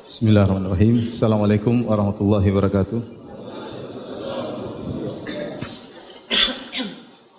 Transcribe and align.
Bismillahirrahmanirrahim. 0.00 1.12
Assalamualaikum 1.12 1.84
warahmatullahi 1.84 2.48
wabarakatuh. 2.48 3.04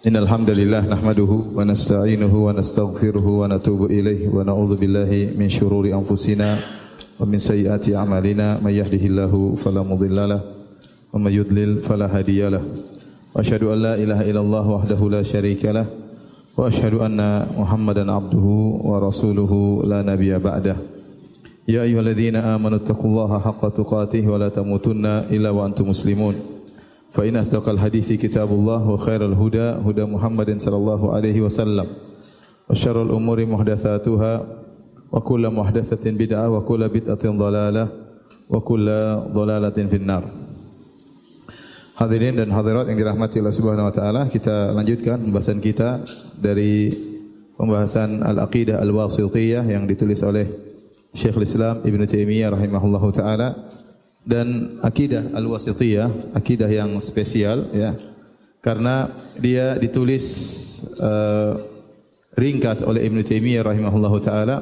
Innal 0.06 0.30
hamdalillah 0.30 0.86
nahmaduhu 0.86 1.58
wa 1.58 1.66
nasta'inuhu 1.66 2.38
wa 2.46 2.54
nastaghfiruhu 2.54 3.42
wa 3.42 3.50
natubu 3.50 3.90
ilayhi 3.90 4.30
wa 4.30 4.46
na'udzu 4.46 4.78
billahi 4.78 5.34
min 5.34 5.50
shururi 5.50 5.90
anfusina 5.90 6.54
wa 7.18 7.26
min 7.26 7.42
sayyiati 7.42 7.98
a'malina 7.98 8.62
may 8.62 8.78
yahdihillahu 8.78 9.58
fala 9.58 9.82
mudhillalah 9.82 10.46
wa 10.46 11.18
may 11.18 11.34
yudlil 11.34 11.82
fala 11.82 12.06
hadiyalah. 12.06 12.62
Asyhadu 13.34 13.74
an 13.74 13.82
la 13.82 13.94
ilaha 13.98 14.22
illallah 14.22 14.66
wahdahu 14.70 15.18
la 15.18 15.26
syarikalah 15.26 16.06
وأشهد 16.58 16.94
أن 16.94 17.46
محمدا 17.58 18.12
عبده 18.12 18.48
ورسوله 18.82 19.52
لا 19.86 20.02
نبي 20.02 20.38
بعده. 20.40 20.78
يا 21.68 21.82
أيها 21.86 22.00
الذين 22.00 22.36
آمنوا 22.36 22.78
اتقوا 22.78 23.06
الله 23.06 23.40
حق 23.40 23.64
تقاته 23.70 24.24
ولا 24.26 24.50
تموتن 24.50 25.06
إلا 25.06 25.50
وأنتم 25.50 25.90
مسلمون. 25.90 26.36
فإن 27.14 27.38
أصدق 27.38 27.70
الحديث 27.70 28.12
كتاب 28.14 28.50
الله 28.50 28.90
وخير 28.90 29.26
الهدى 29.26 29.68
هدى 29.86 30.06
محمد 30.06 30.50
صلى 30.58 30.76
الله 30.76 31.02
عليه 31.14 31.42
وسلم. 31.42 31.86
وشر 32.70 32.98
الأمور 33.04 33.46
محدثاتها 33.46 34.34
وكل 35.12 35.44
محدثة 35.50 36.06
بدعة 36.12 36.50
وكل 36.50 36.90
بدعة 36.90 37.24
ضلالة 37.26 37.88
وكل 38.50 38.88
ضلالة 39.34 39.78
في 39.90 39.96
النار. 39.96 40.24
Hadirin 41.98 42.38
dan 42.38 42.54
hadirat 42.54 42.86
yang 42.94 43.02
dirahmati 43.02 43.42
Allah 43.42 43.58
Subhanahu 43.58 43.90
wa 43.90 43.96
taala, 43.96 44.30
kita 44.30 44.70
lanjutkan 44.70 45.18
pembahasan 45.18 45.58
kita 45.58 46.06
dari 46.38 46.94
pembahasan 47.58 48.22
Al-Aqidah 48.22 48.78
Al-Wasithiyah 48.86 49.66
yang 49.66 49.90
ditulis 49.90 50.22
oleh 50.22 50.46
Syekhul 51.18 51.50
Islam 51.50 51.82
Ibn 51.82 52.02
Taimiyah 52.06 52.54
rahimahullah 52.54 53.02
taala 53.18 53.50
dan 54.22 54.78
akidah 54.86 55.34
al-wasithiyah, 55.34 56.38
akidah 56.38 56.70
yang 56.70 57.02
spesial 57.02 57.66
ya. 57.74 57.98
Karena 58.62 59.10
dia 59.34 59.74
ditulis 59.82 60.22
uh, 61.02 61.58
ringkas 62.38 62.86
oleh 62.86 63.10
Ibn 63.10 63.26
Taimiyah 63.26 63.66
rahimahullah 63.66 64.14
taala. 64.22 64.58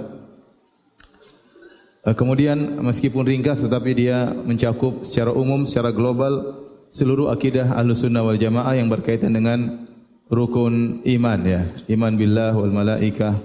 Uh, 1.99 2.15
kemudian 2.15 2.79
meskipun 2.79 3.27
ringkas 3.27 3.59
tetapi 3.59 3.91
dia 3.91 4.31
mencakup 4.31 5.03
secara 5.03 5.35
umum, 5.35 5.67
secara 5.67 5.91
global 5.91 6.63
seluruh 6.95 7.27
akidah 7.27 7.75
Ahlussunnah 7.75 8.23
wal 8.23 8.39
Jamaah 8.39 8.71
yang 8.79 8.88
berkaitan 8.88 9.35
dengan 9.35 9.83
rukun 10.31 11.03
iman 11.03 11.39
ya. 11.43 11.67
Iman 11.91 12.15
billah 12.15 12.55
wal 12.55 12.71
malaikah 12.71 13.35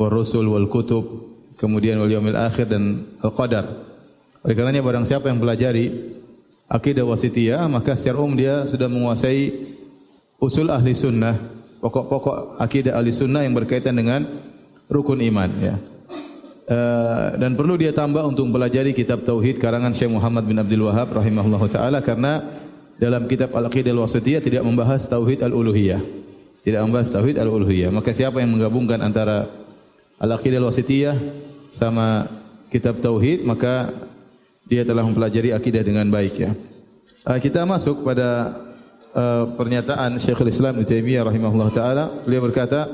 wal 0.00 0.08
rusul 0.08 0.48
wal 0.48 0.64
kutub 0.72 1.04
kemudian 1.60 2.00
wal 2.00 2.08
yaumil 2.08 2.40
akhir 2.40 2.72
dan 2.72 3.12
al 3.20 3.36
qadar. 3.36 3.68
Oleh 4.40 4.54
karenanya 4.56 4.80
barang 4.80 5.04
siapa 5.04 5.28
yang 5.28 5.36
pelajari 5.36 6.16
akidah 6.64 7.04
wasitiyah 7.04 7.68
maka 7.68 7.92
secara 7.92 8.24
umum 8.24 8.40
dia 8.40 8.64
sudah 8.64 8.88
menguasai 8.88 9.68
usul 10.40 10.72
ahli 10.72 10.96
sunnah, 10.96 11.36
pokok-pokok 11.84 12.56
akidah 12.56 12.96
ahli 12.96 13.12
sunnah 13.12 13.44
yang 13.44 13.52
berkaitan 13.52 14.00
dengan 14.00 14.24
rukun 14.88 15.20
iman 15.28 15.50
ya. 15.60 15.76
Uh, 16.68 17.32
dan 17.40 17.56
perlu 17.56 17.80
dia 17.80 17.96
tambah 17.96 18.20
untuk 18.28 18.44
mempelajari 18.48 18.92
kitab 18.92 19.24
tauhid 19.24 19.56
karangan 19.56 19.88
Syekh 19.96 20.12
Muhammad 20.12 20.44
bin 20.44 20.60
Abdul 20.60 20.84
Wahab 20.84 21.16
rahimahullahu 21.16 21.64
taala 21.72 22.04
karena 22.04 22.44
dalam 22.98 23.30
kitab 23.30 23.54
Al-Aqidah 23.54 23.94
Al-Wasitiyah 23.94 24.42
tidak 24.42 24.62
membahas 24.66 25.06
tauhid 25.06 25.46
al-uluhiyah. 25.46 26.02
Tidak 26.66 26.82
membahas 26.82 27.14
tauhid 27.14 27.38
al-uluhiyah. 27.38 27.94
Maka 27.94 28.10
siapa 28.10 28.42
yang 28.42 28.58
menggabungkan 28.58 28.98
antara 28.98 29.46
Al-Aqidah 30.18 30.58
Al-Wasitiyah 30.58 31.16
sama 31.70 32.26
kitab 32.74 32.98
tauhid 32.98 33.46
maka 33.46 33.94
dia 34.66 34.82
telah 34.82 35.06
mempelajari 35.06 35.54
akidah 35.54 35.80
dengan 35.80 36.10
baik 36.10 36.34
ya. 36.36 36.52
Uh, 37.22 37.38
kita 37.38 37.62
masuk 37.64 38.02
pada 38.02 38.58
uh, 39.14 39.46
pernyataan 39.54 40.18
Syekhul 40.18 40.50
Islam 40.50 40.82
Ibnu 40.82 40.90
Taimiyah 40.90 41.22
rahimahullah 41.24 41.70
taala. 41.72 42.04
Beliau 42.26 42.44
berkata 42.44 42.90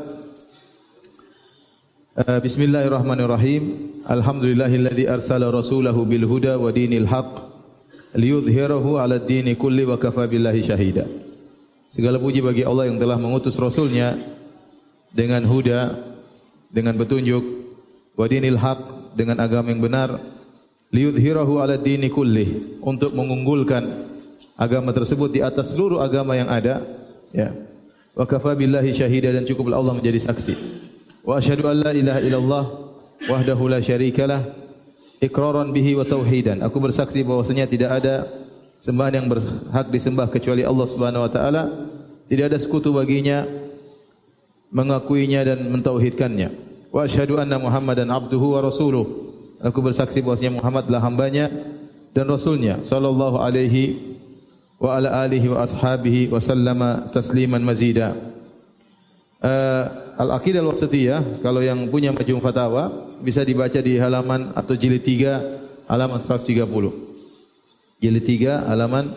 uh, 2.21 2.39
Bismillahirrahmanirrahim. 2.45 3.97
Alhamdulillahilladzi 4.05 5.09
arsala 5.09 5.49
rasulahu 5.49 6.05
bil 6.05 6.29
huda 6.29 6.61
wa 6.61 6.69
dinil 6.69 7.09
haqq 7.09 7.54
liyudhhirahu 8.15 8.97
'ala 8.97 9.19
ad-dini 9.21 9.59
kulli 9.59 9.85
wa 9.85 9.99
kafa 9.99 10.31
billahi 10.31 10.63
syahida. 10.63 11.05
Segala 11.91 12.19
puji 12.19 12.43
bagi 12.43 12.67
Allah 12.67 12.91
yang 12.91 12.99
telah 12.99 13.21
mengutus 13.21 13.55
rasulnya 13.61 14.19
dengan 15.15 15.47
huda 15.47 15.95
dengan 16.75 16.99
petunjuk 16.99 17.45
wa 18.19 18.27
dinil 18.27 18.59
haq 18.59 19.15
dengan 19.15 19.39
agama 19.39 19.71
yang 19.71 19.79
benar. 19.83 20.19
Liyudhhirahu 20.95 21.59
ala 21.59 21.75
dini 21.75 22.07
kulli 22.07 22.79
untuk 22.79 23.15
mengunggulkan 23.19 23.83
agama 24.55 24.95
tersebut 24.95 25.31
di 25.35 25.43
atas 25.43 25.75
seluruh 25.75 25.99
agama 25.99 26.39
yang 26.39 26.47
ada 26.47 26.83
ya. 27.35 27.51
Wa 28.15 28.27
kafa 28.27 28.55
billahi 28.55 28.95
syahida 28.95 29.35
dan 29.35 29.43
cukup 29.43 29.75
Allah 29.75 29.95
menjadi 29.95 30.23
saksi. 30.23 30.55
Wa 31.27 31.43
asyhadu 31.43 31.67
an 31.67 31.83
la 31.83 31.91
ilaha 31.91 32.21
illallah 32.23 32.65
wahdahu 33.27 33.67
la 33.67 33.83
syarikalah 33.83 34.39
iqraran 35.25 35.73
bihi 35.73 35.97
wa 35.97 36.05
tauhidan 36.05 36.61
aku 36.61 36.77
bersaksi 36.85 37.25
bahwasanya 37.25 37.65
tidak 37.65 38.05
ada 38.05 38.29
sembahan 38.85 39.25
yang 39.25 39.27
berhak 39.33 39.87
disembah 39.89 40.29
kecuali 40.29 40.61
Allah 40.61 40.87
Subhanahu 40.87 41.25
wa 41.25 41.31
taala 41.33 41.63
tidak 42.29 42.53
ada 42.53 42.59
sekutu 42.61 42.93
baginya 42.93 43.49
mengakuinya 44.69 45.41
dan 45.49 45.73
mentauhidkannya 45.73 46.65
wa 46.95 47.03
asyhadu 47.03 47.43
anna 47.43 47.59
Muhammadan 47.59 48.07
abduhu 48.07 48.55
wa 48.55 48.63
rasuluh. 48.63 49.03
Aku 49.59 49.83
bersaksi 49.83 50.23
bahwasanya 50.23 50.63
Muhammad 50.63 50.87
adalah 50.87 51.11
hambanya 51.11 51.51
dan 52.15 52.31
rasulnya 52.31 52.79
sallallahu 52.87 53.43
alaihi 53.43 54.15
wa 54.79 54.95
ala 54.95 55.27
alihi 55.27 55.51
wa 55.51 55.67
ashabihi 55.67 56.31
wa 56.31 56.39
sallama 56.39 57.11
tasliman 57.11 57.59
mazida. 57.65 58.15
Uh, 59.45 59.85
Al-Aqidah 60.17 60.65
Al-Wasitiyah 60.65 61.45
kalau 61.45 61.61
yang 61.61 61.85
punya 61.93 62.17
majmu' 62.17 62.41
fatawa 62.41 63.13
bisa 63.21 63.45
dibaca 63.45 63.77
di 63.77 64.01
halaman 64.01 64.57
atau 64.57 64.73
jilid 64.73 65.05
3 65.05 65.85
halaman 65.85 66.17
130. 66.17 66.65
Jilid 68.01 68.25
3 68.25 68.73
halaman 68.73 69.13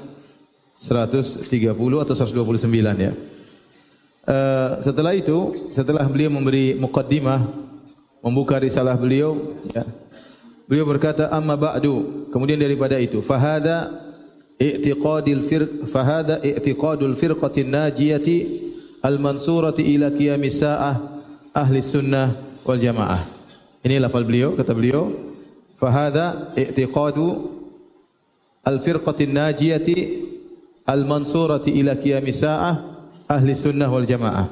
130 0.75 1.47
atau 2.03 2.11
129 2.11 2.59
ya. 2.99 3.15
Uh, 4.27 4.83
setelah 4.83 5.15
itu, 5.15 5.71
setelah 5.71 6.03
beliau 6.03 6.27
memberi 6.27 6.75
mukaddimah 6.75 7.47
membuka 8.19 8.59
risalah 8.59 8.99
beliau 8.99 9.55
ya. 9.71 9.88
Beliau 10.67 10.83
berkata 10.83 11.31
amma 11.31 11.55
ba'du 11.55 12.27
kemudian 12.35 12.59
daripada 12.59 12.99
itu 12.99 13.23
fahada 13.23 13.88
i'tiqadil 14.59 15.47
firq 15.47 15.88
fahada 15.88 16.44
i'tiqadul 16.44 17.15
firqatin 17.15 17.71
najiyati 17.71 18.66
al 19.07 19.16
mansurati 19.23 19.88
ila 19.95 20.12
qiyamis 20.12 20.59
saah 20.59 21.00
ahli 21.56 21.79
sunnah 21.79 22.59
wal 22.68 22.75
jamaah. 22.75 23.23
Ini 23.88 24.03
lafal 24.03 24.28
beliau 24.28 24.51
kata 24.59 24.75
beliau 24.75 25.16
fahada 25.79 26.51
i'tiqadu 26.59 27.28
al 28.68 28.84
firqatin 28.84 29.31
najiyati 29.31 29.97
al 30.84 31.07
mansurati 31.07 31.72
ila 31.79 31.95
qiyamis 31.95 32.44
saah 32.44 32.75
ahli 33.31 33.56
sunnah 33.56 33.88
wal 33.88 34.03
jamaah. 34.03 34.51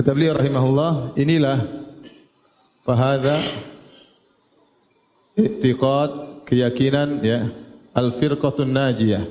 Kata 0.00 0.16
beliau 0.16 0.32
rahimahullah, 0.32 1.12
inilah 1.20 1.60
fahadha 2.88 3.36
i'tiqad 5.36 6.10
keyakinan 6.48 7.20
ya 7.20 7.52
al-firqatun 8.00 8.72
najiyah. 8.72 9.24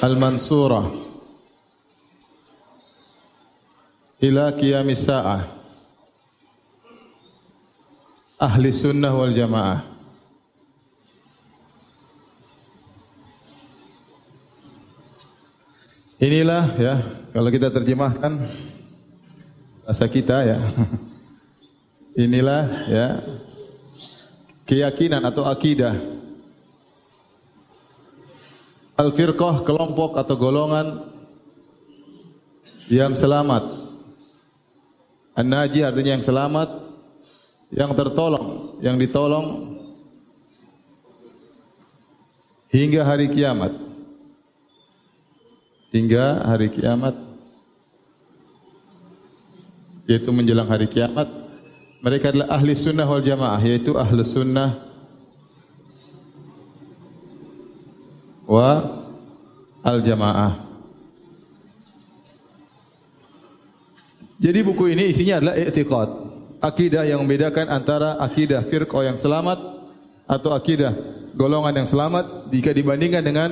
Al-mansurah. 0.00 0.88
Ila 4.24 4.56
qiyamis 4.56 5.04
sa'ah. 5.04 5.44
Ahli 8.40 8.72
sunnah 8.72 9.12
wal 9.12 9.36
jamaah. 9.36 9.84
Inilah 16.20 16.64
ya, 16.76 16.94
kalau 17.32 17.48
kita 17.48 17.72
terjemahkan 17.72 18.44
bahasa 19.84 20.04
kita 20.08 20.36
ya. 20.44 20.58
Inilah 22.24 22.64
ya 22.92 23.06
keyakinan 24.70 25.26
atau 25.26 25.42
akidah 25.42 25.98
Al-firqah 29.00 29.64
kelompok 29.64 30.20
atau 30.20 30.36
golongan 30.36 31.08
yang 32.92 33.16
selamat. 33.16 33.64
An-naji 35.32 35.80
artinya 35.80 36.20
yang 36.20 36.26
selamat, 36.26 36.68
yang 37.72 37.96
tertolong, 37.96 38.76
yang 38.84 39.00
ditolong 39.00 39.80
hingga 42.68 43.00
hari 43.08 43.32
kiamat. 43.32 43.72
Hingga 45.96 46.44
hari 46.44 46.68
kiamat 46.68 47.16
yaitu 50.04 50.28
menjelang 50.28 50.68
hari 50.68 50.84
kiamat 50.90 51.49
mereka 52.00 52.32
adalah 52.32 52.48
ahli 52.56 52.72
sunnah 52.76 53.06
wal 53.06 53.22
jamaah 53.22 53.60
yaitu 53.60 53.92
ahli 53.96 54.20
sunnah 54.24 54.80
wa 58.48 58.70
al 59.84 60.00
jamaah 60.00 60.70
Jadi 64.40 64.64
buku 64.64 64.96
ini 64.96 65.12
isinya 65.12 65.36
adalah 65.36 65.54
i'tiqad. 65.60 66.08
Akidah 66.64 67.04
yang 67.04 67.20
membedakan 67.20 67.68
antara 67.68 68.16
akidah 68.16 68.64
firqah 68.64 69.12
yang 69.12 69.20
selamat 69.20 69.60
atau 70.24 70.56
akidah 70.56 70.96
golongan 71.36 71.84
yang 71.84 71.88
selamat 71.88 72.48
jika 72.48 72.72
dibandingkan 72.72 73.20
dengan 73.20 73.50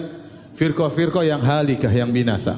firqah-firqah 0.57 1.25
yang 1.29 1.45
halikah 1.45 1.93
yang 1.93 2.09
binasa. 2.09 2.57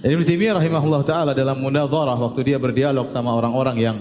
Ibn 0.00 0.22
Taimiyah 0.24 0.56
rahimahullah 0.56 1.02
taala 1.04 1.32
dalam 1.36 1.60
munadharah 1.60 2.16
waktu 2.16 2.52
dia 2.52 2.58
berdialog 2.60 3.12
sama 3.12 3.36
orang-orang 3.36 3.76
yang 3.76 3.96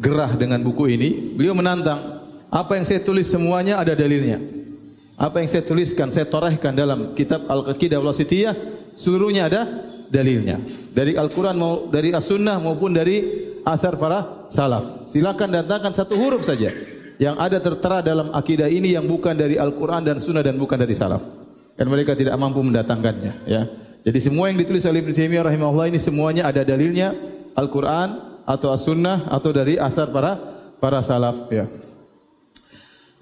gerah 0.00 0.32
dengan 0.34 0.64
buku 0.64 0.88
ini, 0.96 1.36
beliau 1.36 1.52
menantang 1.52 2.24
apa 2.48 2.80
yang 2.80 2.88
saya 2.88 3.04
tulis 3.04 3.28
semuanya 3.28 3.76
ada 3.76 3.92
dalilnya. 3.92 4.40
Apa 5.20 5.44
yang 5.44 5.52
saya 5.52 5.60
tuliskan, 5.60 6.08
saya 6.08 6.24
torehkan 6.24 6.72
dalam 6.72 7.12
kitab 7.12 7.44
Al-Qaqidah 7.44 8.00
Wasitiyah, 8.00 8.56
seluruhnya 8.96 9.52
ada 9.52 9.68
dalilnya. 10.08 10.64
Dari 10.96 11.12
Al-Quran 11.12 11.54
mau 11.60 11.92
dari 11.92 12.16
As-Sunnah 12.16 12.56
maupun 12.56 12.96
dari 12.96 13.20
asar 13.62 14.00
para 14.00 14.48
salaf. 14.48 15.12
Silakan 15.12 15.60
datangkan 15.60 15.92
satu 15.92 16.16
huruf 16.16 16.48
saja 16.48 16.72
yang 17.20 17.36
ada 17.36 17.60
tertera 17.60 18.00
dalam 18.00 18.32
akidah 18.32 18.72
ini 18.72 18.96
yang 18.96 19.04
bukan 19.04 19.36
dari 19.36 19.60
Al-Quran 19.60 20.08
dan 20.08 20.16
Sunnah 20.16 20.40
dan 20.40 20.56
bukan 20.56 20.80
dari 20.80 20.96
salaf. 20.96 21.20
Dan 21.76 21.92
mereka 21.92 22.16
tidak 22.16 22.32
mampu 22.40 22.64
mendatangkannya. 22.64 23.32
Ya. 23.44 23.68
Jadi 24.00 24.18
semua 24.24 24.48
yang 24.48 24.56
ditulis 24.56 24.88
oleh 24.88 25.04
Ibn 25.04 25.12
Taimiyah 25.12 25.44
rahimahullah 25.52 25.92
ini 25.92 26.00
semuanya 26.00 26.48
ada 26.48 26.64
dalilnya 26.64 27.12
Al-Quran 27.52 28.29
atau 28.50 28.74
As-Sunnah 28.74 29.30
atau 29.30 29.54
dari 29.54 29.78
asar 29.78 30.10
para 30.10 30.34
para 30.82 30.98
salaf. 31.06 31.46
Ya. 31.54 31.70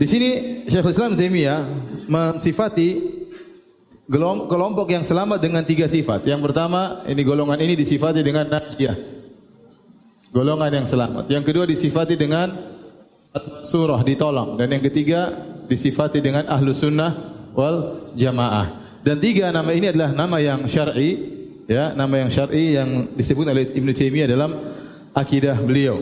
Di 0.00 0.06
sini 0.08 0.28
Syekhul 0.64 0.94
Islam 0.94 1.12
Taimiyah 1.18 1.60
mensifati 2.08 3.18
kelompok 4.48 4.88
yang 4.88 5.04
selamat 5.04 5.42
dengan 5.42 5.62
tiga 5.68 5.84
sifat. 5.84 6.24
Yang 6.24 6.48
pertama, 6.48 7.04
ini 7.04 7.20
golongan 7.20 7.60
ini 7.60 7.76
disifati 7.76 8.24
dengan 8.24 8.48
najiyah. 8.48 8.96
Golongan 10.32 10.70
yang 10.80 10.86
selamat. 10.88 11.28
Yang 11.28 11.44
kedua 11.52 11.64
disifati 11.68 12.16
dengan 12.16 12.78
surah 13.66 14.00
ditolong 14.00 14.56
dan 14.56 14.72
yang 14.72 14.80
ketiga 14.80 15.34
disifati 15.68 16.24
dengan 16.24 16.48
ahlu 16.48 16.72
sunnah 16.72 17.12
wal 17.52 18.08
jamaah. 18.16 19.00
Dan 19.04 19.20
tiga 19.20 19.52
nama 19.52 19.68
ini 19.74 19.92
adalah 19.92 20.10
nama 20.14 20.36
yang 20.40 20.64
syar'i, 20.64 21.10
ya, 21.68 21.92
nama 21.92 22.22
yang 22.22 22.30
syar'i 22.32 22.76
yang 22.76 23.12
disebut 23.14 23.44
oleh 23.46 23.66
Ibn 23.76 23.88
Taimiyah 23.92 24.28
dalam 24.28 24.50
akidah 25.16 25.56
beliau. 25.60 26.00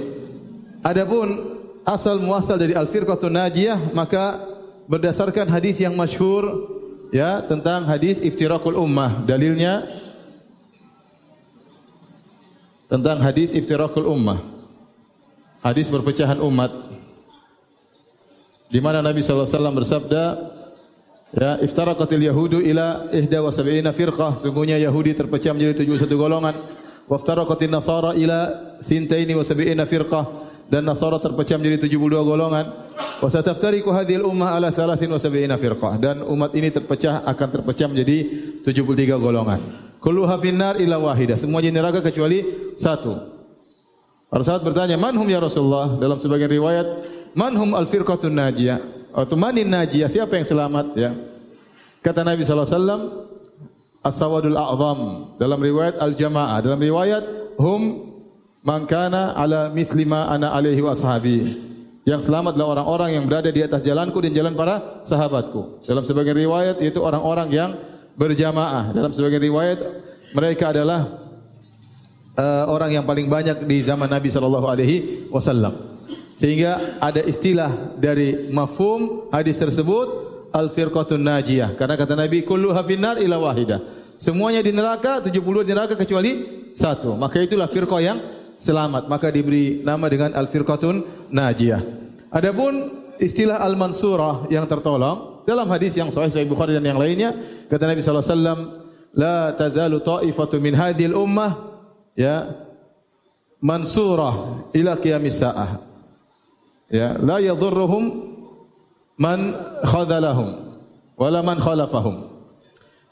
Adapun 0.86 1.58
asal 1.86 2.18
muasal 2.22 2.58
dari 2.58 2.74
al-firqatun 2.74 3.32
najiyah 3.34 3.94
maka 3.94 4.42
berdasarkan 4.86 5.50
hadis 5.50 5.82
yang 5.82 5.94
masyhur 5.98 6.46
ya 7.10 7.42
tentang 7.46 7.86
hadis 7.86 8.22
iftirakul 8.22 8.78
ummah. 8.78 9.22
Dalilnya 9.26 9.86
tentang 12.86 13.18
hadis 13.22 13.50
iftirakul 13.54 14.06
ummah. 14.06 14.42
Hadis 15.62 15.90
perpecahan 15.90 16.38
umat. 16.38 16.70
Di 18.70 18.78
mana 18.78 19.02
Nabi 19.02 19.22
sallallahu 19.22 19.46
alaihi 19.46 19.58
wasallam 19.58 19.76
bersabda 19.78 20.24
ya 21.34 21.50
iftaraqatil 21.62 22.22
yahudu 22.22 22.58
ila 22.62 23.10
ihda 23.10 23.42
wa 23.42 23.50
sab'ina 23.50 23.90
firqah. 23.90 24.38
Sungguhnya 24.38 24.78
yahudi 24.78 25.14
terpecah 25.18 25.50
menjadi 25.50 25.82
71 25.86 26.14
golongan 26.14 26.54
wa 27.06 27.16
iftaraqatin 27.16 27.70
nasara 27.70 28.14
ila 28.18 28.38
sintaini 28.82 29.32
wa 29.34 29.42
sab'ina 29.46 29.86
firqah 29.86 30.46
dan 30.66 30.82
Nasara 30.82 31.22
terpecah 31.22 31.56
menjadi 31.58 31.86
72 31.86 32.10
golongan. 32.26 32.66
Wa 33.22 33.28
sataftariqu 33.30 33.86
hadhil 33.94 34.26
ummah 34.26 34.58
ala 34.58 34.74
73 34.74 35.54
firqah 35.54 35.94
dan 36.02 36.26
umat 36.26 36.50
ini 36.58 36.74
terpecah 36.74 37.22
akan 37.22 37.48
terpecah 37.54 37.86
menjadi 37.86 38.16
73 38.66 39.14
golongan. 39.14 39.62
Kulluha 40.02 40.36
finnar 40.42 40.78
illa 40.82 40.98
wahidah. 40.98 41.38
Semua 41.38 41.62
di 41.62 41.70
neraka 41.70 42.02
kecuali 42.02 42.42
satu. 42.74 43.14
Para 44.26 44.42
sahabat 44.42 44.74
bertanya, 44.74 44.98
"Man 44.98 45.14
hum 45.14 45.26
ya 45.30 45.38
Rasulullah?" 45.38 45.96
Dalam 46.02 46.18
sebagian 46.18 46.50
riwayat, 46.50 46.86
"Man 47.32 47.54
hum 47.54 47.70
al-firqatun 47.78 48.34
najiyah?" 48.34 48.82
Atau 49.14 49.38
manin 49.38 49.70
najiyah? 49.70 50.10
Siapa 50.10 50.34
yang 50.36 50.44
selamat 50.44 50.86
ya? 50.98 51.14
Kata 52.04 52.26
Nabi 52.26 52.42
sallallahu 52.44 52.68
alaihi 52.68 52.78
wasallam, 52.78 53.02
"As-sawadul 54.06 54.54
a'zam." 54.54 55.34
Dalam 55.42 55.58
riwayat 55.58 55.98
al-jamaah, 55.98 56.62
dalam 56.62 56.78
riwayat 56.78 57.24
hum 57.58 58.06
Man 58.66 58.82
kana 58.90 59.30
ala 59.38 59.70
mithli 59.70 60.02
ma 60.02 60.26
ana 60.26 60.50
alaihi 60.50 60.82
wa 60.82 60.90
ashabi. 60.90 61.54
Yang 62.02 62.26
selamat 62.26 62.58
adalah 62.58 62.82
orang-orang 62.82 63.10
yang 63.14 63.24
berada 63.30 63.46
di 63.54 63.62
atas 63.62 63.86
jalanku 63.86 64.18
dan 64.18 64.34
jalan 64.34 64.58
para 64.58 65.06
sahabatku. 65.06 65.86
Dalam 65.86 66.02
sebagian 66.02 66.34
riwayat 66.34 66.82
itu 66.82 66.98
orang-orang 66.98 67.48
yang 67.54 67.70
berjamaah. 68.18 68.90
Dalam 68.90 69.14
sebagian 69.14 69.38
riwayat 69.38 69.78
mereka 70.34 70.74
adalah 70.74 71.06
uh, 72.34 72.66
orang 72.66 72.98
yang 72.98 73.06
paling 73.06 73.30
banyak 73.30 73.62
di 73.62 73.86
zaman 73.86 74.10
Nabi 74.10 74.34
sallallahu 74.34 74.66
alaihi 74.66 75.30
wasallam. 75.30 76.02
Sehingga 76.34 76.98
ada 76.98 77.22
istilah 77.22 77.94
dari 78.02 78.50
mafhum 78.50 79.30
hadis 79.30 79.62
tersebut 79.62 80.25
al-firqatun 80.56 81.20
najiyah. 81.20 81.76
Karena 81.76 82.00
kata 82.00 82.16
Nabi 82.16 82.40
kullu 82.48 82.72
hafinar 82.72 83.20
ila 83.20 83.36
wahidah. 83.36 83.80
Semuanya 84.16 84.64
di 84.64 84.72
neraka, 84.72 85.20
70 85.20 85.68
di 85.68 85.72
neraka 85.76 85.92
kecuali 85.92 86.32
satu. 86.72 87.12
Maka 87.20 87.44
itulah 87.44 87.68
firqah 87.68 88.00
yang 88.00 88.18
selamat 88.56 89.12
maka 89.12 89.28
diberi 89.28 89.84
nama 89.84 90.08
dengan 90.08 90.32
al-firqatun 90.32 91.28
najiyah. 91.28 91.80
Adapun 92.32 93.04
istilah 93.20 93.60
al-mansurah 93.60 94.48
yang 94.48 94.64
tertolong 94.64 95.44
dalam 95.44 95.68
hadis 95.70 95.94
yang 95.94 96.08
sahih 96.08 96.32
sahih 96.32 96.48
Bukhari 96.48 96.74
dan 96.74 96.84
yang 96.84 96.98
lainnya 96.98 97.32
kata 97.68 97.86
Nabi 97.86 98.00
wasallam 98.02 98.58
la 99.14 99.52
tazalu 99.54 100.02
ta'ifatu 100.02 100.58
min 100.58 100.74
hadhil 100.74 101.14
ummah 101.14 101.80
ya 102.18 102.66
mansurah 103.60 104.66
ila 104.72 104.96
qiyamis 105.00 105.40
saah. 105.40 105.80
Ya, 106.86 107.18
la 107.18 107.42
yadhurruhum 107.42 108.35
man 109.16 109.56
khadalahum 109.84 110.76
wala 111.16 111.40
man 111.40 111.58
khalafahum. 111.60 112.36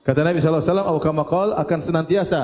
Kata 0.05 0.21
Nabi 0.21 0.39
sallallahu 0.39 0.61
alaihi 0.61 0.73
wasallam 0.73 0.89
atau 0.93 1.01
kama 1.01 1.25
akan 1.57 1.79
senantiasa 1.81 2.43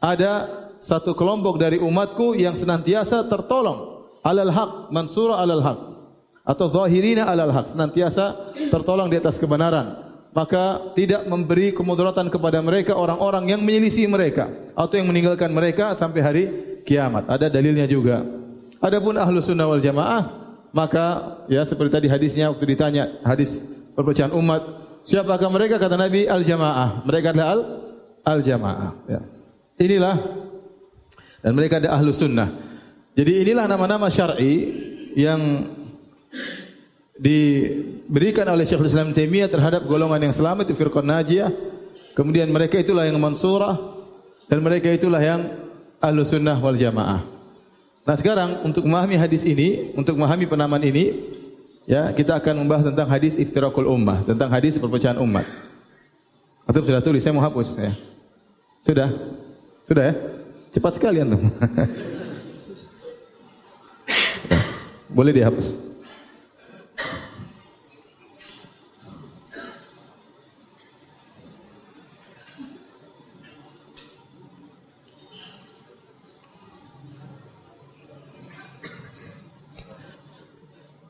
ada 0.00 0.48
satu 0.80 1.12
kelompok 1.12 1.60
dari 1.60 1.76
umatku 1.76 2.32
yang 2.32 2.56
senantiasa 2.56 3.28
tertolong 3.28 4.08
alal 4.24 4.48
haq 4.48 4.70
mansura 4.88 5.36
alal 5.36 5.60
haq 5.60 5.78
atau 6.48 6.66
zahirina 6.72 7.28
alal 7.28 7.52
haq 7.52 7.68
senantiasa 7.68 8.56
tertolong 8.72 9.12
di 9.12 9.20
atas 9.20 9.36
kebenaran. 9.36 10.08
Maka 10.28 10.94
tidak 10.94 11.24
memberi 11.26 11.74
kemudaratan 11.74 12.30
kepada 12.30 12.62
mereka 12.62 12.94
orang-orang 12.94 13.48
yang 13.48 13.60
menyelisih 13.64 14.06
mereka 14.06 14.46
atau 14.76 14.94
yang 14.94 15.08
meninggalkan 15.08 15.50
mereka 15.50 15.96
sampai 15.98 16.20
hari 16.20 16.44
kiamat. 16.86 17.26
Ada 17.26 17.50
dalilnya 17.50 17.88
juga. 17.90 18.22
Adapun 18.78 19.18
ahlu 19.18 19.42
sunnah 19.42 19.66
wal 19.66 19.82
jamaah 19.82 20.37
maka 20.70 21.38
ya 21.48 21.64
seperti 21.64 21.90
tadi 21.96 22.08
hadisnya 22.08 22.52
waktu 22.52 22.64
ditanya 22.64 23.04
hadis 23.24 23.64
perpecahan 23.96 24.32
umat 24.36 24.62
siapakah 25.02 25.48
mereka 25.48 25.80
kata 25.80 25.96
Nabi 25.96 26.28
al 26.28 26.44
jamaah 26.44 27.02
mereka 27.02 27.32
adalah 27.32 27.48
al 27.48 27.60
al 28.28 28.40
jamaah 28.44 28.92
ya 29.08 29.20
inilah 29.80 30.16
dan 31.42 31.52
mereka 31.54 31.78
ada 31.78 31.94
ahlu 31.94 32.10
sunnah. 32.10 32.50
Jadi 33.14 33.42
inilah 33.42 33.66
nama-nama 33.66 34.10
syar'i 34.10 34.70
yang 35.18 35.72
diberikan 37.18 38.46
oleh 38.46 38.62
Syekh 38.62 38.86
Islam 38.86 39.10
Taimiyah 39.10 39.50
terhadap 39.50 39.82
golongan 39.86 40.30
yang 40.30 40.34
selamat 40.34 40.70
itu 40.70 40.78
firqah 40.78 41.02
najiyah. 41.02 41.50
Kemudian 42.14 42.50
mereka 42.50 42.78
itulah 42.78 43.06
yang 43.06 43.18
mansurah 43.18 43.78
dan 44.50 44.58
mereka 44.62 44.90
itulah 44.90 45.22
yang 45.22 45.50
ahlu 46.02 46.22
sunnah 46.26 46.58
wal 46.58 46.78
jamaah. 46.78 47.37
Nah 48.08 48.16
sekarang 48.16 48.64
untuk 48.64 48.88
memahami 48.88 49.20
hadis 49.20 49.44
ini, 49.44 49.92
untuk 49.92 50.16
memahami 50.16 50.48
penamaan 50.48 50.80
ini, 50.80 51.28
ya 51.84 52.08
kita 52.16 52.40
akan 52.40 52.64
membahas 52.64 52.88
tentang 52.88 53.04
hadis 53.04 53.36
iftirakul 53.36 53.84
ummah, 53.84 54.24
tentang 54.24 54.48
hadis 54.48 54.80
perpecahan 54.80 55.20
umat. 55.20 55.44
Atau 56.64 56.80
sudah 56.88 57.04
tulis, 57.04 57.20
saya 57.20 57.36
mau 57.36 57.44
hapus 57.44 57.76
ya. 57.76 57.92
Sudah? 58.80 59.12
Sudah 59.84 60.08
ya? 60.08 60.14
Cepat 60.72 60.96
sekali 60.96 61.20
antum. 61.20 61.52
Boleh 65.16 65.36
dihapus. 65.36 65.87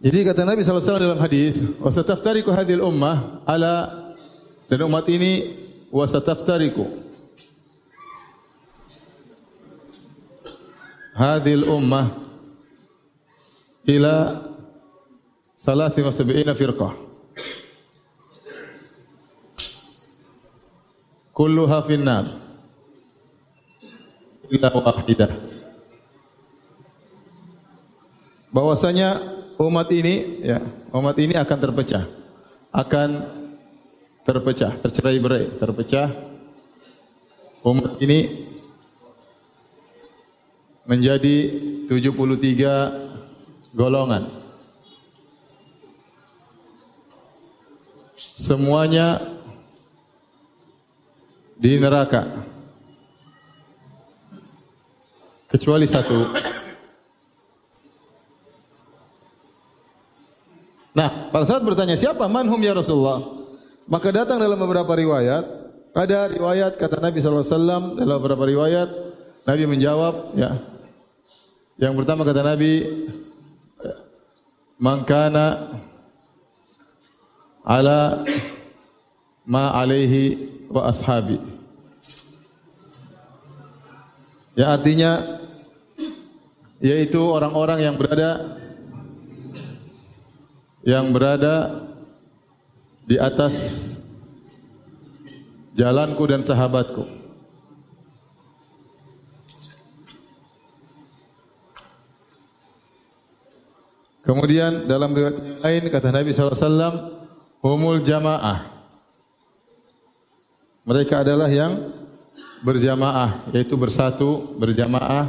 Jadi 0.09 0.25
kata 0.25 0.41
Nabi 0.49 0.65
wasallam 0.65 1.05
dalam 1.05 1.21
hadis, 1.21 1.61
"Wa 1.77 1.93
sataftariqu 1.93 2.49
hadhil 2.49 2.81
ummah 2.81 3.45
ala 3.45 4.09
dan 4.65 4.88
umat 4.88 5.05
ini 5.05 5.53
wa 5.93 6.09
sataftariqu 6.09 6.81
hadhil 11.12 11.69
ummah 11.69 12.17
ila 13.85 14.49
salasi 15.61 16.00
wa 16.00 16.09
sab'ina 16.09 16.57
firqah." 16.57 16.97
Kulluha 21.37 21.85
finnar 21.85 22.33
illa 24.49 24.73
wahidah. 24.73 25.37
Bahwasanya 28.49 29.38
umat 29.59 29.91
ini 29.91 30.47
ya 30.47 30.62
umat 30.95 31.19
ini 31.19 31.35
akan 31.35 31.59
terpecah. 31.59 32.07
Akan 32.71 33.27
terpecah 34.23 34.73
tercerai 34.79 35.19
berai 35.19 35.50
terpecah. 35.59 36.09
Umat 37.67 37.99
ini 37.99 38.47
menjadi 40.88 41.37
73 41.91 43.75
golongan. 43.77 44.31
Semuanya 48.17 49.21
di 51.59 51.77
neraka. 51.77 52.47
Kecuali 55.50 55.88
satu 55.91 56.29
Nah, 60.99 61.31
pada 61.31 61.47
saat 61.47 61.62
bertanya 61.62 61.95
siapa 61.95 62.26
manhum 62.26 62.59
ya 62.59 62.75
Rasulullah, 62.75 63.23
maka 63.87 64.11
datang 64.11 64.43
dalam 64.43 64.59
beberapa 64.59 64.99
riwayat, 64.99 65.47
ada 65.95 66.26
riwayat 66.26 66.75
kata 66.75 66.99
Nabi 66.99 67.23
SAW 67.23 67.95
dalam 67.95 68.19
beberapa 68.19 68.43
riwayat, 68.43 68.90
Nabi 69.47 69.62
menjawab, 69.71 70.35
ya. 70.35 70.59
Yang 71.78 72.02
pertama 72.02 72.26
kata 72.26 72.43
Nabi, 72.43 72.83
mangkana 74.83 75.71
ala 77.62 78.26
ma 79.47 79.71
alaihi 79.78 80.50
wa 80.67 80.90
ashabi. 80.90 81.38
Ya 84.59 84.75
artinya 84.75 85.38
yaitu 86.83 87.23
orang-orang 87.23 87.87
yang 87.87 87.95
berada 87.95 88.59
yang 90.88 91.12
berada 91.12 91.85
di 93.04 93.21
atas 93.21 93.85
jalanku 95.76 96.25
dan 96.25 96.40
sahabatku. 96.40 97.04
Kemudian 104.25 104.88
dalam 104.88 105.12
riwayat 105.12 105.37
yang 105.40 105.61
lain 105.61 105.83
kata 105.92 106.09
Nabi 106.09 106.33
SAW, 106.33 107.21
Humul 107.59 108.00
jamaah. 108.07 108.71
Mereka 110.88 111.21
adalah 111.26 111.50
yang 111.52 111.90
berjamaah, 112.64 113.45
yaitu 113.52 113.76
bersatu, 113.76 114.57
berjamaah. 114.57 115.26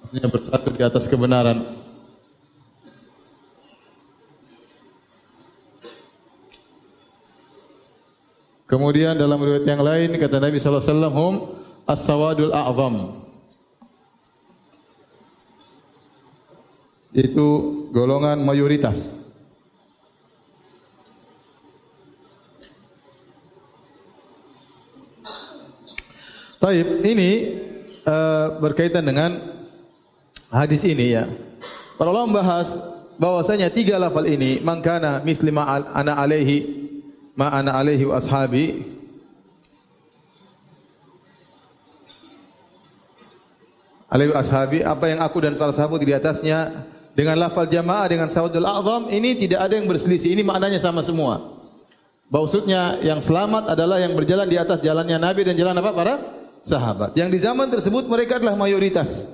Maksudnya 0.00 0.28
bersatu 0.32 0.68
di 0.74 0.82
atas 0.82 1.04
kebenaran. 1.06 1.83
Kemudian 8.74 9.14
dalam 9.14 9.38
riwayat 9.38 9.62
yang 9.70 9.86
lain 9.86 10.18
kata 10.18 10.42
Nabi 10.42 10.58
sallallahu 10.58 10.82
alaihi 10.82 10.90
wasallam 10.98 11.14
hum 11.14 11.34
as-sawadul 11.86 12.50
a'zam. 12.50 12.94
Itu 17.14 17.46
golongan 17.94 18.42
mayoritas. 18.42 19.14
Taib 26.58 27.06
ini 27.06 27.30
uh, 28.02 28.58
berkaitan 28.58 29.06
dengan 29.06 29.38
hadis 30.50 30.82
ini 30.82 31.14
ya. 31.14 31.30
Para 31.94 32.10
ulama 32.10 32.42
membahas 32.42 32.74
bahwasanya 33.22 33.70
tiga 33.70 34.02
lafal 34.02 34.26
ini 34.26 34.58
mangkana 34.58 35.22
mislima 35.22 35.62
ana 35.94 36.18
alaihi 36.18 36.83
ma 37.34 37.50
ana 37.50 37.74
alaihi 37.78 38.06
ashabi. 38.08 38.66
Alaihi 44.10 44.30
ashabi 44.30 44.78
apa 44.86 45.10
yang 45.10 45.20
aku 45.20 45.42
dan 45.42 45.58
para 45.58 45.74
sahabat 45.74 45.98
di 45.98 46.14
atasnya 46.14 46.86
dengan 47.18 47.34
lafal 47.34 47.66
jamaah 47.66 48.06
dengan 48.06 48.30
sawadul 48.30 48.62
a'zam 48.62 49.10
ini 49.10 49.34
tidak 49.34 49.66
ada 49.66 49.74
yang 49.74 49.90
berselisih. 49.90 50.30
Ini 50.38 50.46
maknanya 50.46 50.78
sama 50.78 51.02
semua. 51.02 51.42
Maksudnya 52.30 53.02
yang 53.02 53.18
selamat 53.18 53.74
adalah 53.74 53.98
yang 53.98 54.14
berjalan 54.14 54.46
di 54.46 54.58
atas 54.58 54.82
jalannya 54.82 55.18
nabi 55.18 55.42
dan 55.42 55.58
jalan 55.58 55.74
apa 55.78 55.90
para 55.90 56.14
sahabat. 56.62 57.14
Yang 57.18 57.28
di 57.34 57.38
zaman 57.42 57.66
tersebut 57.70 58.06
mereka 58.06 58.38
adalah 58.38 58.54
mayoritas. 58.54 59.26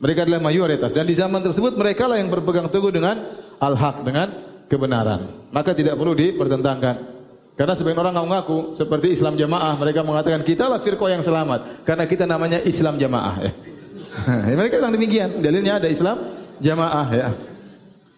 Mereka 0.00 0.28
adalah 0.28 0.40
mayoritas. 0.40 0.92
Dan 0.92 1.08
di 1.08 1.16
zaman 1.16 1.40
tersebut 1.40 1.72
mereka 1.80 2.04
lah 2.04 2.20
yang 2.20 2.28
berpegang 2.28 2.68
teguh 2.68 2.92
dengan 2.92 3.24
al-haq 3.56 4.04
dengan 4.04 4.28
kebenaran. 4.68 5.48
Maka 5.48 5.72
tidak 5.72 5.96
perlu 5.96 6.12
dipertentangkan 6.12 7.13
karena 7.54 7.74
sebagian 7.78 8.02
orang 8.02 8.18
mengaku 8.18 8.74
seperti 8.74 9.14
Islam 9.14 9.38
Jamaah, 9.38 9.78
mereka 9.78 10.02
mengatakan 10.02 10.42
kita 10.42 10.66
lah 10.66 10.82
firqah 10.82 11.14
yang 11.14 11.22
selamat 11.22 11.86
karena 11.86 12.04
kita 12.10 12.26
namanya 12.26 12.58
Islam 12.66 12.98
Jamaah 12.98 13.34
ya. 13.46 13.50
mereka 14.58 14.82
bilang 14.82 14.94
demikian, 14.94 15.38
dalilnya 15.38 15.78
ada 15.78 15.86
Islam 15.86 16.18
Jamaah 16.58 17.06
ya. 17.14 17.28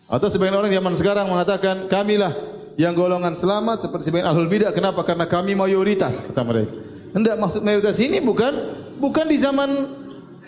Atau 0.09 0.33
sebagian 0.33 0.57
orang 0.57 0.73
zaman 0.73 0.95
sekarang 0.97 1.27
mengatakan 1.29 1.85
kamilah 1.91 2.33
yang 2.81 2.97
golongan 2.97 3.37
selamat 3.37 3.85
seperti 3.85 4.09
sebagian 4.09 4.29
ahlul 4.33 4.49
bidah 4.49 4.73
kenapa? 4.73 5.05
Karena 5.05 5.29
kami 5.29 5.53
mayoritas 5.53 6.25
kata 6.25 6.41
mereka. 6.41 6.73
Hendak 7.13 7.37
maksud 7.37 7.61
mayoritas 7.65 7.97
ini 8.01 8.21
bukan 8.21 8.53
bukan 9.01 9.25
di 9.29 9.37
zaman 9.41 9.69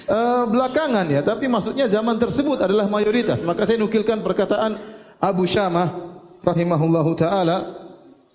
uh, 0.08 0.44
belakangan 0.48 1.08
ya, 1.08 1.20
tapi 1.24 1.44
maksudnya 1.48 1.88
zaman 1.88 2.16
tersebut 2.16 2.60
adalah 2.60 2.88
mayoritas. 2.88 3.40
Maka 3.44 3.64
saya 3.68 3.80
nukilkan 3.80 4.20
perkataan 4.20 4.80
Abu 5.20 5.48
Syamah 5.48 5.92
rahimahullahu 6.44 7.12
taala 7.18 7.87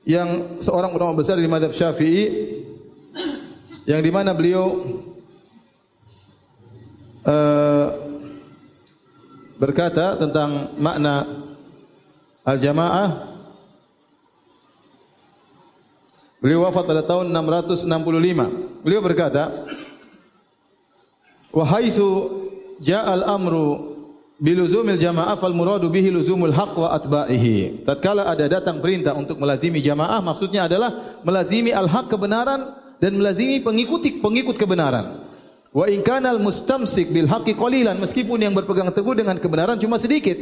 yang 0.04 0.60
seorang 0.60 0.92
ulama 0.92 1.16
besar 1.16 1.40
di 1.40 1.48
madhab 1.48 1.72
syafi'i 1.72 2.60
yang 3.88 4.04
di 4.04 4.12
mana 4.12 4.36
beliau 4.36 4.84
uh, 7.24 7.88
berkata 9.56 10.20
tentang 10.20 10.76
makna 10.76 11.24
al-jamaah 12.44 13.32
beliau 16.44 16.68
wafat 16.68 16.84
pada 16.84 17.04
tahun 17.08 17.32
665 17.32 18.84
beliau 18.84 19.00
berkata 19.00 19.72
wa 21.56 21.64
haitsu 21.64 22.44
ja'al 22.84 23.24
amru 23.24 23.93
biluzumil 24.44 25.00
jamaah 25.00 25.40
fal 25.40 25.56
muradu 25.56 25.88
bihi 25.88 26.12
luzumul 26.12 26.52
haq 26.52 26.76
wa 26.76 26.92
atba'ihi. 26.92 27.88
Tatkala 27.88 28.28
ada 28.28 28.52
datang 28.52 28.84
perintah 28.84 29.16
untuk 29.16 29.40
melazimi 29.40 29.80
jamaah 29.80 30.20
maksudnya 30.20 30.68
adalah 30.68 31.24
melazimi 31.24 31.72
al-haq 31.72 32.12
kebenaran 32.12 32.76
dan 33.00 33.16
melazimi 33.16 33.64
pengikuti 33.64 34.20
pengikut 34.20 34.60
kebenaran. 34.60 35.24
Wa 35.72 35.88
in 35.88 36.04
kana 36.04 36.36
al-mustamsik 36.36 37.16
bil 37.16 37.32
haqqi 37.32 37.56
qalilan 37.56 37.96
meskipun 37.96 38.44
yang 38.44 38.52
berpegang 38.52 38.92
teguh 38.92 39.16
dengan 39.16 39.40
kebenaran 39.40 39.80
cuma 39.80 39.96
sedikit 39.96 40.36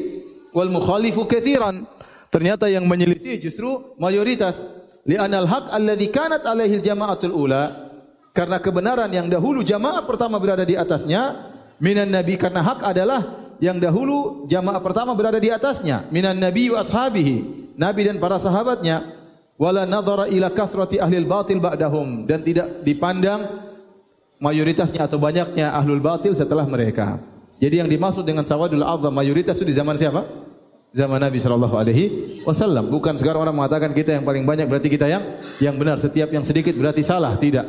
wal 0.50 0.74
mukhalifu 0.74 1.30
katsiran. 1.30 1.86
Ternyata 2.34 2.74
yang 2.74 2.90
menyelisih 2.90 3.38
justru 3.38 3.94
mayoritas. 4.02 4.66
Li 5.06 5.14
anal 5.14 5.46
haq 5.46 5.70
alladhi 5.70 6.10
kanat 6.10 6.42
alaihi 6.50 6.82
al-jama'atul 6.82 7.34
ula 7.38 7.94
karena 8.34 8.58
kebenaran 8.58 9.10
yang 9.14 9.30
dahulu 9.30 9.62
jamaah 9.62 10.06
pertama 10.10 10.38
berada 10.38 10.64
di 10.64 10.78
atasnya 10.78 11.54
minan 11.82 12.14
nabi 12.14 12.38
karena 12.38 12.62
hak 12.62 12.86
adalah 12.86 13.41
yang 13.62 13.78
dahulu 13.78 14.50
jamaah 14.50 14.82
pertama 14.82 15.14
berada 15.14 15.38
di 15.38 15.54
atasnya 15.54 16.10
minan 16.10 16.36
nabi 16.36 16.74
wa 16.74 16.82
ashabihi 16.82 17.70
nabi 17.78 18.10
dan 18.10 18.18
para 18.18 18.42
sahabatnya 18.42 19.22
wala 19.62 19.86
nadhara 19.86 20.26
ila 20.34 20.50
kathrati 20.50 20.98
ahli 20.98 21.22
batil 21.22 21.62
ba'dahum 21.62 22.26
dan 22.26 22.42
tidak 22.42 22.82
dipandang 22.82 23.70
mayoritasnya 24.42 25.06
atau 25.06 25.22
banyaknya 25.22 25.70
ahlul 25.78 26.02
batil 26.02 26.34
setelah 26.34 26.66
mereka. 26.66 27.22
Jadi 27.62 27.78
yang 27.78 27.86
dimaksud 27.86 28.26
dengan 28.26 28.42
sawadul 28.42 28.82
azam 28.82 29.14
mayoritas 29.14 29.54
itu 29.62 29.70
di 29.70 29.78
zaman 29.78 29.94
siapa? 29.94 30.26
Zaman 30.92 31.22
Nabi 31.22 31.38
sallallahu 31.38 31.78
alaihi 31.78 32.06
wasallam. 32.44 32.90
Bukan 32.90 33.16
sekarang 33.22 33.48
orang 33.48 33.56
mengatakan 33.56 33.94
kita 33.94 34.18
yang 34.18 34.26
paling 34.26 34.44
banyak 34.44 34.66
berarti 34.66 34.90
kita 34.90 35.08
yang 35.08 35.24
yang 35.62 35.78
benar. 35.78 36.02
Setiap 36.02 36.34
yang 36.34 36.44
sedikit 36.44 36.74
berarti 36.76 37.06
salah. 37.06 37.38
Tidak. 37.38 37.64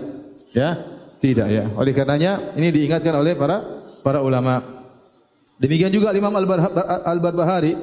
Ya? 0.56 0.80
Tidak 1.22 1.46
ya. 1.46 1.70
Oleh 1.76 1.94
karenanya 1.94 2.56
ini 2.58 2.72
diingatkan 2.72 3.14
oleh 3.14 3.38
para 3.38 3.84
para 4.02 4.24
ulama 4.24 4.81
Demikian 5.62 5.94
juga 5.94 6.10
Imam 6.10 6.34
Al-Barbahari 7.06 7.78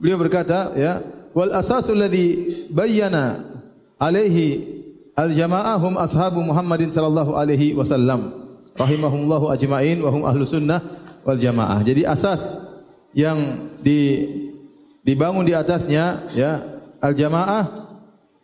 beliau 0.00 0.16
berkata 0.16 0.72
ya 0.72 1.04
wal 1.36 1.52
asasul 1.52 2.00
ladzi 2.00 2.64
bayyana 2.72 3.44
alaihi 4.00 4.64
al-jama'ah 5.12 5.76
hum 5.76 6.00
ashabu 6.00 6.40
Muhammadin 6.40 6.88
sallallahu 6.88 7.36
alaihi 7.36 7.76
wasallam 7.76 8.48
rahimahumullahu 8.80 9.52
ajma'in 9.52 10.00
wa 10.00 10.08
hum 10.08 10.24
ahlu 10.24 10.48
sunnah 10.48 10.80
wal 11.20 11.36
jamaah. 11.36 11.84
Jadi 11.84 12.08
asas 12.08 12.48
yang 13.12 13.68
di 13.84 14.24
dibangun 15.04 15.44
di 15.44 15.52
atasnya 15.52 16.32
ya 16.32 16.64
al-jamaah 17.04 17.92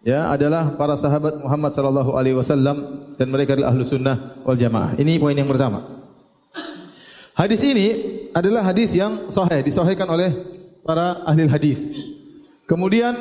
ya 0.05 0.29
adalah 0.29 0.77
para 0.77 0.93
sahabat 1.01 1.41
Muhammad 1.41 1.73
sallallahu 1.73 2.21
alaihi 2.21 2.37
wasallam 2.37 3.09
dan 3.17 3.33
mereka 3.33 3.57
adalah 3.57 3.73
ahlu 3.73 3.81
sunnah 3.81 4.37
wal 4.45 4.61
jamaah. 4.61 4.93
Ini 5.01 5.17
poin 5.17 5.33
yang 5.33 5.49
pertama. 5.49 6.05
Hadis 7.33 7.65
ini 7.65 8.21
adalah 8.33 8.65
hadis 8.65 8.97
yang 8.97 9.29
sahih, 9.29 9.61
disahihkan 9.65 10.09
oleh 10.09 10.33
para 10.83 11.23
ahli 11.29 11.47
hadis. 11.47 11.81
Kemudian 12.67 13.15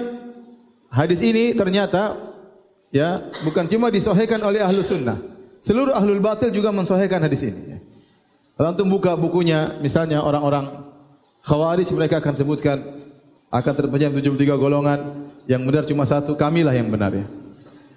hadis 0.88 1.20
ini 1.22 1.52
ternyata 1.54 2.18
ya 2.90 3.32
bukan 3.44 3.68
cuma 3.68 3.92
disahihkan 3.92 4.40
oleh 4.42 4.64
ahlu 4.64 4.82
sunnah. 4.82 5.20
Seluruh 5.62 5.94
ahlul 5.94 6.24
batil 6.24 6.50
juga 6.50 6.74
mensahihkan 6.74 7.22
hadis 7.22 7.46
ini. 7.46 7.78
Kalau 8.58 8.74
antum 8.74 8.90
buka 8.90 9.14
bukunya, 9.14 9.78
misalnya 9.78 10.26
orang-orang 10.26 10.90
khawarij 11.46 11.90
mereka 11.94 12.18
akan 12.22 12.34
sebutkan 12.34 12.78
akan 13.52 13.74
terpecah 13.78 14.10
73 14.10 14.58
golongan 14.58 15.30
yang 15.46 15.62
benar 15.66 15.86
cuma 15.86 16.08
satu, 16.08 16.34
kamilah 16.34 16.74
yang 16.74 16.90
benar 16.90 17.14
ya. 17.14 17.26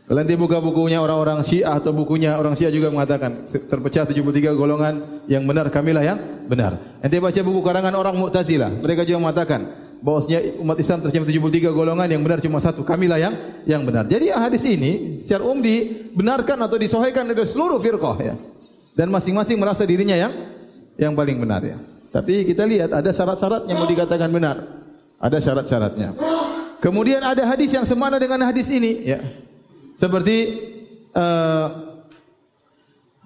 Kalau 0.04 0.20
nanti 0.20 0.36
buka 0.36 0.60
bukunya 0.60 1.00
orang-orang 1.00 1.40
Syiah 1.40 1.80
atau 1.80 1.96
bukunya 1.96 2.36
orang 2.36 2.52
Syiah 2.52 2.68
juga 2.68 2.92
mengatakan 2.92 3.48
terpecah 3.48 4.04
73 4.04 4.52
golongan 4.52 5.24
yang 5.24 5.48
benar 5.48 5.72
kamilah 5.72 6.04
yang 6.04 6.20
benar. 6.46 7.00
Nanti 7.00 7.16
baca 7.20 7.40
buku 7.40 7.60
karangan 7.64 7.94
orang 7.96 8.14
Mu'tazilah, 8.16 8.70
mereka 8.80 9.02
juga 9.02 9.18
mengatakan 9.20 9.60
bahwasanya 10.04 10.60
umat 10.60 10.76
Islam 10.76 11.00
tercemar 11.00 11.24
73 11.24 11.72
golongan 11.72 12.08
yang 12.08 12.20
benar 12.20 12.38
cuma 12.44 12.60
satu, 12.60 12.84
kamilah 12.84 13.16
yang 13.16 13.34
yang 13.64 13.82
benar. 13.88 14.04
Jadi 14.04 14.28
hadis 14.28 14.62
ini 14.68 15.18
secara 15.24 15.48
umum 15.48 15.64
dibenarkan 15.64 16.60
atau 16.60 16.76
disahihkan 16.76 17.24
oleh 17.24 17.48
seluruh 17.48 17.80
firqah 17.80 18.16
ya. 18.20 18.34
Dan 18.94 19.10
masing-masing 19.10 19.58
merasa 19.58 19.82
dirinya 19.88 20.14
yang 20.14 20.32
yang 21.00 21.12
paling 21.16 21.40
benar 21.40 21.64
ya. 21.64 21.80
Tapi 22.14 22.46
kita 22.46 22.62
lihat 22.62 22.94
ada 22.94 23.10
syarat-syarat 23.10 23.66
yang 23.66 23.82
mau 23.82 23.88
dikatakan 23.90 24.30
benar. 24.30 24.56
Ada 25.18 25.42
syarat-syaratnya. 25.42 26.14
Kemudian 26.78 27.24
ada 27.24 27.42
hadis 27.48 27.72
yang 27.74 27.82
semana 27.88 28.20
dengan 28.20 28.38
hadis 28.44 28.70
ini 28.70 29.08
ya. 29.08 29.18
Seperti 29.98 30.36
uh, 31.16 31.83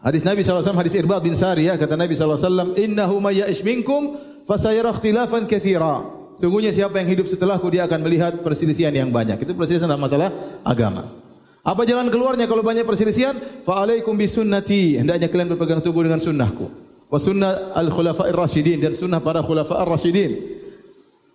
hadis 0.02 0.22
Nabi 0.22 0.40
SAW, 0.44 0.74
hadis 0.76 0.94
Irbad 0.94 1.22
bin 1.22 1.34
Sariyah, 1.34 1.78
kata 1.78 1.98
Nabi 1.98 2.14
SAW, 2.14 2.74
Innahu 2.78 3.18
mayya'ish 3.22 3.62
minkum, 3.66 4.18
fasayara 4.46 4.94
ikhtilafan 4.94 5.46
kathira. 5.50 6.18
Sungguhnya 6.38 6.70
siapa 6.70 7.02
yang 7.02 7.10
hidup 7.10 7.26
setelahku, 7.26 7.66
dia 7.66 7.90
akan 7.90 8.06
melihat 8.06 8.38
perselisihan 8.46 8.94
yang 8.94 9.10
banyak. 9.10 9.42
Itu 9.42 9.58
perselisihan 9.58 9.90
dalam 9.90 10.06
masalah 10.06 10.30
agama. 10.62 11.18
Apa 11.66 11.82
jalan 11.82 12.08
keluarnya 12.08 12.46
kalau 12.46 12.62
banyak 12.62 12.86
perselisihan? 12.86 13.34
Fa'alaikum 13.66 14.14
bisunnati. 14.14 14.96
Hendaknya 14.96 15.26
kalian 15.28 15.52
berpegang 15.52 15.82
teguh 15.82 16.00
dengan 16.06 16.22
sunnahku. 16.22 16.70
Wa 17.10 17.18
sunnah 17.18 17.74
al-khulafa'ir 17.74 18.38
rasyidin. 18.38 18.78
Dan 18.78 18.94
sunnah 18.94 19.18
para 19.18 19.42
khulafa'ir 19.42 19.84
rasyidin. 19.84 20.30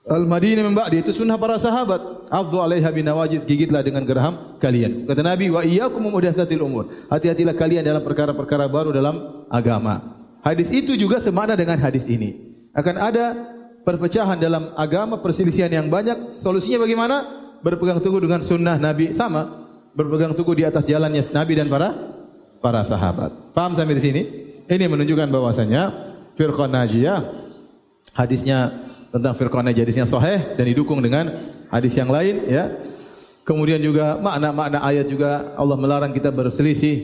Al-Madinah 0.08 0.64
min 0.64 0.74
ba'di 0.74 1.04
itu 1.04 1.12
sunnah 1.12 1.36
para 1.36 1.60
sahabat. 1.60 2.23
Addu 2.34 2.58
'alaiha 2.58 2.90
binawajid 2.90 3.46
gigitlah 3.46 3.86
dengan 3.86 4.02
geraham 4.10 4.58
kalian. 4.58 5.06
Kata 5.06 5.22
Nabi, 5.22 5.54
"Wa 5.54 5.62
iyyakum 5.62 6.02
muhdatsatil 6.02 6.66
umur." 6.66 6.90
Hati-hatilah 7.14 7.54
kalian 7.54 7.86
dalam 7.86 8.02
perkara-perkara 8.02 8.66
baru 8.66 8.90
dalam 8.90 9.46
agama. 9.54 10.18
Hadis 10.42 10.74
itu 10.74 10.98
juga 10.98 11.22
semakna 11.22 11.54
dengan 11.54 11.78
hadis 11.78 12.10
ini. 12.10 12.58
Akan 12.74 12.98
ada 12.98 13.38
perpecahan 13.86 14.42
dalam 14.42 14.74
agama, 14.74 15.22
perselisihan 15.22 15.70
yang 15.70 15.94
banyak. 15.94 16.34
Solusinya 16.34 16.82
bagaimana? 16.82 17.46
Berpegang 17.62 18.02
teguh 18.02 18.18
dengan 18.26 18.42
sunnah 18.42 18.82
Nabi 18.82 19.14
sama. 19.14 19.70
Berpegang 19.94 20.34
teguh 20.34 20.58
di 20.58 20.66
atas 20.66 20.90
jalannya 20.90 21.22
Nabi 21.30 21.54
dan 21.54 21.70
para 21.70 21.94
para 22.66 22.82
sahabat. 22.82 23.54
Paham 23.54 23.78
sampai 23.78 23.94
di 23.94 24.04
sini? 24.04 24.22
Ini 24.66 24.90
menunjukkan 24.90 25.30
bahwasanya 25.30 25.82
firqah 26.34 26.66
najiyah 26.66 27.20
hadisnya 28.18 28.74
tentang 29.14 29.38
firqah 29.38 29.62
najisnya 29.62 30.10
sahih 30.10 30.58
dan 30.58 30.66
didukung 30.66 30.98
dengan 30.98 31.30
hadis 31.74 31.98
yang 31.98 32.14
lain 32.14 32.46
ya. 32.46 32.78
Kemudian 33.44 33.82
juga 33.84 34.16
makna-makna 34.22 34.80
ayat 34.80 35.10
juga 35.10 35.52
Allah 35.60 35.76
melarang 35.76 36.14
kita 36.14 36.30
berselisih 36.32 36.96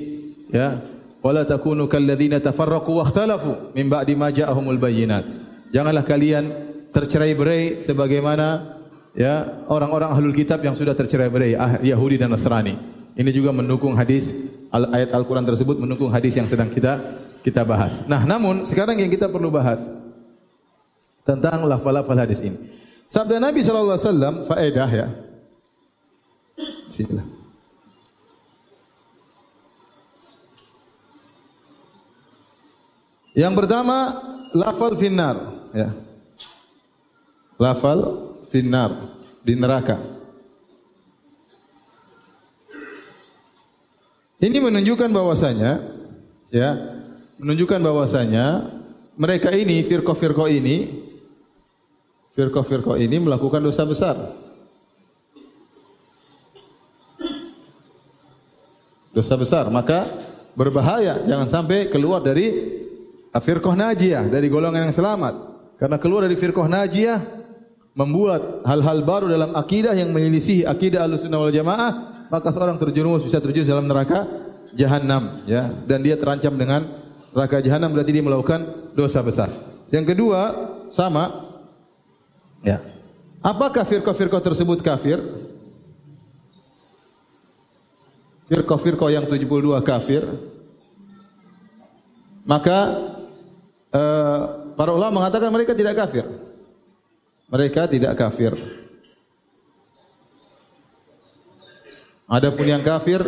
ya. 0.53 0.79
Wala 1.19 1.43
takunu 1.43 1.89
kalladzina 1.91 2.39
tafarraqu 2.39 2.95
wakhtalafu 2.95 3.75
min 3.75 3.91
ba'di 3.91 4.15
ma 4.15 4.31
ja'ahumul 4.31 4.79
bayyinat. 4.79 5.27
Janganlah 5.75 6.07
kalian 6.07 6.45
tercerai-berai 6.95 7.83
sebagaimana 7.83 8.79
ya 9.11 9.65
orang-orang 9.67 10.15
ahlul 10.15 10.31
kitab 10.31 10.63
yang 10.63 10.79
sudah 10.79 10.95
tercerai-berai 10.95 11.59
ah, 11.59 11.75
Yahudi 11.83 12.15
dan 12.15 12.31
Nasrani. 12.31 12.79
Ini 13.19 13.35
juga 13.35 13.51
mendukung 13.51 13.99
hadis 13.99 14.31
ayat 14.71 15.11
Al-Qur'an 15.11 15.43
tersebut 15.43 15.75
mendukung 15.75 16.07
hadis 16.07 16.39
yang 16.39 16.47
sedang 16.47 16.71
kita 16.71 17.19
kita 17.43 17.67
bahas. 17.67 17.99
Nah, 18.07 18.23
namun 18.23 18.63
sekarang 18.63 18.95
yang 18.95 19.11
kita 19.11 19.27
perlu 19.27 19.51
bahas 19.51 19.91
tentang 21.27 21.67
lafal-lafal 21.67 22.15
hadis 22.15 22.39
ini. 22.39 22.78
Sabda 23.09 23.41
Nabi 23.41 23.65
sallallahu 23.65 23.97
alaihi 23.97 24.05
wasallam 24.05 24.35
faedah 24.45 24.89
ya. 24.93 25.07
Bismillah. 26.93 27.25
Yang 33.33 33.53
pertama 33.57 33.97
lafal 34.53 34.93
finnar 34.93 35.35
ya. 35.73 35.89
Lafal 37.57 38.29
finnar 38.53 39.17
di 39.41 39.57
neraka. 39.57 39.97
Ini 44.39 44.57
menunjukkan 44.61 45.09
bahwasanya 45.09 45.81
ya, 46.53 46.77
menunjukkan 47.41 47.81
bahwasanya 47.81 48.69
mereka 49.17 49.49
ini 49.51 49.81
firqah-firqah 49.83 50.47
ini 50.47 51.08
firqah-firqah 52.39 52.95
ini 53.03 53.19
melakukan 53.19 53.59
dosa 53.59 53.83
besar. 53.83 54.15
Dosa 59.11 59.35
besar, 59.35 59.67
maka 59.67 60.07
berbahaya 60.55 61.27
jangan 61.27 61.51
sampai 61.51 61.91
keluar 61.91 62.23
dari 62.23 62.79
firqah 63.35 63.75
najiyah, 63.75 64.31
dari 64.31 64.47
golongan 64.47 64.87
yang 64.87 64.95
selamat. 64.95 65.35
Karena 65.75 65.99
keluar 65.99 66.23
dari 66.23 66.39
firqah 66.39 66.71
najiyah 66.71 67.19
membuat 67.91 68.63
hal-hal 68.63 69.03
baru 69.03 69.27
dalam 69.27 69.51
akidah 69.51 69.91
yang 69.91 70.15
menyelisih 70.15 70.63
akidah 70.63 71.03
Ahlussunnah 71.03 71.43
wal 71.43 71.51
Jamaah, 71.51 71.91
maka 72.31 72.47
seorang 72.55 72.79
terjerumus 72.79 73.27
bisa 73.27 73.43
terjerumus 73.43 73.67
dalam 73.67 73.91
neraka 73.91 74.23
jahanam 74.71 75.43
ya 75.49 75.73
dan 75.89 76.05
dia 76.05 76.13
terancam 76.13 76.53
dengan 76.53 76.85
neraka 77.33 77.57
jahanam 77.59 77.89
berarti 77.89 78.11
dia 78.13 78.23
melakukan 78.23 78.93
dosa 78.93 79.19
besar. 79.25 79.49
Yang 79.89 80.13
kedua 80.13 80.41
sama 80.93 81.48
Ya. 82.63 82.83
Apakah 83.39 83.87
firqah-firqah 83.87 84.43
tersebut 84.43 84.83
kafir? 84.83 85.19
Firqah-firqah 88.51 89.09
yang 89.13 89.25
72 89.29 89.79
kafir. 89.85 90.23
Maka 92.43 92.77
uh, 93.93 94.43
para 94.73 94.91
ulama 94.91 95.23
mengatakan 95.23 95.53
mereka 95.53 95.71
tidak 95.71 95.95
kafir. 95.95 96.25
Mereka 97.47 97.87
tidak 97.87 98.13
kafir. 98.17 98.53
Adapun 102.29 102.65
yang 102.69 102.85
kafir 102.85 103.25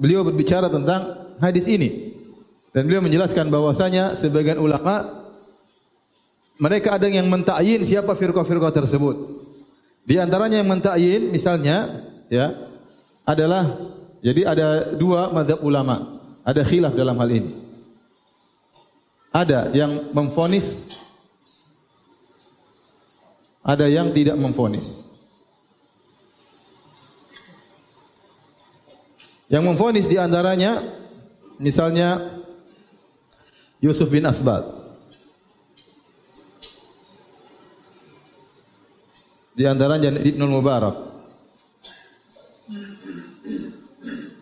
beliau 0.00 0.24
berbicara 0.24 0.72
tentang 0.72 1.28
hadis 1.44 1.68
ini 1.68 2.16
dan 2.72 2.88
beliau 2.88 3.04
menjelaskan 3.04 3.52
bahwasanya 3.52 4.16
sebagian 4.16 4.56
ulama 4.56 5.28
mereka 6.56 6.96
ada 6.96 7.04
yang 7.04 7.28
mentakyin 7.28 7.84
siapa 7.84 8.16
firqah-firqah 8.16 8.72
tersebut. 8.72 9.44
Di 10.06 10.22
antaranya 10.22 10.62
yang 10.62 10.70
mentakyin 10.70 11.34
misalnya 11.34 12.06
ya 12.30 12.54
adalah 13.26 13.74
jadi 14.22 14.46
ada 14.46 14.68
dua 14.94 15.34
mazhab 15.34 15.58
ulama, 15.66 16.22
ada 16.46 16.62
khilaf 16.62 16.94
dalam 16.94 17.18
hal 17.18 17.30
ini. 17.30 17.52
Ada 19.34 19.74
yang 19.74 20.14
memfonis 20.14 20.86
ada 23.66 23.90
yang 23.90 24.14
tidak 24.14 24.38
memfonis. 24.38 25.02
Yang 29.50 29.62
memfonis 29.66 30.06
di 30.06 30.14
antaranya 30.22 30.86
misalnya 31.58 32.38
Yusuf 33.82 34.06
bin 34.06 34.22
Asbad 34.22 34.85
di 39.56 39.64
antaranya 39.64 40.12
Ibnu 40.12 40.44
Mubarak. 40.44 40.96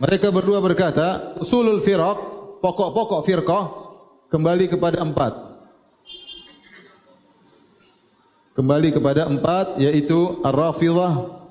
Mereka 0.03 0.35
berdua 0.35 0.59
berkata, 0.59 1.38
usulul 1.38 1.79
firaq, 1.79 2.18
pokok-pokok 2.59 3.20
firqah 3.22 3.64
kembali 4.27 4.66
kepada 4.66 4.98
empat. 5.07 5.33
Kembali 8.59 8.90
kepada 8.90 9.31
empat, 9.31 9.79
yaitu 9.79 10.42
Ar-Rafidah. 10.42 11.42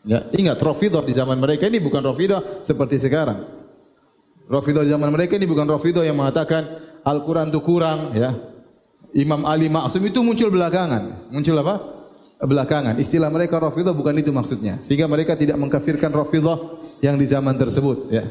Ya, 0.00 0.24
ingat 0.32 0.56
Rafidah 0.56 1.04
di 1.04 1.12
zaman 1.12 1.36
mereka 1.36 1.68
ini 1.68 1.76
bukan 1.76 2.00
Rafidah 2.00 2.64
seperti 2.64 2.96
sekarang. 2.96 3.44
Rafidah 4.48 4.80
di 4.80 4.90
zaman 4.90 5.12
mereka 5.12 5.36
ini 5.36 5.44
bukan 5.44 5.68
Rafidah 5.68 6.08
yang 6.08 6.16
mengatakan 6.16 6.66
Al-Quran 7.04 7.52
itu 7.52 7.60
kurang, 7.60 8.16
ya. 8.16 8.49
Imam 9.10 9.42
Ali 9.42 9.66
Maksum 9.66 10.02
itu 10.06 10.22
muncul 10.22 10.50
belakangan. 10.54 11.30
Muncul 11.34 11.56
apa? 11.58 11.82
Belakangan. 12.40 12.96
Istilah 12.96 13.28
mereka 13.28 13.58
Rafidah 13.58 13.92
bukan 13.92 14.14
itu 14.16 14.30
maksudnya. 14.30 14.78
Sehingga 14.80 15.10
mereka 15.10 15.34
tidak 15.34 15.58
mengkafirkan 15.58 16.14
Rafidah 16.14 16.56
yang 17.02 17.18
di 17.18 17.26
zaman 17.26 17.58
tersebut. 17.58 18.08
Ya. 18.08 18.24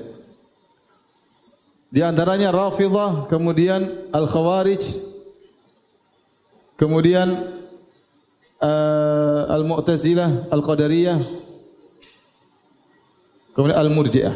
Di 1.89 2.01
antaranya 2.05 2.53
Rafidah, 2.53 3.25
kemudian 3.27 4.09
Al-Khawarij, 4.13 4.81
kemudian 6.77 7.27
uh, 8.61 9.43
Al-Mu'tazilah, 9.49 10.53
Al-Qadariyah, 10.53 11.19
kemudian 13.57 13.77
Al-Murji'ah. 13.77 14.35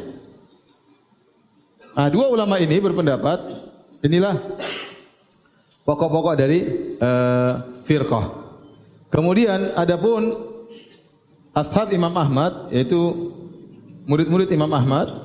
Ah, 1.93 2.09
dua 2.09 2.25
ulama 2.25 2.57
ini 2.57 2.81
berpendapat, 2.81 3.37
inilah 4.01 4.33
pokok-pokok 5.83 6.35
dari 6.35 6.59
uh, 6.99 7.83
firqah. 7.83 8.25
Kemudian 9.11 9.75
adapun 9.77 10.33
ashab 11.53 11.93
Imam 11.93 12.15
Ahmad 12.17 12.73
yaitu 12.73 13.31
murid-murid 14.09 14.49
Imam 14.49 14.71
Ahmad. 14.73 15.21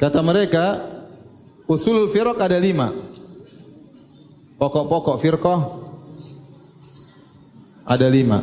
Kata 0.00 0.18
mereka 0.18 0.82
usul 1.70 2.10
firqah 2.10 2.50
ada 2.50 2.58
lima. 2.58 2.90
Pokok-pokok 4.58 5.16
firqah 5.22 5.60
ada 7.86 8.06
lima. 8.10 8.42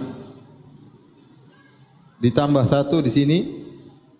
Ditambah 2.19 2.63
satu 2.67 3.03
di 3.03 3.11
sini 3.11 3.39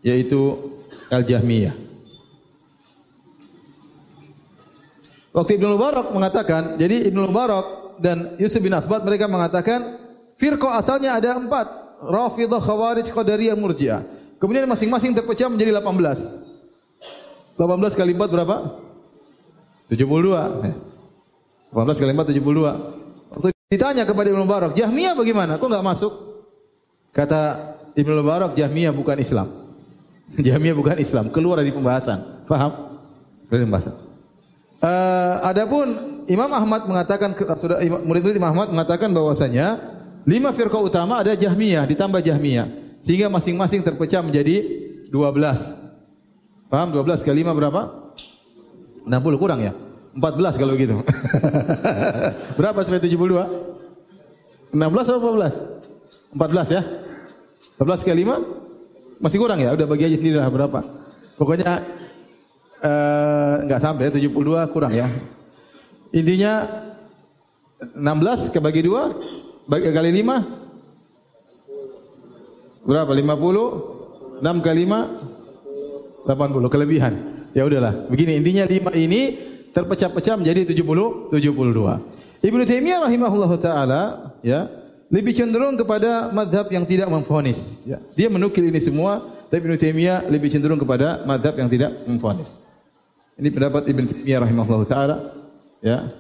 yaitu 0.04 0.72
al-jahmiyah 1.12 1.88
Waktu 5.29 5.61
Ibnu 5.61 5.77
Mubarak 5.77 6.09
mengatakan, 6.09 6.75
jadi 6.81 7.05
Ibnu 7.13 7.29
Mubarak 7.29 7.97
dan 8.01 8.33
Yusuf 8.41 8.63
bin 8.65 8.73
Asbat 8.73 9.05
mereka 9.05 9.29
mengatakan 9.29 10.01
firqah 10.41 10.81
asalnya 10.81 11.13
ada 11.13 11.37
empat, 11.37 11.69
Rafidah, 12.01 12.57
Khawarij, 12.57 13.11
Qadariyah, 13.13 13.53
Murji'ah. 13.53 14.01
Kemudian 14.41 14.65
masing-masing 14.65 15.13
terpecah 15.13 15.51
menjadi 15.51 15.75
18. 15.77 17.59
18 17.59 17.99
kali 17.99 18.11
4 18.15 18.33
berapa? 18.33 18.55
72. 19.91 20.73
18 21.75 22.01
kali 22.01 22.11
4 22.15 22.39
72. 22.39 23.35
Waktu 23.35 23.47
ditanya 23.69 24.03
kepada 24.07 24.33
Ibnu 24.33 24.41
Mubarak, 24.49 24.73
Jahmiyah 24.73 25.13
bagaimana? 25.13 25.61
Kok 25.61 25.69
enggak 25.69 25.85
masuk? 25.85 26.13
Kata 27.13 27.75
Ibnu 27.93 28.25
Mubarak, 28.25 28.57
Jahmiyah 28.57 28.95
bukan 28.95 29.21
Islam. 29.21 29.53
Jahmiyah 30.47 30.73
bukan 30.73 30.97
Islam, 30.97 31.29
keluar 31.29 31.61
dari 31.61 31.69
pembahasan. 31.69 32.47
Faham? 32.49 32.97
Dari 33.45 33.61
pembahasan. 33.69 34.09
Uh, 34.79 35.35
adapun 35.43 35.91
Imam 36.31 36.47
Ahmad 36.55 36.87
mengatakan 36.87 37.35
sudah 37.59 37.83
murid-murid 37.83 38.39
Imam 38.39 38.55
Ahmad 38.55 38.71
mengatakan 38.71 39.11
bahwasanya 39.11 39.75
lima 40.23 40.55
firqah 40.55 40.79
utama 40.79 41.19
ada 41.19 41.35
Jahmiyah 41.35 41.83
ditambah 41.83 42.23
Jahmiyah 42.23 42.95
sehingga 43.03 43.27
masing-masing 43.27 43.83
terpecah 43.83 44.23
menjadi 44.23 44.63
12. 45.11 46.71
Paham 46.71 46.95
12 46.95 47.27
kali 47.27 47.43
5 47.43 47.59
berapa? 47.59 47.81
60 49.03 49.41
kurang 49.41 49.59
ya? 49.59 49.75
14 50.15 50.59
kalau 50.61 50.73
begitu. 50.77 50.95
berapa 52.59 52.79
sampai 52.79 53.03
72? 53.03 53.19
16 54.71 54.79
atau 54.79 55.19
14? 55.19 56.39
14 56.39 56.75
ya? 56.77 56.81
14 57.81 58.07
kali 58.07 58.21
5? 58.23 59.23
Masih 59.23 59.37
kurang 59.41 59.59
ya? 59.59 59.75
Udah 59.75 59.87
bagi 59.89 60.07
aja 60.07 60.15
sendiri 60.15 60.37
lah 60.39 60.47
berapa. 60.47 60.79
Pokoknya 61.35 61.83
enggak 63.63 63.79
eh, 63.79 63.83
sampai 63.83 64.11
72 64.11 64.67
kurang 64.71 64.93
ya. 64.95 65.07
Intinya 66.15 66.67
16 67.95 68.49
kebagi 68.55 68.81
2 68.87 69.69
bagi 69.69 69.93
kali 69.93 70.09
5 70.23 72.87
berapa? 72.87 73.11
50 73.13 74.41
6 74.41 74.65
kali 74.65 74.87
5 74.87 75.29
80 76.27 76.73
kelebihan. 76.73 77.13
Ya 77.53 77.65
udahlah. 77.65 77.93
Begini 78.07 78.35
intinya 78.37 78.65
5 78.65 78.93
ini 78.97 79.37
terpecah-pecah 79.73 80.37
menjadi 80.37 80.73
70 80.73 81.33
72. 81.33 81.99
Ibnu 82.39 82.63
Taimiyah 82.63 83.03
rahimahullahu 83.03 83.59
taala 83.59 84.31
ya 84.39 84.71
lebih 85.11 85.35
cenderung 85.35 85.75
kepada 85.75 86.31
mazhab 86.31 86.71
yang 86.71 86.85
tidak 86.85 87.11
memfonis. 87.11 87.81
Ya. 87.83 87.99
Dia 88.15 88.29
menukil 88.29 88.69
ini 88.69 88.79
semua, 88.79 89.25
tapi 89.49 89.65
Ibnu 89.65 89.75
Taimiyah 89.75 90.29
lebih 90.29 90.53
cenderung 90.53 90.79
kepada 90.79 91.25
mazhab 91.25 91.57
yang 91.57 91.67
tidak 91.67 91.91
memfonis. 92.05 92.61
Ini 93.39 93.49
pendapat 93.56 93.88
Ibn 93.88 94.04
Taimiyah 94.04 94.39
rahimahullah 94.43 94.84
taala. 94.84 95.15
Ya. 95.80 96.12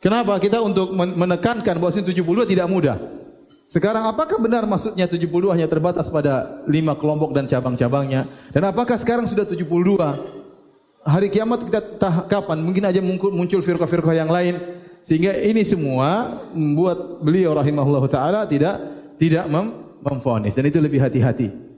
Kenapa 0.00 0.40
kita 0.40 0.58
untuk 0.64 0.90
menekankan 0.96 1.78
bahawa 1.78 1.92
72 1.94 2.16
tidak 2.48 2.66
mudah? 2.66 2.98
Sekarang 3.68 4.02
apakah 4.08 4.40
benar 4.42 4.66
maksudnya 4.66 5.06
72 5.06 5.30
hanya 5.54 5.70
terbatas 5.70 6.10
pada 6.10 6.64
lima 6.66 6.98
kelompok 6.98 7.30
dan 7.36 7.46
cabang-cabangnya? 7.46 8.26
Dan 8.50 8.66
apakah 8.66 8.98
sekarang 8.98 9.28
sudah 9.28 9.46
72? 9.46 9.62
Hari 11.06 11.28
kiamat 11.30 11.68
kita 11.68 11.80
tah, 12.00 12.26
kapan? 12.26 12.58
Mungkin 12.64 12.82
aja 12.88 12.98
muncul 13.04 13.60
firqah-firqah 13.62 14.16
yang 14.16 14.32
lain 14.32 14.58
sehingga 15.02 15.34
ini 15.38 15.62
semua 15.66 16.40
membuat 16.54 17.22
beliau 17.22 17.54
rahimahullah 17.58 18.06
taala 18.06 18.40
tidak 18.46 18.78
tidak 19.18 19.46
mem 19.50 19.82
memfonis 20.02 20.54
dan 20.58 20.66
itu 20.66 20.78
lebih 20.82 20.98
hati-hati. 20.98 21.71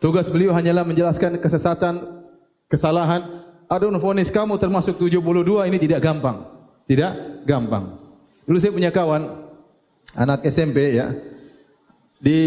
Tugas 0.00 0.32
beliau 0.32 0.56
hanyalah 0.56 0.82
menjelaskan 0.88 1.36
kesesatan, 1.36 2.24
kesalahan. 2.72 3.44
Adun 3.68 4.00
fonis 4.00 4.32
kamu 4.32 4.56
termasuk 4.56 4.96
72 4.96 5.68
ini 5.68 5.76
tidak 5.76 6.00
gampang. 6.00 6.48
Tidak 6.88 7.44
gampang. 7.44 8.00
Dulu 8.48 8.56
saya 8.56 8.72
punya 8.72 8.90
kawan 8.90 9.28
anak 10.16 10.42
SMP 10.48 10.96
ya. 10.96 11.12
Di 12.16 12.38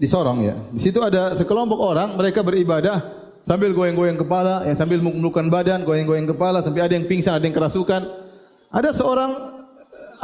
di 0.00 0.06
Sorong 0.08 0.40
ya. 0.40 0.56
Di 0.72 0.80
situ 0.80 1.04
ada 1.04 1.36
sekelompok 1.36 1.76
orang 1.76 2.16
mereka 2.16 2.40
beribadah 2.40 3.20
sambil 3.44 3.76
goyang-goyang 3.76 4.16
kepala, 4.16 4.64
yang 4.64 4.76
sambil 4.76 5.04
memelukkan 5.04 5.52
badan, 5.52 5.84
goyang-goyang 5.84 6.32
kepala 6.32 6.64
sampai 6.64 6.88
ada 6.88 6.96
yang 6.96 7.04
pingsan, 7.04 7.36
ada 7.36 7.44
yang 7.44 7.52
kerasukan. 7.52 8.08
Ada 8.72 8.96
seorang 8.96 9.60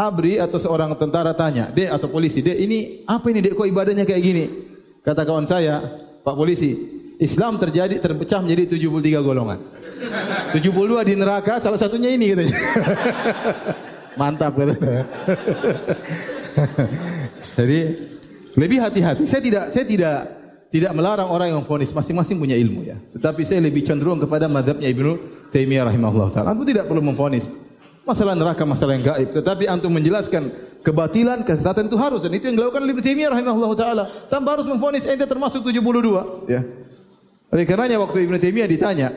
abri 0.00 0.40
atau 0.40 0.56
seorang 0.56 0.96
tentara 0.96 1.36
tanya, 1.36 1.68
"Dek 1.68 1.92
atau 1.92 2.08
polisi, 2.08 2.40
Dek, 2.40 2.56
ini 2.56 3.04
apa 3.04 3.28
ini 3.28 3.44
Dek 3.44 3.52
kok 3.52 3.68
ibadahnya 3.68 4.08
kayak 4.08 4.22
gini?" 4.24 4.44
Kata 5.04 5.22
kawan 5.22 5.44
saya, 5.44 6.05
"Pak 6.26 6.34
polisi, 6.34 6.74
Islam 7.22 7.54
terjadi 7.62 8.02
terpecah 8.02 8.42
menjadi 8.42 8.74
73 8.74 9.22
golongan. 9.22 9.62
72 10.50 11.06
di 11.06 11.14
neraka, 11.14 11.62
salah 11.62 11.78
satunya 11.78 12.10
ini 12.10 12.34
katanya." 12.34 12.56
Mantap 14.20 14.58
katanya. 14.58 15.06
Jadi 17.56 17.78
lebih 18.56 18.78
hati-hati. 18.80 19.22
Saya 19.28 19.42
tidak 19.44 19.64
saya 19.70 19.84
tidak 19.84 20.16
tidak 20.72 20.92
melarang 20.96 21.28
orang 21.30 21.48
yang 21.52 21.62
fonis 21.62 21.92
masing-masing 21.92 22.40
punya 22.40 22.56
ilmu 22.58 22.80
ya. 22.82 22.96
Tetapi 23.14 23.44
saya 23.46 23.62
lebih 23.62 23.84
cenderung 23.86 24.18
kepada 24.18 24.48
madhabnya 24.50 24.88
Ibnu 24.90 25.12
Taimiyah 25.52 25.92
rahimahullah 25.92 26.28
taala. 26.32 26.56
Antum 26.56 26.66
tidak 26.66 26.90
perlu 26.90 27.04
memfonis 27.04 27.54
masalah 28.06 28.38
neraka 28.38 28.62
masalah 28.62 28.94
yang 28.94 29.04
gaib. 29.04 29.34
Tetapi 29.34 29.66
antum 29.66 29.90
menjelaskan 29.90 30.54
kebatilan 30.86 31.42
kesesatan 31.42 31.90
itu 31.90 31.98
harus. 31.98 32.22
Dan 32.22 32.38
itu 32.38 32.46
yang 32.46 32.56
dilakukan 32.56 32.86
oleh 32.86 32.94
Ibnu 32.94 33.02
Taimiyah 33.02 33.30
rahimahullah 33.34 33.70
taala. 33.74 34.04
Tanpa 34.30 34.54
harus 34.54 34.64
memfonis 34.70 35.04
ente 35.10 35.26
termasuk 35.26 35.66
72 35.66 36.46
ya. 36.46 36.62
Oleh 37.50 37.64
karenanya 37.66 37.98
waktu 37.98 38.30
Ibnu 38.30 38.38
Taimiyah 38.38 38.70
ditanya 38.70 39.08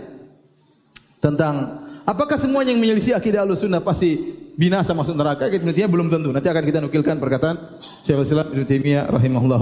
tentang 1.22 1.86
apakah 2.10 2.42
semua 2.42 2.66
yang 2.66 2.82
menyelisih 2.82 3.14
akidah 3.14 3.46
Ahlussunnah 3.46 3.86
pasti 3.86 4.18
binasa 4.58 4.98
masuk 4.98 5.14
neraka? 5.14 5.46
Ibnu 5.46 5.70
Taimiyah 5.70 5.92
belum 5.94 6.10
tentu. 6.10 6.34
Nanti 6.34 6.50
akan 6.50 6.64
kita 6.66 6.82
nukilkan 6.82 7.22
perkataan 7.22 7.56
Syekhul 8.02 8.26
Islam 8.26 8.50
Ibnu 8.50 8.66
Taimiyah 8.66 9.06
rahimahullah 9.06 9.62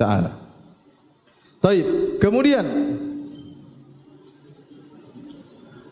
taala. 0.00 0.32
Taib. 1.60 2.16
Kemudian 2.22 2.64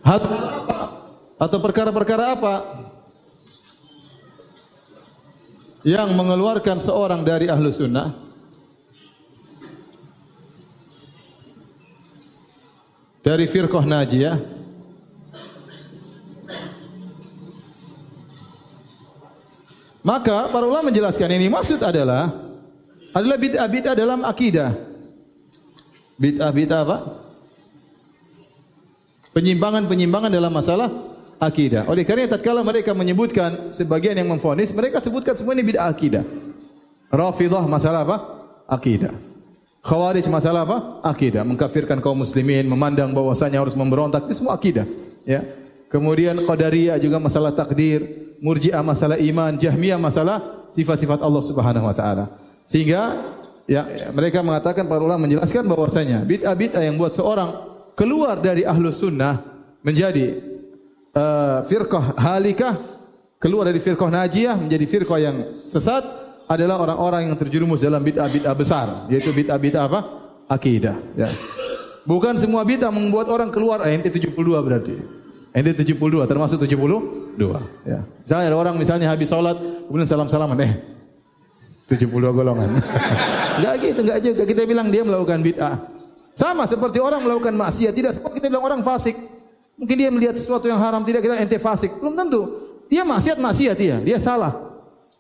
hal 0.07 0.21
apa 0.23 0.96
atau 1.37 1.59
perkara-perkara 1.61 2.25
apa? 2.33 2.55
Yang 5.87 6.11
mengeluarkan 6.19 6.83
seorang 6.83 7.23
dari 7.23 7.47
ahlu 7.47 7.71
sunnah? 7.71 8.11
Dari 13.23 13.45
firqah 13.47 13.85
najiyah? 13.87 14.39
Maka 20.07 20.47
para 20.55 20.63
ulama 20.63 20.95
menjelaskan 20.95 21.35
ini 21.35 21.51
maksud 21.51 21.83
adalah 21.83 22.31
adalah 23.11 23.35
bid'ah-bid'ah 23.35 23.95
dalam 23.99 24.23
akidah. 24.23 24.71
Bid'ah-bid'ah 26.15 26.81
apa? 26.87 26.99
Penyimpangan-penyimpangan 29.35 30.31
dalam 30.31 30.55
masalah 30.55 31.16
akidah. 31.41 31.89
Oleh 31.89 32.05
kerana 32.05 32.29
tatkala 32.29 32.65
mereka 32.65 32.93
menyebutkan 32.97 33.73
sebagian 33.73 34.17
yang 34.17 34.29
memfonis, 34.29 34.73
mereka 34.73 35.01
sebutkan 35.01 35.37
semua 35.37 35.53
ini 35.57 35.65
bid'ah 35.65 35.89
akidah. 35.89 36.25
Rafidah 37.13 37.65
masalah 37.65 38.03
apa? 38.03 38.17
Akidah. 38.67 39.15
Khawarij 39.87 40.27
masalah 40.27 40.67
apa? 40.67 40.79
Akidah. 41.07 41.47
Mengkafirkan 41.47 42.03
kaum 42.03 42.19
muslimin, 42.19 42.67
memandang 42.67 43.15
bahwasanya 43.15 43.63
harus 43.63 43.79
memberontak, 43.79 44.27
itu 44.27 44.43
semua 44.43 44.59
akidah. 44.59 44.85
Ya. 45.23 45.47
Kemudian 45.87 46.35
Qadariyah 46.43 46.99
juga 46.99 47.23
masalah 47.23 47.55
takdir, 47.55 48.03
Murji'ah 48.43 48.83
masalah 48.83 49.17
iman, 49.23 49.55
Jahmiyah 49.55 49.97
masalah 49.97 50.69
sifat-sifat 50.75 51.23
Allah 51.23 51.43
Subhanahu 51.47 51.87
wa 51.87 51.95
taala. 51.95 52.25
Sehingga 52.67 53.23
ya, 53.71 53.87
mereka 54.11 54.43
mengatakan 54.43 54.91
para 54.91 54.99
ulama 54.99 55.31
menjelaskan 55.31 55.63
bahwasanya 55.71 56.27
bid'ah-bid'ah 56.27 56.83
yang 56.83 56.99
buat 56.99 57.15
seorang 57.15 57.55
keluar 57.95 58.43
dari 58.43 58.67
ahlu 58.67 58.91
sunnah 58.91 59.41
menjadi 59.87 60.43
uh, 61.17 61.65
firqah 61.65 62.15
halikah 62.15 62.77
keluar 63.41 63.65
dari 63.65 63.81
firqah 63.81 64.13
najiyah 64.13 64.55
menjadi 64.61 64.85
firqah 64.85 65.19
yang 65.19 65.37
sesat 65.67 66.05
adalah 66.47 66.79
orang-orang 66.79 67.27
yang 67.27 67.35
terjerumus 67.35 67.83
dalam 67.83 68.05
bid'ah-bid'ah 68.05 68.55
besar. 68.55 68.87
Yaitu 69.11 69.35
bid'ah-bid'ah 69.35 69.85
apa? 69.89 70.01
akidah 70.47 70.95
ya. 71.19 71.27
bukan 72.07 72.39
semua 72.39 72.63
bid'ah 72.63 72.93
membuat 72.95 73.27
orang 73.27 73.51
keluar. 73.51 73.83
Eh, 73.83 73.99
ente 73.99 74.15
72 74.15 74.31
berarti. 74.63 74.95
Ente 75.51 75.73
72 75.75 76.23
termasuk 76.29 76.63
72 76.63 77.35
ya. 77.83 78.05
misalnya 78.23 78.47
ada 78.53 78.57
orang 78.61 78.75
misalnya 78.79 79.11
habis 79.11 79.27
sholat 79.27 79.59
kemudian 79.89 80.07
salam-salaman 80.07 80.59
eh. 80.63 80.73
72 81.91 82.11
golongan. 82.31 82.79
Enggak 83.59 83.75
gitu 83.79 84.01
enggak 84.05 84.19
juga. 84.21 84.43
Kita 84.43 84.63
bilang 84.67 84.87
dia 84.91 85.03
melakukan 85.03 85.39
bid'ah. 85.43 85.77
Sama 86.37 86.69
seperti 86.69 87.01
orang 87.01 87.25
melakukan 87.25 87.57
maksiat. 87.57 87.95
Tidak 87.95 88.13
semua 88.13 88.31
kita 88.35 88.53
bilang 88.53 88.67
orang 88.69 88.81
fasik 88.85 89.17
Mungkin 89.77 89.97
dia 89.97 90.09
melihat 90.09 90.35
sesuatu 90.41 90.65
yang 90.65 90.81
haram 90.81 91.05
tidak 91.05 91.21
kita 91.21 91.37
ente 91.37 91.61
fasik. 91.61 91.93
Belum 92.01 92.17
tentu. 92.17 92.43
Dia 92.89 93.05
maksiat 93.05 93.37
maksiat 93.37 93.77
dia, 93.77 93.97
dia 94.01 94.17
salah. 94.17 94.67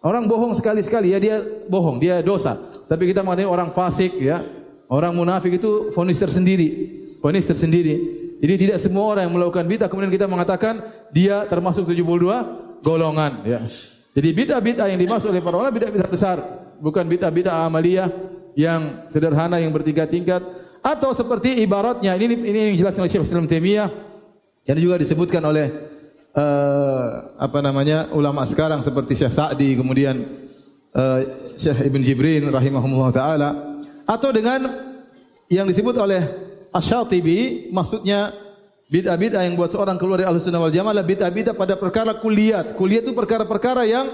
Orang 0.00 0.24
bohong 0.30 0.54
sekali-sekali 0.56 1.12
ya 1.12 1.18
dia 1.18 1.36
bohong, 1.68 2.00
dia 2.00 2.22
dosa. 2.24 2.56
Tapi 2.86 3.10
kita 3.10 3.26
mengatakan 3.26 3.50
orang 3.50 3.70
fasik 3.74 4.14
ya, 4.16 4.40
orang 4.86 5.12
munafik 5.12 5.58
itu 5.58 5.90
fonis 5.90 6.16
tersendiri, 6.16 6.68
fonis 7.18 7.44
tersendiri. 7.44 8.24
Jadi 8.38 8.54
tidak 8.68 8.78
semua 8.78 9.16
orang 9.16 9.26
yang 9.26 9.34
melakukan 9.34 9.64
bid'ah 9.66 9.88
kemudian 9.88 10.12
kita 10.12 10.28
mengatakan 10.28 10.84
dia 11.08 11.48
termasuk 11.48 11.88
72 11.88 12.84
golongan 12.84 13.42
ya. 13.42 13.60
Jadi 14.16 14.28
bid'ah-bid'ah 14.32 14.86
yang 14.88 15.00
dimaksud 15.00 15.32
oleh 15.32 15.42
para 15.42 15.58
ulama 15.58 15.72
bid'ah-bid'ah 15.74 16.08
besar, 16.08 16.38
bukan 16.78 17.04
bid'ah-bid'ah 17.04 17.66
amaliyah 17.66 18.08
yang 18.56 19.10
sederhana 19.12 19.60
yang 19.60 19.74
bertingkat-tingkat 19.74 20.40
atau 20.80 21.10
seperti 21.12 21.60
ibaratnya 21.66 22.14
ini 22.14 22.46
ini 22.46 22.58
yang 22.70 22.72
dijelaskan 22.78 23.04
oleh 23.04 23.12
Syekh 23.12 23.26
Islam 23.26 23.50
Taimiyah 23.50 23.88
yang 24.66 24.79
juga 24.83 24.98
disebutkan 24.98 25.42
oleh 25.46 25.70
uh, 26.35 27.33
apa 27.38 27.59
namanya 27.62 28.11
ulama 28.12 28.42
sekarang 28.42 28.83
seperti 28.83 29.14
Syekh 29.14 29.35
Sa'di 29.35 29.79
kemudian 29.79 30.26
uh, 30.92 31.18
Syekh 31.55 31.87
Ibn 31.88 32.00
Jibrin 32.02 32.44
rahimahumullah 32.50 33.11
taala 33.14 33.50
atau 34.07 34.31
dengan 34.35 34.66
yang 35.46 35.66
disebut 35.66 35.94
oleh 35.98 36.22
Asy-Syatibi 36.74 37.70
maksudnya 37.72 38.35
bid'ah-bid'ah 38.90 39.42
yang 39.46 39.57
buat 39.59 39.72
seorang 39.72 39.96
keluar 39.96 40.20
dari 40.22 40.29
Ahlussunnah 40.29 40.61
wal 40.62 40.74
Jamaah 40.74 41.02
bid'ah-bid'ah 41.02 41.55
pada 41.57 41.74
perkara 41.79 42.18
kuliat. 42.18 42.76
Kuliat 42.76 43.07
itu 43.07 43.14
perkara-perkara 43.16 43.83
yang 43.87 44.07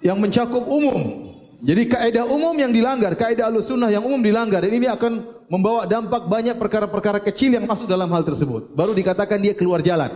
yang 0.00 0.18
mencakup 0.20 0.64
umum. 0.64 1.32
Jadi 1.64 1.88
kaidah 1.88 2.28
umum 2.28 2.52
yang 2.56 2.70
dilanggar, 2.74 3.16
kaidah 3.16 3.48
Ahlussunnah 3.48 3.88
yang 3.88 4.04
umum 4.04 4.20
dilanggar 4.20 4.64
dan 4.64 4.72
ini 4.72 4.88
akan 4.88 5.33
membawa 5.48 5.84
dampak 5.84 6.26
banyak 6.26 6.56
perkara-perkara 6.56 7.20
kecil 7.20 7.54
yang 7.56 7.64
masuk 7.68 7.84
dalam 7.88 8.08
hal 8.10 8.24
tersebut. 8.24 8.72
Baru 8.72 8.96
dikatakan 8.96 9.38
dia 9.40 9.52
keluar 9.52 9.84
jalan. 9.84 10.10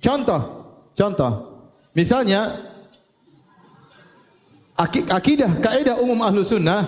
Contoh, 0.00 0.40
contoh. 0.96 1.32
Misalnya 1.92 2.70
akidah 5.10 5.60
kaidah 5.60 5.96
umum 6.00 6.18
ahlu 6.24 6.40
sunnah 6.40 6.86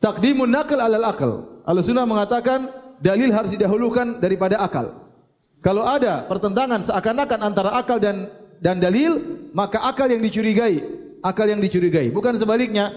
takdimun 0.00 0.48
nakal 0.48 0.80
alal 0.80 1.06
akal. 1.06 1.30
Ahlu 1.68 1.84
sunnah 1.84 2.08
mengatakan 2.08 2.72
dalil 2.98 3.30
harus 3.30 3.52
didahulukan 3.52 4.18
daripada 4.18 4.58
akal. 4.62 4.94
Kalau 5.58 5.82
ada 5.82 6.22
pertentangan 6.30 6.80
seakan-akan 6.86 7.40
antara 7.42 7.74
akal 7.74 7.98
dan 7.98 8.30
dan 8.58 8.78
dalil, 8.82 9.18
maka 9.54 9.82
akal 9.86 10.10
yang 10.10 10.22
dicurigai, 10.22 10.82
akal 11.22 11.46
yang 11.46 11.62
dicurigai. 11.62 12.10
Bukan 12.10 12.34
sebaliknya, 12.34 12.90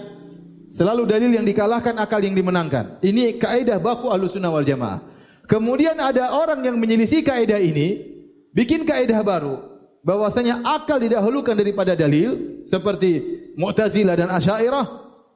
Selalu 0.72 1.04
dalil 1.04 1.30
yang 1.36 1.44
dikalahkan, 1.44 2.00
akal 2.00 2.24
yang 2.24 2.32
dimenangkan. 2.32 2.96
Ini 3.04 3.36
kaidah 3.36 3.76
baku 3.76 4.08
Ahlussunnah 4.08 4.48
wal 4.48 4.64
Jamaah. 4.64 5.04
Kemudian 5.44 6.00
ada 6.00 6.32
orang 6.32 6.64
yang 6.64 6.80
menyelisih 6.80 7.20
kaidah 7.20 7.60
ini, 7.60 8.00
bikin 8.56 8.88
kaidah 8.88 9.20
baru 9.20 9.60
bahwasanya 10.00 10.64
akal 10.64 10.96
didahulukan 10.96 11.52
daripada 11.52 11.92
dalil 11.92 12.64
seperti 12.64 13.20
Mu'tazilah 13.52 14.16
dan 14.16 14.32
Asy'ariyah 14.32 14.86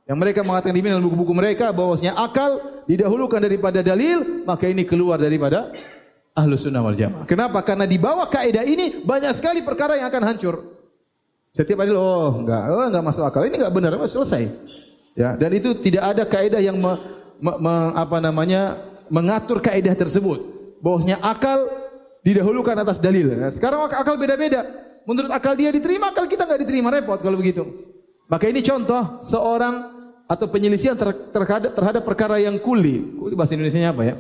yang 0.09 0.17
mereka 0.17 0.41
mengatakan 0.41 0.73
di 0.73 0.81
dalam 0.81 1.05
buku-buku 1.05 1.37
mereka 1.37 1.69
bahwasanya 1.69 2.17
akal 2.17 2.81
didahulukan 2.89 3.37
daripada 3.37 3.85
dalil, 3.85 4.41
maka 4.49 4.73
ini 4.73 4.89
keluar 4.89 5.21
daripada 5.21 5.69
Ahlussunnah 6.33 6.81
wal 6.81 6.97
Jamaah. 6.97 7.29
Kenapa? 7.29 7.61
Karena 7.61 7.85
di 7.85 8.01
bawah 8.01 8.25
kaidah 8.33 8.65
ini 8.65 9.05
banyak 9.05 9.37
sekali 9.37 9.61
perkara 9.61 10.01
yang 10.01 10.09
akan 10.09 10.33
hancur. 10.33 10.65
Setiap 11.53 11.85
hari 11.85 11.93
oh 11.93 12.41
enggak, 12.41 12.73
oh 12.73 12.89
enggak 12.89 13.05
masuk 13.05 13.25
akal. 13.29 13.45
Ini 13.45 13.61
enggak 13.61 13.73
benar, 13.77 13.93
selesai. 14.09 14.49
Ya, 15.17 15.33
dan 15.33 15.51
itu 15.57 15.73
tidak 15.81 16.13
ada 16.13 16.23
kaidah 16.29 16.61
yang 16.61 16.77
me, 16.77 16.93
me, 17.41 17.53
me, 17.57 17.75
apa 17.97 18.21
namanya 18.21 18.77
mengatur 19.09 19.65
kaidah 19.65 19.97
tersebut. 19.97 20.45
Bahwasanya 20.85 21.25
akal 21.25 21.73
didahulukan 22.21 22.77
atas 22.85 23.01
dalil. 23.01 23.33
Ya, 23.33 23.49
sekarang 23.49 23.89
akal 23.89 24.21
beda-beda. 24.21 24.69
Menurut 25.09 25.33
akal 25.33 25.57
dia 25.57 25.73
diterima, 25.73 26.13
akal 26.13 26.29
kita 26.29 26.45
enggak 26.45 26.69
diterima 26.69 26.93
repot 26.93 27.17
kalau 27.17 27.41
begitu. 27.41 27.65
Maka 28.29 28.51
ini 28.53 28.61
contoh 28.61 29.17
seorang 29.25 29.97
atau 30.27 30.47
penyelisihan 30.51 30.99
ter, 30.99 31.15
terhadap, 31.33 31.73
terhadap 31.73 32.03
perkara 32.03 32.37
yang 32.37 32.61
kuli. 32.61 33.17
Kuli 33.17 33.33
bahasa 33.33 33.57
Indonesia 33.57 33.89
apa 33.89 34.03
ya? 34.03 34.15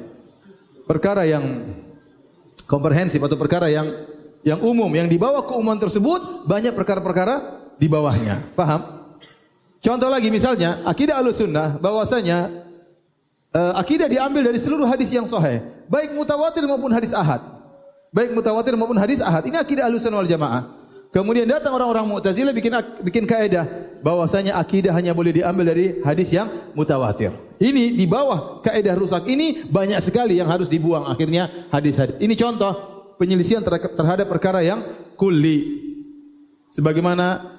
Perkara 0.86 1.26
yang 1.26 1.76
komprehensif 2.64 3.18
atau 3.20 3.36
perkara 3.36 3.68
yang 3.68 3.90
yang 4.46 4.62
umum 4.62 4.86
yang 4.94 5.10
dibawa 5.10 5.42
keumuman 5.42 5.76
tersebut 5.76 6.46
banyak 6.46 6.72
perkara-perkara 6.72 7.34
di 7.76 7.90
bawahnya. 7.90 8.54
Paham? 8.54 8.95
Contoh 9.84 10.10
lagi 10.10 10.28
misalnya, 10.32 10.82
akidah 10.82 11.20
Ahlussunnah 11.20 11.78
bahwasanya 11.78 12.50
uh, 13.54 13.72
akidah 13.78 14.10
diambil 14.10 14.50
dari 14.50 14.58
seluruh 14.58 14.88
hadis 14.88 15.12
yang 15.14 15.28
sahih, 15.28 15.62
baik 15.86 16.16
mutawatir 16.16 16.64
maupun 16.66 16.90
hadis 16.90 17.14
ahad. 17.14 17.42
Baik 18.10 18.32
mutawatir 18.32 18.72
maupun 18.74 18.96
hadis 18.96 19.20
ahad. 19.20 19.44
Ini 19.44 19.60
akidah 19.60 19.86
Ahlussunnah 19.86 20.24
wal 20.24 20.30
Jamaah. 20.30 20.62
Kemudian 21.14 21.48
datang 21.48 21.72
orang-orang 21.72 22.04
Mu'tazilah 22.12 22.52
bikin 22.52 22.76
bikin 23.00 23.24
kaidah 23.24 23.64
bahwasanya 24.04 24.58
akidah 24.60 24.92
hanya 24.92 25.16
boleh 25.16 25.32
diambil 25.32 25.72
dari 25.72 26.02
hadis 26.04 26.28
yang 26.28 26.50
mutawatir. 26.76 27.32
Ini 27.56 27.96
di 27.96 28.04
bawah 28.04 28.60
kaidah 28.60 28.92
rusak 28.92 29.24
ini 29.24 29.64
banyak 29.64 29.96
sekali 30.04 30.36
yang 30.36 30.50
harus 30.50 30.68
dibuang 30.68 31.08
akhirnya 31.08 31.48
hadis-hadis. 31.72 32.20
Ini 32.20 32.36
contoh 32.36 32.72
penyelisihan 33.16 33.64
terhadap 33.64 34.28
perkara 34.28 34.60
yang 34.60 34.84
kulli. 35.16 35.88
Sebagaimana 36.76 37.55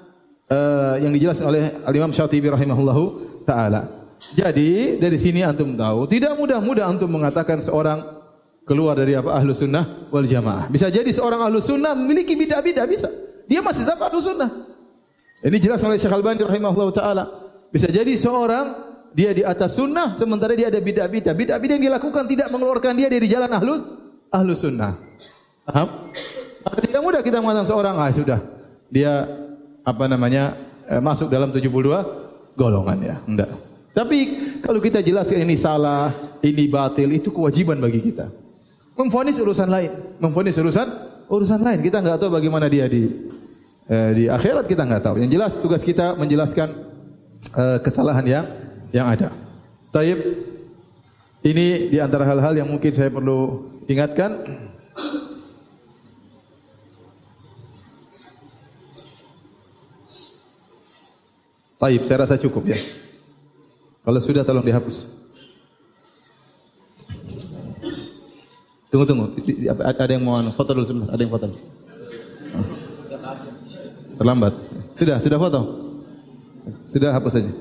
uh, 0.51 0.95
yang 0.99 1.11
dijelaskan 1.13 1.45
oleh 1.47 1.63
Al-Imam 1.83 2.11
Syatibi 2.11 2.51
rahimahullahu 2.51 3.03
taala. 3.47 3.87
Jadi 4.33 4.97
dari 4.97 5.17
sini 5.21 5.45
antum 5.45 5.77
tahu 5.77 6.09
tidak 6.09 6.33
mudah-mudah 6.35 6.89
antum 6.89 7.07
mengatakan 7.11 7.61
seorang 7.61 8.01
keluar 8.67 8.97
dari 8.99 9.15
apa 9.15 9.31
ahlu 9.31 9.53
sunnah 9.55 10.09
wal 10.11 10.25
jamaah. 10.25 10.67
Bisa 10.67 10.91
jadi 10.91 11.07
seorang 11.07 11.39
ahlu 11.47 11.63
sunnah 11.63 11.95
memiliki 11.95 12.35
bidah-bidah 12.35 12.85
bisa. 12.89 13.07
Dia 13.47 13.63
masih 13.63 13.87
sama 13.87 14.11
ahlu 14.11 14.19
sunnah. 14.19 14.49
Ini 15.39 15.57
jelas 15.61 15.79
oleh 15.85 16.01
Syekh 16.01 16.11
Al-Bani 16.11 16.43
rahimahullah 16.43 16.89
ta'ala. 16.91 17.23
Bisa 17.69 17.87
jadi 17.87 18.09
seorang 18.17 18.89
dia 19.13 19.31
di 19.31 19.45
atas 19.45 19.77
sunnah 19.77 20.17
sementara 20.17 20.57
dia 20.57 20.67
ada 20.67 20.81
bid'ah-bid'ah. 20.81 21.37
Bid'ah-bid'ah 21.37 21.75
yang 21.77 21.85
dilakukan 21.93 22.25
tidak 22.27 22.49
mengeluarkan 22.49 22.97
dia 22.97 23.07
dari 23.07 23.29
jalan 23.29 23.47
ahlu 23.53 23.73
ahlu 24.33 24.51
sunnah. 24.57 24.97
Paham? 25.63 26.11
Maka 26.65 26.77
tidak 26.83 27.01
mudah 27.05 27.21
kita 27.23 27.37
mengatakan 27.39 27.69
seorang 27.69 27.95
ah 27.95 28.09
sudah 28.11 28.39
dia 28.91 29.46
apa 29.87 30.03
namanya 30.11 30.59
eh, 30.91 30.99
masuk 30.99 31.31
dalam 31.31 31.47
72 31.47 31.71
golongan 32.59 32.97
ya. 32.99 33.15
Enggak. 33.23 33.55
Tapi 33.95 34.17
kalau 34.59 34.83
kita 34.83 34.99
jelaskan 34.99 35.47
ini 35.47 35.55
salah, 35.55 36.11
ini 36.43 36.67
batil, 36.67 37.07
itu 37.15 37.31
kewajiban 37.31 37.79
bagi 37.79 38.03
kita. 38.03 38.27
Memfonis 38.99 39.39
urusan 39.39 39.71
lain, 39.71 40.19
memfonis 40.19 40.59
urusan 40.59 40.87
urusan 41.31 41.63
lain. 41.63 41.79
Kita 41.79 42.03
enggak 42.03 42.19
tahu 42.19 42.35
bagaimana 42.35 42.67
dia 42.67 42.85
di 42.91 43.07
eh, 43.87 44.09
di 44.11 44.23
akhirat 44.27 44.67
kita 44.67 44.83
enggak 44.83 45.07
tahu. 45.07 45.23
Yang 45.23 45.31
jelas 45.39 45.51
tugas 45.55 45.81
kita 45.87 46.19
menjelaskan 46.19 46.67
eh, 47.55 47.79
kesalahan 47.79 48.25
yang 48.27 48.45
yang 48.91 49.07
ada. 49.07 49.31
Taib 49.95 50.19
ini 51.47 51.87
di 51.87 51.97
antara 52.03 52.27
hal-hal 52.27 52.59
yang 52.59 52.67
mungkin 52.67 52.91
saya 52.91 53.07
perlu 53.07 53.71
ingatkan. 53.87 54.43
Taib, 61.77 62.01
saya 62.05 62.25
rasa 62.25 62.41
cukup 62.41 62.73
ya. 62.73 62.79
Kalau 64.01 64.19
sudah 64.23 64.41
tolong 64.41 64.65
dihapus. 64.65 65.05
Tunggu 68.87 69.03
tunggu, 69.03 69.25
ada 69.77 70.11
yang 70.15 70.23
mau 70.23 70.39
foto 70.55 70.71
dulu 70.73 70.85
sebentar, 70.87 71.11
ada 71.11 71.21
yang 71.21 71.29
foto. 71.29 71.47
Terlambat. 74.17 74.53
Sudah, 74.97 75.17
sudah 75.21 75.37
foto. 75.37 75.61
Sudah 76.89 77.09
hapus 77.13 77.33
saja. 77.37 77.51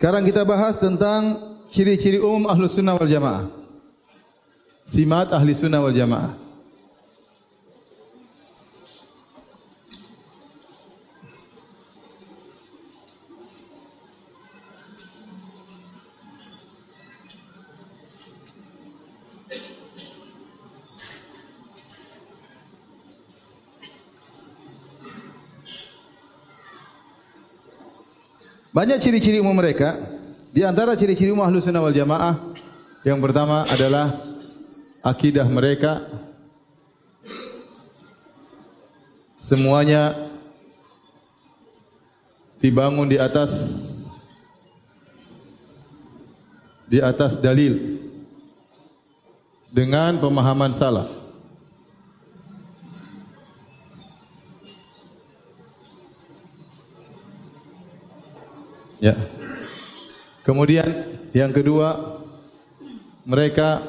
Sekarang 0.00 0.24
kita 0.24 0.48
bahas 0.48 0.80
tentang 0.80 1.36
ciri-ciri 1.68 2.16
umum 2.16 2.48
ahlu 2.48 2.64
sunnah 2.64 2.96
wal 2.96 3.04
jamaah. 3.04 3.52
Simat 4.80 5.28
ahli 5.28 5.52
sunnah 5.52 5.76
wal 5.76 5.92
jamaah. 5.92 6.32
Banyak 28.80 28.96
ciri-ciri 28.96 29.44
umum 29.44 29.52
mereka. 29.52 30.00
Di 30.56 30.64
antara 30.64 30.96
ciri-ciri 30.96 31.28
umum 31.28 31.44
ahlu 31.44 31.60
sunnah 31.60 31.84
wal 31.84 31.92
jamaah. 31.92 32.56
Yang 33.04 33.20
pertama 33.28 33.68
adalah 33.68 34.24
akidah 35.04 35.44
mereka. 35.44 36.08
Semuanya 39.36 40.32
dibangun 42.64 43.04
di 43.04 43.20
atas 43.20 43.52
di 46.88 47.04
atas 47.04 47.36
dalil 47.36 48.00
dengan 49.68 50.16
pemahaman 50.16 50.72
salaf. 50.72 51.19
Ya. 59.00 59.16
Kemudian 60.44 60.84
yang 61.32 61.56
kedua 61.56 62.20
mereka 63.24 63.80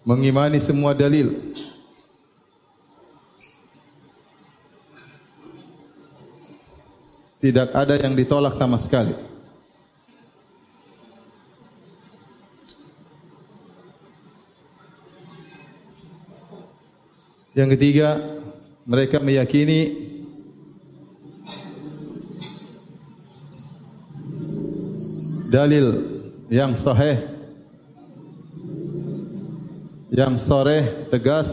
mengimani 0.00 0.56
semua 0.58 0.96
dalil. 0.96 1.52
Tidak 7.42 7.74
ada 7.74 7.98
yang 7.98 8.16
ditolak 8.16 8.54
sama 8.56 8.78
sekali. 8.78 9.12
Yang 17.52 17.76
ketiga, 17.76 18.16
mereka 18.88 19.20
meyakini 19.20 20.11
dalil 25.52 26.00
yang 26.48 26.72
sahih 26.72 27.28
yang 30.08 30.40
sore 30.40 31.08
tegas 31.12 31.48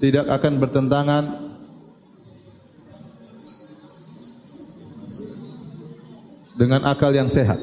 tidak 0.00 0.24
akan 0.32 0.56
bertentangan 0.56 1.24
dengan 6.56 6.80
akal 6.88 7.12
yang 7.12 7.28
sehat. 7.28 7.60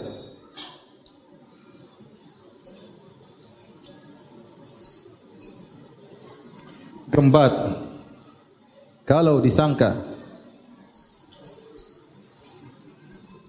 Keempat, 7.11 7.51
kalau 9.05 9.43
disangka 9.43 9.99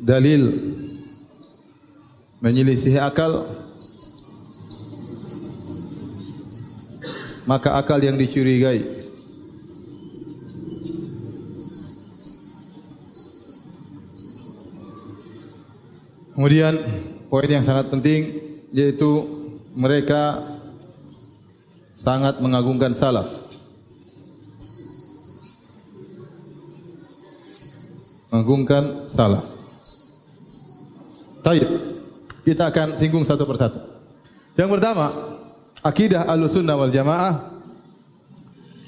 dalil 0.02 0.42
menyelisih 2.42 2.98
akal 2.98 3.46
maka 7.46 7.74
akal 7.78 7.98
yang 7.98 8.18
dicurigai. 8.18 9.02
Kemudian 16.32 16.74
poin 17.30 17.46
yang 17.46 17.62
sangat 17.62 17.92
penting 17.92 18.42
yaitu 18.74 19.10
mereka 19.78 20.42
sangat 21.94 22.42
mengagungkan 22.42 22.96
salaf. 22.96 23.30
Mengagungkan 28.32 29.06
salaf. 29.06 29.44
Taib. 31.44 31.91
Kita 32.42 32.74
akan 32.74 32.98
singgung 32.98 33.22
satu 33.22 33.46
persatu. 33.46 33.78
Yang 34.58 34.70
pertama, 34.78 35.06
akidah 35.80 36.26
al-sunnah 36.26 36.74
wal 36.74 36.90
jamaah 36.90 37.52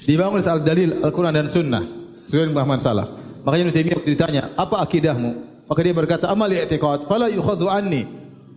dibangun 0.05 0.43
al 0.43 0.61
dalil 0.61 1.01
Al-Quran 1.01 1.33
dan 1.33 1.47
Sunnah 1.49 1.83
dengan 2.27 2.53
pemahaman 2.53 2.79
salaf. 2.79 3.09
Makanya 3.45 3.69
Ibn 3.69 3.73
Taimiyah 3.73 3.99
ditanya, 4.05 4.43
apa 4.57 4.81
akidahmu? 4.81 5.31
Maka 5.65 5.79
dia 5.81 5.93
berkata, 5.97 6.25
amal 6.29 6.49
i'tiqad, 6.49 7.09
fala 7.09 7.29
yukhadhu 7.29 7.65
anni, 7.69 8.05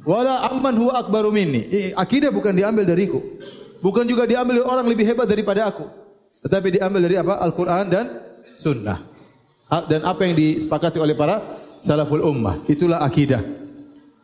wala 0.05 0.45
amman 0.49 0.77
huwa 0.77 1.01
akbaru 1.01 1.33
minni. 1.33 1.93
Akidah 1.97 2.29
bukan 2.29 2.53
diambil 2.53 2.85
dariku. 2.85 3.21
Bukan 3.79 4.05
juga 4.05 4.27
diambil 4.27 4.61
oleh 4.61 4.67
orang 4.67 4.87
lebih 4.89 5.07
hebat 5.07 5.29
daripada 5.29 5.69
aku. 5.71 5.87
Tetapi 6.45 6.81
diambil 6.81 7.01
dari 7.05 7.17
apa? 7.17 7.39
Al-Quran 7.39 7.85
dan 7.89 8.07
Sunnah. 8.59 9.07
dan 9.69 10.01
apa 10.01 10.25
yang 10.25 10.35
disepakati 10.35 10.97
oleh 10.97 11.13
para 11.13 11.45
salaful 11.79 12.25
ummah. 12.25 12.65
Itulah 12.67 13.05
akidah. 13.05 13.68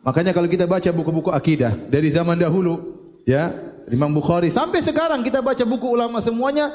Makanya 0.05 0.37
kalau 0.37 0.45
kita 0.45 0.69
baca 0.69 0.89
buku-buku 0.93 1.33
akidah 1.33 1.73
dari 1.89 2.13
zaman 2.13 2.37
dahulu, 2.37 2.93
ya, 3.25 3.49
Imam 3.89 4.13
Bukhari 4.13 4.53
sampai 4.53 4.85
sekarang 4.85 5.25
kita 5.25 5.41
baca 5.41 5.65
buku 5.65 5.89
ulama 5.89 6.21
semuanya 6.21 6.69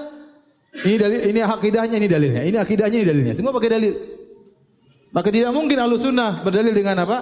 ini 0.70 0.96
dalil, 0.98 1.20
ini 1.26 1.40
akidahnya, 1.42 1.96
ini 1.98 2.08
dalilnya, 2.10 2.42
ini 2.46 2.56
akidahnya, 2.58 2.98
ini 3.02 3.06
dalilnya. 3.06 3.34
Semua 3.34 3.50
pakai 3.50 3.70
dalil. 3.74 3.94
Maka 5.10 5.28
tidak 5.34 5.50
mungkin 5.50 5.78
ahlu 5.82 5.98
sunnah 5.98 6.46
berdalil 6.46 6.70
dengan 6.70 7.02
apa? 7.02 7.18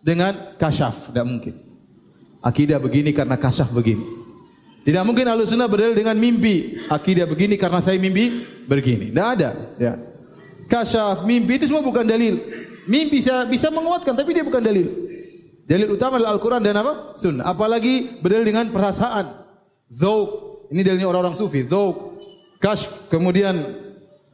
Dengan 0.00 0.56
kasyaf, 0.56 1.12
tidak 1.12 1.26
mungkin. 1.28 1.54
Akidah 2.40 2.80
begini 2.80 3.12
karena 3.12 3.36
kasyaf 3.36 3.68
begini. 3.68 4.00
Tidak 4.80 5.02
mungkin 5.04 5.28
ahlu 5.28 5.44
sunnah 5.44 5.68
berdalil 5.68 5.92
dengan 5.92 6.16
mimpi. 6.16 6.80
Akidah 6.88 7.28
begini 7.28 7.60
karena 7.60 7.84
saya 7.84 8.00
mimpi 8.00 8.44
begini. 8.64 9.12
Tidak 9.12 9.26
ada. 9.28 9.76
Ya. 9.76 10.00
Kasyaf, 10.64 11.28
mimpi 11.28 11.60
itu 11.60 11.68
semua 11.68 11.84
bukan 11.84 12.08
dalil. 12.08 12.40
Mimpi 12.88 13.20
bisa, 13.20 13.44
bisa 13.44 13.68
menguatkan 13.68 14.16
tapi 14.16 14.32
dia 14.32 14.46
bukan 14.46 14.62
dalil. 14.64 15.05
Dalil 15.66 15.98
utama 15.98 16.22
adalah 16.22 16.38
Al-Quran 16.38 16.62
dan 16.62 16.78
apa? 16.78 17.18
Sunnah. 17.18 17.44
Apalagi 17.50 18.22
berdalil 18.22 18.46
dengan 18.46 18.70
perasaan. 18.70 19.42
Zawq. 19.90 20.30
Ini 20.70 20.80
dalilnya 20.86 21.10
orang-orang 21.10 21.34
sufi. 21.34 21.66
Zawq. 21.66 21.96
Kashf. 22.62 23.10
Kemudian 23.10 23.54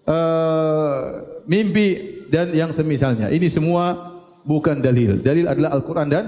uh, 0.05 1.05
mimpi 1.49 2.20
dan 2.28 2.53
yang 2.53 2.68
semisalnya. 2.70 3.33
Ini 3.33 3.49
semua 3.49 4.12
bukan 4.45 4.85
dalil. 4.85 5.24
Dalil 5.24 5.49
adalah 5.49 5.72
Al-Quran 5.72 6.09
dan 6.12 6.24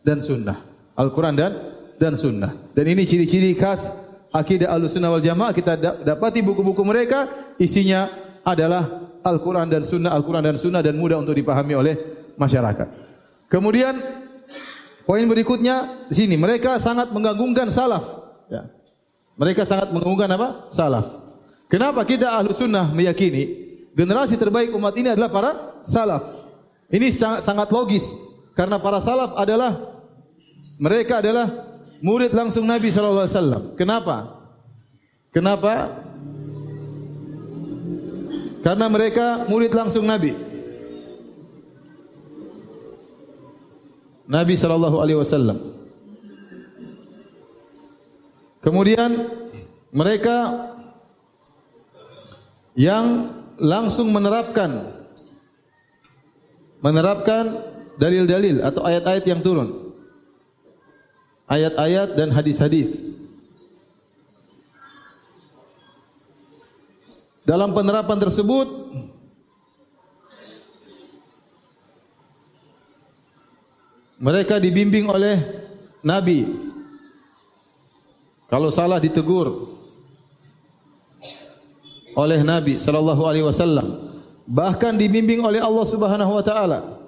dan 0.00 0.18
Sunnah. 0.24 0.64
Al-Quran 0.96 1.34
dan 1.36 1.52
dan 1.98 2.14
sunnah. 2.14 2.54
Dan 2.72 2.90
ini 2.94 3.04
ciri-ciri 3.04 3.52
khas 3.54 3.92
akidah 4.34 4.70
al-sunnah 4.70 5.14
wal 5.14 5.22
jamaah. 5.22 5.52
Kita 5.54 5.76
dapati 5.78 6.40
buku-buku 6.40 6.82
mereka 6.86 7.28
isinya 7.58 8.10
adalah 8.46 9.10
Al-Quran 9.22 9.66
dan 9.70 9.82
sunnah, 9.86 10.14
Al-Quran 10.14 10.42
dan 10.42 10.56
sunnah 10.56 10.80
dan 10.80 10.94
mudah 10.94 11.18
untuk 11.18 11.34
dipahami 11.34 11.74
oleh 11.74 11.94
masyarakat. 12.38 12.88
Kemudian 13.50 13.98
poin 15.08 15.24
berikutnya 15.24 16.04
sini 16.12 16.36
mereka 16.36 16.76
sangat 16.76 17.08
menggagungkan 17.08 17.72
salaf. 17.72 18.04
Ya. 18.52 18.68
Mereka 19.40 19.64
sangat 19.64 19.88
menggagungkan 19.88 20.28
apa? 20.36 20.68
Salaf. 20.68 21.08
Kenapa 21.72 22.04
kita 22.04 22.36
ahlu 22.36 22.52
sunnah 22.52 22.92
meyakini 22.92 23.72
generasi 23.96 24.36
terbaik 24.36 24.68
umat 24.76 24.92
ini 25.00 25.16
adalah 25.16 25.32
para 25.32 25.50
salaf? 25.80 26.28
Ini 26.92 27.08
sangat, 27.08 27.40
sangat 27.40 27.68
logis 27.72 28.04
karena 28.52 28.76
para 28.76 29.00
salaf 29.00 29.32
adalah 29.32 29.96
mereka 30.76 31.24
adalah 31.24 31.48
murid 32.04 32.36
langsung 32.36 32.68
Nabi 32.68 32.92
sallallahu 32.92 33.24
alaihi 33.24 33.36
wasallam. 33.36 33.62
Kenapa? 33.80 34.16
Kenapa? 35.32 35.72
Karena 38.60 38.86
mereka 38.92 39.48
murid 39.48 39.72
langsung 39.72 40.04
Nabi. 40.04 40.34
Nabi 44.28 44.54
sallallahu 44.54 45.00
alaihi 45.00 45.18
wasallam. 45.18 45.58
Kemudian 48.60 49.10
mereka 49.88 50.68
yang 52.76 53.32
langsung 53.56 54.12
menerapkan 54.12 54.92
menerapkan 56.78 57.58
dalil-dalil 57.98 58.62
atau 58.62 58.86
ayat-ayat 58.86 59.24
yang 59.26 59.40
turun 59.42 59.88
ayat-ayat 61.48 62.14
dan 62.14 62.28
hadis-hadis. 62.30 62.92
Dalam 67.48 67.72
penerapan 67.72 68.20
tersebut 68.20 68.68
mereka 74.18 74.58
dibimbing 74.58 75.06
oleh 75.06 75.38
Nabi. 76.02 76.46
Kalau 78.50 78.68
salah 78.74 78.98
ditegur 78.98 79.78
oleh 82.18 82.40
Nabi 82.42 82.82
sallallahu 82.82 83.22
alaihi 83.22 83.46
wasallam, 83.46 84.10
bahkan 84.48 84.98
dibimbing 84.98 85.38
oleh 85.38 85.62
Allah 85.62 85.86
Subhanahu 85.86 86.32
wa 86.34 86.42
taala. 86.42 86.98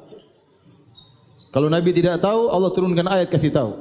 Kalau 1.50 1.66
Nabi 1.66 1.90
tidak 1.90 2.22
tahu, 2.22 2.46
Allah 2.46 2.70
turunkan 2.70 3.06
ayat 3.10 3.26
kasih 3.26 3.50
tahu. 3.50 3.74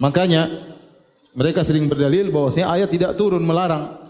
Makanya 0.00 0.48
mereka 1.36 1.60
sering 1.60 1.84
berdalil 1.92 2.32
bahwasanya 2.32 2.72
ayat 2.72 2.88
tidak 2.88 3.20
turun 3.20 3.44
melarang. 3.44 4.00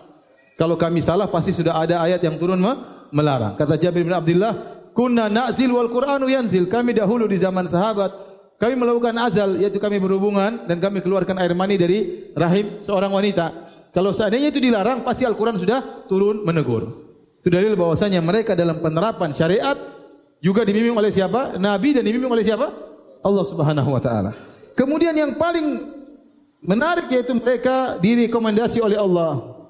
Kalau 0.55 0.78
kami 0.78 1.03
salah 1.03 1.26
pasti 1.26 1.51
sudah 1.51 1.74
ada 1.74 1.99
ayat 1.99 2.22
yang 2.22 2.39
turun 2.39 2.62
melarang. 3.11 3.59
Kata 3.59 3.74
Jabir 3.74 4.07
bin 4.07 4.14
Abdullah, 4.14 4.84
"Kunna 4.95 5.27
na'zil 5.29 5.75
wal 5.75 5.91
Qur'anu 5.91 6.31
yanzil." 6.31 6.71
Kami 6.71 6.95
dahulu 6.95 7.27
di 7.27 7.37
zaman 7.37 7.67
sahabat, 7.67 8.15
kami 8.63 8.79
melakukan 8.79 9.13
azal 9.19 9.59
yaitu 9.59 9.83
kami 9.83 9.99
berhubungan 9.99 10.65
dan 10.71 10.79
kami 10.79 11.03
keluarkan 11.03 11.37
air 11.43 11.53
mani 11.53 11.75
dari 11.75 12.31
rahim 12.33 12.79
seorang 12.81 13.11
wanita. 13.11 13.51
Kalau 13.91 14.11
seandainya 14.15 14.51
itu 14.51 14.59
dilarang, 14.59 15.07
pasti 15.07 15.23
Al-Quran 15.27 15.59
sudah 15.59 16.07
turun 16.11 16.43
menegur. 16.43 17.05
Itu 17.45 17.53
dalil 17.53 17.77
bahwasanya 17.77 18.25
mereka 18.25 18.57
dalam 18.57 18.81
penerapan 18.81 19.31
syariat 19.37 19.77
juga 20.41 20.65
dibimbing 20.65 20.97
oleh 20.97 21.13
siapa? 21.13 21.61
Nabi 21.61 21.93
dan 21.95 22.03
dibimbing 22.03 22.33
oleh 22.33 22.41
siapa? 22.41 22.73
Allah 23.21 23.45
Subhanahu 23.45 23.91
wa 23.93 24.01
taala. 24.01 24.33
Kemudian 24.75 25.15
yang 25.15 25.37
paling 25.37 25.93
menarik 26.65 27.09
yaitu 27.13 27.37
mereka 27.37 28.01
direkomendasi 28.01 28.81
oleh 28.81 28.99
Allah. 28.99 29.64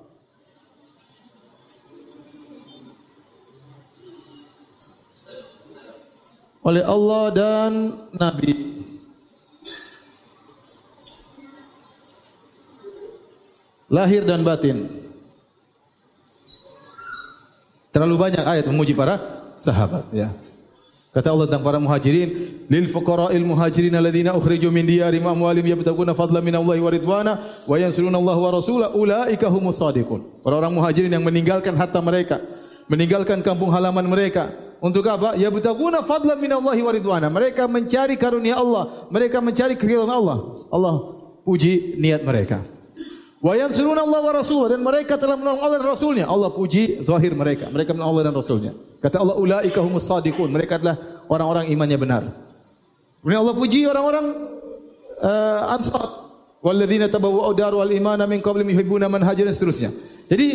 Oleh 6.65 6.81
Allah 6.81 7.25
dan 7.29 7.73
Nabi. 8.17 8.53
Lahir 13.93 14.25
dan 14.25 14.41
batin. 14.41 14.89
Terlalu 17.93 18.17
banyak 18.17 18.43
ayat 18.43 18.65
memuji 18.67 18.97
para 18.97 19.21
sahabat 19.61 20.09
ya. 20.11 20.33
Kata 21.15 21.31
Allah 21.31 21.47
tentang 21.47 21.63
para 21.63 21.79
muhajirin, 21.79 22.59
lil 22.67 22.91
fuqara'il 22.91 23.47
muhajirin 23.47 23.95
alladziina 23.95 24.35
ukhriju 24.35 24.67
min 24.75 24.83
diyarihim 24.83 25.23
amwalihim 25.23 25.79
yabtaguna 25.79 26.11
fadlan 26.11 26.43
min 26.43 26.59
Allahi 26.59 26.83
wa 26.83 26.91
ridwana 26.91 27.33
wa 27.71 27.77
yansuruna 27.79 28.19
Allah 28.19 28.35
wa 28.35 28.51
rasulahu 28.51 28.99
ulaika 28.99 29.47
humus 29.47 29.79
shadiqun. 29.79 30.27
Orang-orang 30.43 30.75
muhajirin 30.75 31.15
yang 31.15 31.23
meninggalkan 31.23 31.79
harta 31.79 32.03
mereka, 32.03 32.43
meninggalkan 32.91 33.47
kampung 33.47 33.71
halaman 33.71 34.11
mereka 34.11 34.51
untuk 34.85 35.09
apa? 35.09 35.33
Yabtaguna 35.41 36.05
fadlan 36.05 36.37
min 36.37 36.53
Allahi 36.53 36.85
wa 36.85 36.93
ridwana. 36.93 37.33
Mereka 37.33 37.65
mencari 37.65 38.21
karunia 38.21 38.61
Allah, 38.61 39.09
mereka 39.09 39.41
mencari 39.41 39.81
keridhaan 39.81 40.13
Allah. 40.13 40.69
Allah 40.69 40.95
puji 41.41 41.97
niat 41.97 42.21
mereka. 42.21 42.61
Wa 43.41 43.57
yansuruna 43.57 44.05
Allah 44.05 44.21
wa 44.21 44.33
rasulahu 44.37 44.69
dan 44.77 44.85
mereka 44.85 45.17
telah 45.17 45.41
menolong 45.41 45.61
Allah 45.65 45.77
dan 45.81 45.89
Rasulnya. 45.89 46.25
Allah 46.29 46.53
puji 46.53 47.01
zahir 47.01 47.33
mereka. 47.33 47.69
Mereka 47.73 47.97
menolong 47.97 48.13
Allah 48.13 48.25
dan 48.29 48.35
Rasulnya. 48.37 48.73
Kata 49.01 49.21
Allah 49.21 49.37
ulaika 49.41 49.81
humus 49.81 50.05
sadiqun. 50.05 50.49
Mereka 50.49 50.81
adalah 50.81 51.25
orang-orang 51.29 51.69
imannya 51.73 51.99
benar. 52.01 52.23
Kemudian 53.21 53.41
Allah 53.41 53.57
puji 53.57 53.85
orang-orang 53.85 54.27
uh, 55.21 55.77
Ansar. 55.77 56.09
Walladzina 56.65 57.13
tabawwa'u 57.13 57.53
daru 57.53 57.85
wal 57.85 57.93
imana 57.93 58.25
min 58.25 58.41
qablihim 58.41 58.73
yuhibbuna 58.73 59.13
man 59.13 59.21
hajara 59.21 59.53
seterusnya. 59.53 59.93
Jadi 60.29 60.47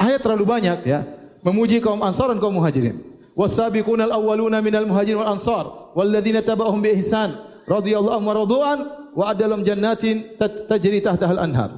ayat 0.00 0.24
terlalu 0.24 0.48
banyak 0.48 0.88
ya 0.88 1.04
memuji 1.44 1.84
kaum 1.84 2.00
Ansar 2.00 2.32
dan 2.32 2.40
kaum 2.40 2.56
Muhajirin. 2.56 3.09
Al-awwaluna 3.46 4.60
minal 4.60 4.84
muhajirin 4.84 5.22
wal 5.22 5.32
ansar 5.32 5.94
walladzina 5.96 6.44
tabauhum 6.44 6.82
bi 6.82 6.92
ihsan 7.00 7.38
radhiyallahu 7.64 8.16
anhum 8.18 8.30
radu'an 8.34 8.78
wa 9.16 9.30
adalum 9.32 9.62
jannatin 9.62 10.36
tajri 10.68 11.00
tahtaha 11.00 11.38
al-anhar. 11.38 11.70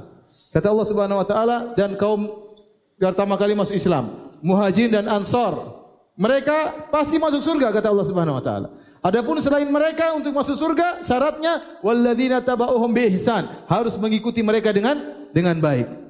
Kata 0.52 0.72
Allah 0.72 0.86
Subhanahu 0.88 1.20
wa 1.20 1.26
taala 1.28 1.56
dan 1.78 1.96
kaum 1.96 2.28
pertama 2.96 3.36
kali 3.40 3.56
masuk 3.56 3.76
Islam, 3.76 4.32
Muhajirin 4.42 4.92
dan 4.92 5.06
Ansar 5.08 5.82
mereka 6.18 6.88
pasti 6.92 7.16
masuk 7.16 7.40
surga 7.40 7.72
kata 7.72 7.88
Allah 7.88 8.06
Subhanahu 8.06 8.36
wa 8.36 8.44
taala. 8.44 8.68
Adapun 9.02 9.34
selain 9.42 9.66
mereka 9.66 10.14
untuk 10.14 10.30
masuk 10.30 10.54
surga 10.54 11.02
syaratnya 11.02 11.82
walladzina 11.82 12.38
tabauhum 12.38 12.92
biihsan 12.94 13.50
harus 13.66 13.98
mengikuti 13.98 14.44
mereka 14.44 14.70
dengan 14.70 14.98
dengan 15.34 15.58
baik. 15.58 16.01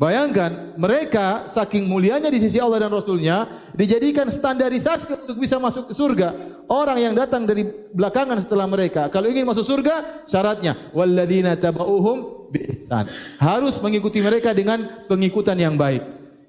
Bayangkan 0.00 0.72
mereka 0.80 1.46
saking 1.52 1.84
mulianya 1.84 2.32
di 2.32 2.40
sisi 2.40 2.56
Allah 2.56 2.88
dan 2.88 2.90
Rasulnya 2.90 3.68
dijadikan 3.76 4.26
standarisasi 4.32 5.28
untuk 5.28 5.36
bisa 5.36 5.60
masuk 5.60 5.92
ke 5.92 5.94
surga. 5.94 6.28
Orang 6.66 6.96
yang 6.96 7.12
datang 7.12 7.44
dari 7.44 7.68
belakangan 7.92 8.40
setelah 8.40 8.64
mereka 8.64 9.12
kalau 9.12 9.28
ingin 9.28 9.44
masuk 9.44 9.62
surga 9.62 10.24
syaratnya 10.24 10.90
walladzina 10.96 11.52
tabauhum 11.60 12.48
biihsan 12.48 13.04
harus 13.36 13.76
mengikuti 13.84 14.24
mereka 14.24 14.56
dengan 14.56 15.04
pengikutan 15.06 15.60
yang 15.60 15.76
baik. 15.76 16.00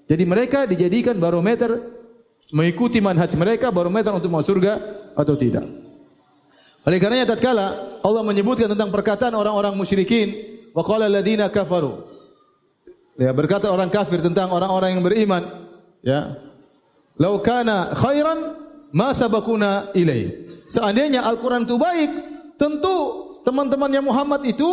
Jadi 0.08 0.24
mereka 0.24 0.64
dijadikan 0.64 1.20
barometer 1.20 1.78
mengikuti 2.56 3.04
manhaj 3.04 3.36
mereka 3.36 3.76
baru 3.76 3.92
mereka 3.92 4.16
untuk 4.16 4.32
masuk 4.32 4.56
surga 4.56 4.74
atau 5.20 5.36
tidak. 5.36 5.68
Oleh 6.88 7.00
karenanya 7.00 7.36
tatkala 7.36 8.00
Allah 8.00 8.24
menyebutkan 8.24 8.72
tentang 8.72 8.88
perkataan 8.88 9.36
orang-orang 9.36 9.76
musyrikin 9.76 10.32
wa 10.72 10.84
qala 10.84 11.12
alladziina 11.12 11.52
kafaru 11.52 12.23
ya 13.20 13.32
berkata 13.34 13.70
orang 13.70 13.90
kafir 13.90 14.22
tentang 14.22 14.50
orang-orang 14.50 14.98
yang 14.98 15.04
beriman 15.06 15.44
ya 16.02 16.38
Lau 17.22 17.38
kana 17.46 17.94
khairan 17.94 18.58
ma 18.90 19.14
sabakuna 19.14 19.94
ilaih. 19.94 20.50
Seandainya 20.66 21.22
Al-Quran 21.22 21.70
itu 21.70 21.78
baik, 21.78 22.10
tentu 22.58 22.96
teman-temannya 23.46 24.02
Muhammad 24.02 24.42
itu 24.50 24.70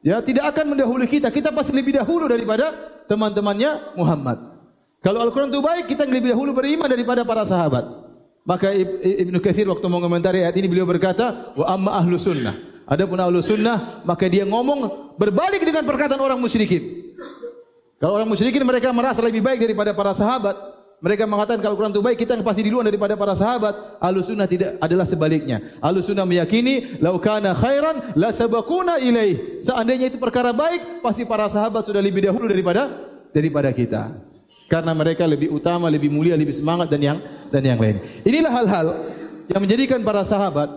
ya 0.00 0.24
tidak 0.24 0.56
akan 0.56 0.72
mendahului 0.72 1.04
kita. 1.04 1.28
Kita 1.28 1.52
pasti 1.52 1.76
lebih 1.76 2.00
dahulu 2.00 2.24
daripada 2.30 2.72
teman-temannya 3.10 3.96
Muhammad. 3.98 4.56
Kalau 5.04 5.20
Al-Quran 5.20 5.52
itu 5.52 5.60
baik, 5.60 5.84
kita 5.92 6.08
lebih 6.08 6.32
dahulu 6.32 6.56
beriman 6.56 6.88
daripada 6.88 7.22
para 7.28 7.44
sahabat. 7.44 7.84
Maka 8.46 8.70
Ibnu 8.72 9.42
Katsir 9.42 9.66
waktu 9.66 9.86
mengomentari 9.90 10.46
ayat 10.46 10.54
ini 10.56 10.70
beliau 10.70 10.86
berkata, 10.86 11.52
"Wa 11.58 11.76
amma 11.76 11.98
ahlu 11.98 12.14
sunnah." 12.16 12.54
Adapun 12.86 13.18
ahlu 13.18 13.42
sunnah, 13.42 14.06
maka 14.06 14.30
dia 14.30 14.46
ngomong 14.46 15.12
berbalik 15.18 15.58
dengan 15.66 15.82
perkataan 15.82 16.22
orang 16.22 16.38
musyrikin. 16.38 16.95
Kalau 17.96 18.12
orang 18.20 18.28
musyrikin 18.28 18.60
mereka 18.60 18.92
merasa 18.92 19.24
lebih 19.24 19.40
baik 19.40 19.56
daripada 19.64 19.96
para 19.96 20.12
sahabat, 20.12 20.76
mereka 20.96 21.28
mengatakan 21.28 21.60
kalau 21.60 21.76
Quran 21.76 21.92
itu 21.92 22.00
baik, 22.00 22.18
kita 22.24 22.40
yang 22.40 22.44
pasti 22.44 22.64
duluan 22.64 22.84
daripada 22.88 23.20
para 23.20 23.36
sahabat. 23.36 24.00
Ahlu 24.00 24.24
sunnah 24.24 24.48
tidak 24.48 24.80
adalah 24.80 25.04
sebaliknya. 25.04 25.60
Ahlu 25.84 26.00
sunnah 26.00 26.24
meyakini, 26.24 26.96
laukana 27.04 27.52
khairan, 27.52 28.16
la 28.16 28.32
sabakuna 28.32 28.96
ilaih. 28.96 29.60
Seandainya 29.60 30.08
itu 30.08 30.16
perkara 30.16 30.56
baik, 30.56 31.04
pasti 31.04 31.28
para 31.28 31.52
sahabat 31.52 31.84
sudah 31.84 32.00
lebih 32.00 32.24
dahulu 32.24 32.48
daripada 32.48 32.88
daripada 33.32 33.68
kita. 33.76 34.12
Karena 34.72 34.96
mereka 34.96 35.28
lebih 35.28 35.52
utama, 35.52 35.92
lebih 35.92 36.08
mulia, 36.08 36.32
lebih 36.32 36.56
semangat 36.56 36.88
dan 36.88 37.00
yang 37.04 37.18
dan 37.52 37.60
yang 37.60 37.76
lain. 37.76 38.00
Inilah 38.24 38.52
hal-hal 38.56 38.86
yang 39.52 39.60
menjadikan 39.60 40.00
para 40.00 40.24
sahabat, 40.24 40.68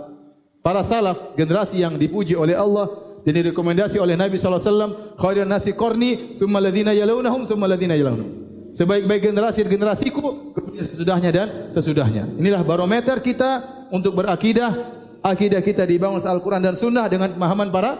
para 0.60 0.84
salaf, 0.84 1.34
generasi 1.40 1.80
yang 1.80 1.96
dipuji 1.96 2.36
oleh 2.36 2.60
Allah 2.60 3.09
dan 3.26 3.34
direkomendasi 3.36 4.00
oleh 4.00 4.16
Nabi 4.16 4.40
sallallahu 4.40 4.62
alaihi 4.62 4.72
wasallam, 4.72 4.92
khairun 5.20 5.50
nasi 5.50 5.72
qarni, 5.76 6.40
thumma 6.40 6.64
alladziina 6.64 6.96
yalunhum, 6.96 7.46
thumma 7.46 7.68
alladziina 7.68 7.96
yalunhum 7.96 8.50
sebaik-baik 8.74 9.34
generasi 9.34 9.66
generasiku 9.66 10.54
kemudian 10.54 10.86
sesudahnya 10.86 11.30
dan 11.34 11.48
sesudahnya. 11.74 12.24
Inilah 12.38 12.62
barometer 12.62 13.18
kita 13.22 13.86
untuk 13.90 14.18
berakidah. 14.18 14.98
Akidah 15.20 15.60
kita 15.60 15.84
dibangun 15.84 16.24
Al-Quran 16.24 16.64
dan 16.64 16.80
Sunnah 16.80 17.12
dengan 17.12 17.36
pemahaman 17.36 17.68
para 17.76 17.92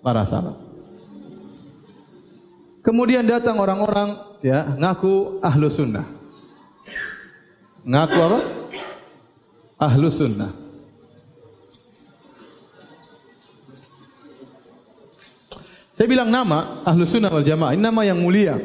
para 0.00 0.24
salaf. 0.24 0.56
Kemudian 2.80 3.24
datang 3.28 3.60
orang-orang 3.60 4.16
ya 4.40 4.72
ngaku 4.76 5.44
ahlu 5.44 5.68
sunnah. 5.68 6.08
Ngaku 7.84 8.16
apa? 8.16 8.40
Ahlu 9.76 10.08
sunnah. 10.08 10.63
Saya 15.94 16.10
bilang 16.10 16.26
nama 16.26 16.82
ahlu 16.82 17.06
sunnah 17.06 17.30
wal 17.30 17.46
jamaah. 17.46 17.70
Ini 17.78 17.82
nama 17.82 18.02
yang 18.02 18.18
mulia. 18.18 18.58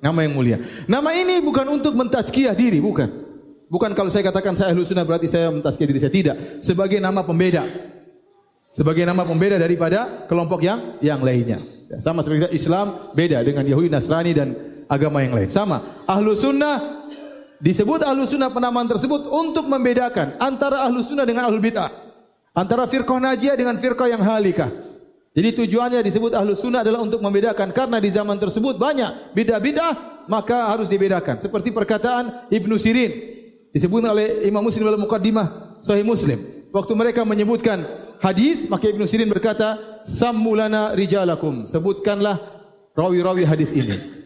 Nama 0.00 0.18
yang 0.24 0.32
mulia. 0.32 0.56
Nama 0.88 1.12
ini 1.12 1.44
bukan 1.44 1.68
untuk 1.68 1.92
mentazkiyah 1.92 2.56
diri, 2.56 2.80
bukan. 2.80 3.28
Bukan 3.68 3.92
kalau 3.92 4.08
saya 4.08 4.24
katakan 4.24 4.56
saya 4.56 4.72
ahlu 4.72 4.82
sunnah 4.88 5.04
berarti 5.04 5.28
saya 5.28 5.52
mentazkiyah 5.52 5.88
diri 5.92 6.00
saya. 6.00 6.12
Tidak. 6.12 6.64
Sebagai 6.64 6.96
nama 6.96 7.20
pembeda. 7.20 7.68
Sebagai 8.72 9.04
nama 9.04 9.28
pembeda 9.28 9.60
daripada 9.60 10.24
kelompok 10.24 10.64
yang 10.64 10.96
yang 11.04 11.20
lainnya. 11.20 11.60
Ya, 11.92 12.00
sama 12.00 12.24
seperti 12.24 12.48
Islam 12.56 13.12
beda 13.12 13.44
dengan 13.44 13.68
Yahudi, 13.68 13.92
Nasrani 13.92 14.32
dan 14.32 14.48
agama 14.88 15.20
yang 15.20 15.36
lain. 15.36 15.52
Sama. 15.52 16.00
Ahlu 16.08 16.32
sunnah 16.32 17.04
disebut 17.60 18.08
ahlu 18.08 18.24
sunnah 18.24 18.48
penamaan 18.48 18.88
tersebut 18.88 19.28
untuk 19.28 19.68
membedakan 19.68 20.40
antara 20.40 20.88
ahlu 20.88 21.04
sunnah 21.04 21.28
dengan 21.28 21.44
ahlu 21.44 21.60
bid'ah. 21.60 21.92
Antara 22.56 22.88
firqah 22.88 23.20
najiyah 23.20 23.52
dengan 23.52 23.76
firqah 23.76 24.08
yang 24.08 24.24
halikah. 24.24 24.89
Jadi 25.30 25.62
tujuannya 25.62 26.02
disebut 26.02 26.34
ahlu 26.34 26.58
sunnah 26.58 26.82
adalah 26.82 27.06
untuk 27.06 27.22
membedakan 27.22 27.70
karena 27.70 28.02
di 28.02 28.10
zaman 28.10 28.34
tersebut 28.34 28.74
banyak 28.74 29.30
bidah-bidah 29.30 30.26
maka 30.26 30.74
harus 30.74 30.90
dibedakan. 30.90 31.38
Seperti 31.38 31.70
perkataan 31.70 32.50
Ibnu 32.50 32.74
Sirin 32.74 33.14
disebut 33.70 34.02
oleh 34.02 34.42
Imam 34.50 34.66
Muslim 34.66 34.90
dalam 34.90 34.98
Mukaddimah 34.98 35.78
Sahih 35.78 36.02
Muslim. 36.02 36.66
Waktu 36.74 36.92
mereka 36.98 37.22
menyebutkan 37.22 37.86
hadis 38.18 38.66
maka 38.66 38.90
Ibnu 38.90 39.06
Sirin 39.06 39.30
berkata 39.30 40.02
sammulana 40.02 40.98
rijalakum 40.98 41.62
sebutkanlah 41.62 42.42
rawi-rawi 42.98 43.46
hadis 43.46 43.70
ini. 43.70 44.18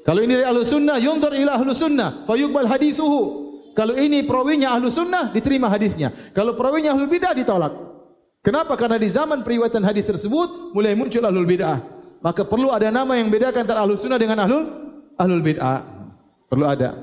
Kalau 0.00 0.24
ini 0.24 0.40
dari 0.40 0.48
ahlu 0.48 0.64
sunnah 0.64 0.96
yunzur 0.96 1.36
ila 1.36 1.60
ahlu 1.60 1.76
sunnah 1.76 2.24
fayuqbal 2.24 2.64
hadithuhu. 2.64 3.44
Kalau 3.76 3.92
ini 3.92 4.24
perawinya 4.24 4.72
ahlu 4.72 4.88
sunnah 4.88 5.28
diterima 5.28 5.68
hadisnya. 5.68 6.08
Kalau 6.32 6.56
perawinya 6.56 6.96
ahlu 6.96 7.04
bidah 7.04 7.36
ditolak. 7.36 7.85
Kenapa? 8.46 8.78
Karena 8.78 8.94
di 8.94 9.10
zaman 9.10 9.42
periwayatan 9.42 9.82
hadis 9.82 10.06
tersebut 10.06 10.70
mulai 10.70 10.94
muncul 10.94 11.18
ahlul 11.18 11.42
bid'ah. 11.42 11.82
Maka 12.22 12.46
perlu 12.46 12.70
ada 12.70 12.94
nama 12.94 13.18
yang 13.18 13.26
bedakan 13.26 13.66
antara 13.66 13.82
ahlul 13.82 13.98
sunnah 13.98 14.22
dengan 14.22 14.38
ahlul 14.38 14.70
ahlul 15.18 15.42
bid'ah. 15.42 15.82
Perlu 16.46 16.62
ada. 16.62 16.94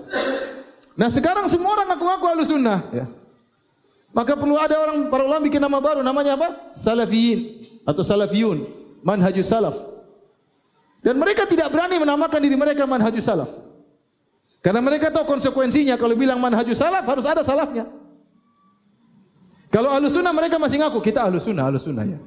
Nah 0.96 1.12
sekarang 1.12 1.52
semua 1.52 1.76
orang 1.76 1.92
ngaku-ngaku 1.92 2.26
ahlul 2.32 2.48
sunnah. 2.48 2.80
Ya. 2.96 3.12
Maka 4.16 4.40
perlu 4.40 4.56
ada 4.56 4.72
orang 4.88 5.12
para 5.12 5.28
ulama 5.28 5.44
bikin 5.44 5.60
nama 5.60 5.84
baru. 5.84 6.00
Namanya 6.00 6.40
apa? 6.40 6.72
Salafiyin 6.72 7.60
atau 7.84 8.08
salafiyun. 8.08 8.64
Manhajus 9.04 9.52
salaf. 9.52 9.76
Dan 11.04 11.20
mereka 11.20 11.44
tidak 11.44 11.68
berani 11.76 12.00
menamakan 12.00 12.40
diri 12.40 12.56
mereka 12.56 12.88
manhajus 12.88 13.28
salaf. 13.28 13.52
Karena 14.64 14.80
mereka 14.80 15.12
tahu 15.12 15.28
konsekuensinya 15.28 16.00
kalau 16.00 16.16
bilang 16.16 16.40
manhajus 16.40 16.80
salaf 16.80 17.04
harus 17.04 17.28
ada 17.28 17.44
salafnya. 17.44 17.84
Kalau 19.74 19.90
ahlu 19.90 20.06
sunnah 20.06 20.30
mereka 20.30 20.62
masih 20.62 20.78
ngaku 20.78 21.02
kita 21.02 21.26
ahlu 21.26 21.42
sunnah, 21.42 21.66
ahlu 21.66 21.82
sunnah 21.82 22.06
ya. 22.06 22.22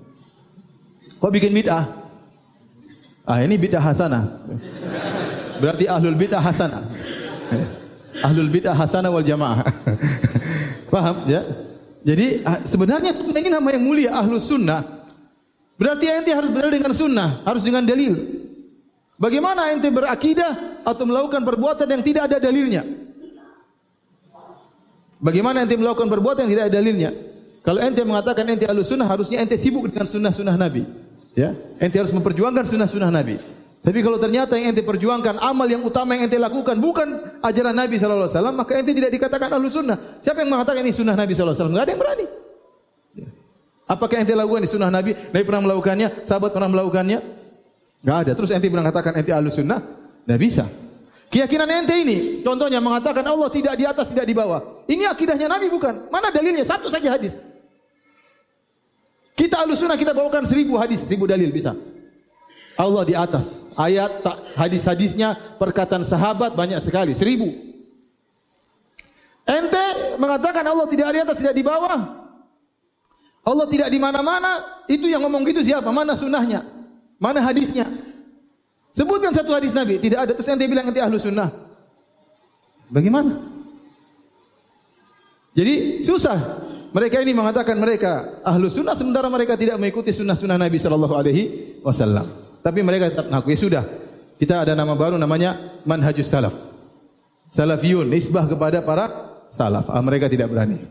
Kau 1.22 1.30
bikin 1.30 1.55
bid'ah? 1.55 1.86
Ah 3.22 3.38
ini 3.47 3.55
bid'ah 3.55 3.78
hasanah. 3.78 4.42
Berarti 5.62 5.86
ahlul 5.86 6.18
bid'ah 6.18 6.42
hasanah. 6.42 6.82
Ahlul 8.26 8.51
bid'ah 8.51 8.74
hasanah 8.74 9.14
wal 9.14 9.22
jamaah. 9.22 9.62
Paham 10.92 11.22
ya? 11.30 11.47
Jadi 12.07 12.42
ah, 12.42 12.62
sebenarnya 12.66 13.14
ini 13.14 13.51
nama 13.51 13.68
yang 13.70 13.82
mulia 13.82 14.11
ahlu 14.14 14.42
sunnah. 14.42 15.07
Berarti 15.78 16.09
ente 16.09 16.32
harus 16.32 16.51
berada 16.51 16.72
dengan 16.72 16.94
sunnah, 16.97 17.47
harus 17.47 17.62
dengan 17.62 17.84
dalil. 17.86 18.16
Bagaimana 19.18 19.70
ente 19.70 19.86
berakidah 19.92 20.82
atau 20.82 21.05
melakukan 21.07 21.47
perbuatan 21.47 21.86
yang 21.88 22.03
tidak 22.03 22.22
ada 22.32 22.36
dalilnya? 22.42 22.82
Bagaimana 25.20 25.64
ente 25.64 25.76
melakukan 25.76 26.09
perbuatan 26.09 26.47
yang 26.49 26.53
tidak 26.53 26.64
ada 26.68 26.74
dalilnya? 26.80 27.11
Kalau 27.67 27.83
ente 27.83 27.99
mengatakan 28.07 28.47
ente 28.47 28.62
ahlu 28.62 28.87
sunnah, 28.87 29.11
harusnya 29.11 29.43
ente 29.43 29.59
sibuk 29.59 29.91
dengan 29.91 30.07
sunnah-sunnah 30.07 30.55
Nabi. 30.55 30.87
Ya, 31.35 31.51
ente 31.83 31.99
harus 31.99 32.14
memperjuangkan 32.14 32.62
sunnah-sunnah 32.62 33.11
Nabi. 33.11 33.43
Tapi 33.83 33.99
kalau 34.07 34.23
ternyata 34.23 34.55
yang 34.55 34.71
ente 34.71 34.87
perjuangkan 34.87 35.43
amal 35.43 35.67
yang 35.67 35.83
utama 35.83 36.14
yang 36.14 36.31
ente 36.31 36.39
lakukan 36.39 36.79
bukan 36.79 37.39
ajaran 37.43 37.75
Nabi 37.75 37.99
sallallahu 37.99 38.31
alaihi 38.31 38.39
wasallam, 38.39 38.55
maka 38.55 38.73
ente 38.79 38.95
tidak 38.95 39.11
dikatakan 39.11 39.51
ahlu 39.51 39.67
sunnah. 39.67 39.99
Siapa 40.23 40.47
yang 40.47 40.55
mengatakan 40.55 40.79
ini 40.87 40.95
sunnah 40.95 41.19
Nabi 41.19 41.35
sallallahu 41.35 41.59
alaihi 41.59 41.59
wasallam? 41.59 41.73
Enggak 41.75 41.83
ada 41.83 41.91
yang 41.91 42.03
berani. 42.07 42.27
Ya. 43.19 43.29
Apakah 43.91 44.17
ente 44.23 44.35
lakukan 44.39 44.62
di 44.62 44.71
sunnah 44.71 44.91
Nabi? 44.95 45.11
Nabi 45.35 45.43
pernah 45.43 45.62
melakukannya, 45.67 46.09
sahabat 46.23 46.51
pernah 46.55 46.71
melakukannya? 46.71 47.19
Enggak 48.07 48.17
ada. 48.23 48.33
Terus 48.39 48.51
ente 48.55 48.67
bilang 48.71 48.87
katakan 48.87 49.12
ente 49.19 49.35
ahlu 49.35 49.51
sunnah? 49.51 49.83
Enggak 50.23 50.39
bisa. 50.39 50.64
Keyakinan 51.35 51.67
ente 51.83 51.99
ini, 51.99 52.47
contohnya 52.47 52.79
mengatakan 52.79 53.27
Allah 53.27 53.51
tidak 53.51 53.75
di 53.75 53.83
atas, 53.83 54.14
tidak 54.14 54.31
di 54.31 54.39
bawah. 54.39 54.87
Ini 54.87 55.11
akidahnya 55.11 55.51
Nabi 55.51 55.67
bukan? 55.67 56.07
Mana 56.14 56.31
dalilnya? 56.31 56.62
Satu 56.62 56.87
saja 56.87 57.11
hadis. 57.11 57.43
Kita 59.37 59.62
ahlu 59.62 59.76
sunnah 59.76 60.01
kita 60.01 60.16
bawakan 60.16 60.49
seribu 60.49 60.80
hadis, 60.80 61.05
seribu 61.05 61.28
dalil 61.28 61.53
bisa. 61.53 61.76
Allah 62.80 63.05
di 63.05 63.12
atas. 63.12 63.53
Ayat 63.76 64.24
hadis-hadisnya 64.57 65.61
perkataan 65.61 66.01
sahabat 66.01 66.57
banyak 66.57 66.80
sekali, 66.80 67.12
seribu. 67.12 67.53
Ente 69.45 70.16
mengatakan 70.16 70.64
Allah 70.64 70.89
tidak 70.89 71.12
di 71.12 71.20
atas, 71.20 71.37
tidak 71.37 71.53
di 71.53 71.61
bawah. 71.61 72.26
Allah 73.47 73.66
tidak 73.70 73.93
di 73.93 74.01
mana-mana. 74.01 74.82
Itu 74.89 75.07
yang 75.07 75.22
ngomong 75.22 75.45
gitu 75.47 75.61
siapa? 75.62 75.93
Mana 75.93 76.16
sunnahnya? 76.16 76.66
Mana 77.20 77.39
hadisnya? 77.45 77.87
Sebutkan 78.97 79.30
satu 79.37 79.53
hadis 79.53 79.76
Nabi. 79.76 80.01
Tidak 80.01 80.18
ada. 80.18 80.32
Terus 80.32 80.49
ente 80.49 80.64
bilang 80.64 80.89
ente 80.89 80.99
ahlu 80.99 81.20
sunnah. 81.20 81.53
Bagaimana? 82.89 83.39
Jadi 85.53 86.03
susah. 86.03 86.66
Mereka 86.97 87.20
ini 87.20 87.36
mengatakan 87.36 87.76
mereka 87.76 88.40
ahlu 88.40 88.72
sunnah 88.72 88.97
sementara 88.97 89.28
mereka 89.28 89.53
tidak 89.53 89.76
mengikuti 89.76 90.16
sunnah-sunnah 90.16 90.57
Nabi 90.57 90.80
Sallallahu 90.80 91.12
Alaihi 91.12 91.42
Wasallam. 91.84 92.24
Tapi 92.64 92.80
mereka 92.80 93.12
tetap 93.12 93.28
mengaku 93.28 93.53
ya 93.53 93.59
sudah. 93.61 93.84
Kita 94.40 94.64
ada 94.64 94.72
nama 94.72 94.97
baru 94.97 95.20
namanya 95.20 95.76
manhajus 95.84 96.24
salaf. 96.24 96.57
Salafiyun 97.53 98.09
nisbah 98.09 98.49
kepada 98.49 98.80
para 98.80 99.12
salaf. 99.53 99.92
Ah, 99.92 100.01
mereka 100.01 100.24
tidak 100.32 100.49
berani. 100.49 100.88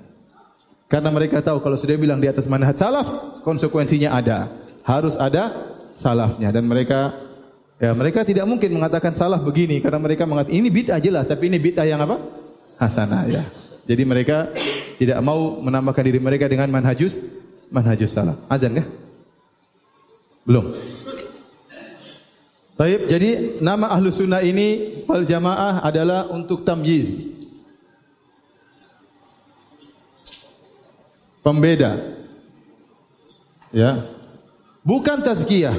Karena 0.85 1.09
mereka 1.09 1.41
tahu 1.41 1.57
kalau 1.65 1.73
sudah 1.73 1.97
bilang 1.97 2.21
di 2.21 2.29
atas 2.29 2.45
manhaj 2.45 2.77
salaf, 2.77 3.41
konsekuensinya 3.41 4.13
ada. 4.13 4.53
Harus 4.85 5.17
ada 5.17 5.73
salafnya 5.89 6.53
dan 6.53 6.69
mereka 6.69 7.17
ya 7.81 7.97
mereka 7.97 8.21
tidak 8.21 8.45
mungkin 8.45 8.77
mengatakan 8.77 9.17
salah 9.17 9.41
begini 9.41 9.81
karena 9.81 9.97
mereka 9.97 10.29
mengatakan 10.29 10.53
ini 10.53 10.69
bid'ah 10.69 11.01
jelas 11.01 11.25
tapi 11.25 11.49
ini 11.49 11.57
bid'ah 11.57 11.89
yang 11.89 11.97
apa? 12.05 12.21
hasanah 12.77 13.25
ya. 13.25 13.41
Jadi 13.89 14.03
mereka 14.05 14.53
tidak 14.95 15.19
mau 15.19 15.59
menambahkan 15.59 16.03
diri 16.03 16.19
mereka 16.19 16.47
dengan 16.47 16.71
manhajus 16.71 17.19
manhajus 17.69 18.11
salah. 18.13 18.37
Azan 18.47 18.79
kah? 18.79 18.87
Belum. 20.45 20.77
Baik, 22.75 23.07
jadi 23.07 23.29
nama 23.63 23.87
ahlu 23.87 24.11
sunnah 24.11 24.43
ini 24.43 24.99
wal 25.07 25.23
jamaah 25.23 25.79
adalah 25.79 26.27
untuk 26.27 26.67
tamyiz. 26.67 27.31
Pembeda. 31.39 32.19
Ya. 33.71 34.11
Bukan 34.83 35.23
tazkiyah. 35.23 35.77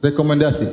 Rekomendasi. 0.00 0.70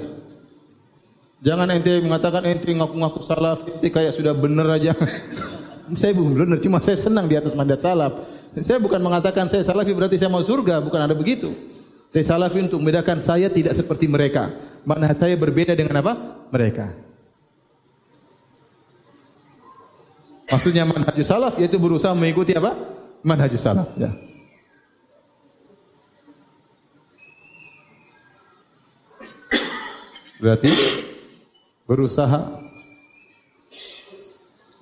Jangan 1.43 1.69
ente 1.69 1.99
mengatakan 1.99 2.47
ente 2.47 2.71
ngaku-ngaku 2.73 3.19
salah, 3.21 3.59
ente 3.59 3.91
kayak 3.91 4.15
sudah 4.15 4.33
benar 4.33 4.71
aja. 4.71 4.95
saya 5.95 6.11
bukan 6.11 6.31
benar, 6.35 6.59
cuma 6.59 6.83
saya 6.83 6.97
senang 6.99 7.29
di 7.29 7.37
atas 7.39 7.55
mandat 7.55 7.79
salaf. 7.79 8.11
Saya 8.59 8.81
bukan 8.81 8.97
mengatakan 8.99 9.45
saya 9.45 9.61
salafi 9.61 9.93
berarti 9.93 10.17
saya 10.17 10.33
mau 10.33 10.41
surga, 10.41 10.81
bukan 10.81 10.99
ada 10.99 11.13
begitu. 11.13 11.53
Saya 12.11 12.35
salafi 12.35 12.65
untuk 12.65 12.81
membedakan 12.81 13.21
saya 13.21 13.47
tidak 13.47 13.77
seperti 13.77 14.09
mereka. 14.09 14.49
Mana 14.87 15.13
saya 15.13 15.37
berbeda 15.37 15.77
dengan 15.77 16.01
apa? 16.01 16.13
Mereka. 16.49 16.87
Maksudnya 20.47 20.87
manhajus 20.87 21.27
salaf 21.27 21.59
yaitu 21.59 21.75
berusaha 21.75 22.15
mengikuti 22.15 22.55
apa? 22.55 22.73
Manhajus 23.21 23.61
salaf. 23.61 23.91
Ya. 23.99 24.15
Berarti 30.37 30.71
berusaha 31.83 32.61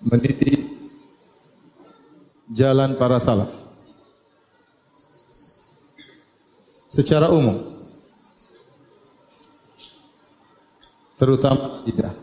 meniti 0.06 0.65
jalan 2.56 2.96
para 2.96 3.20
salaf. 3.20 3.52
Secara 6.88 7.28
umum. 7.28 7.76
Terutama 11.20 11.84
tidak. 11.84 12.16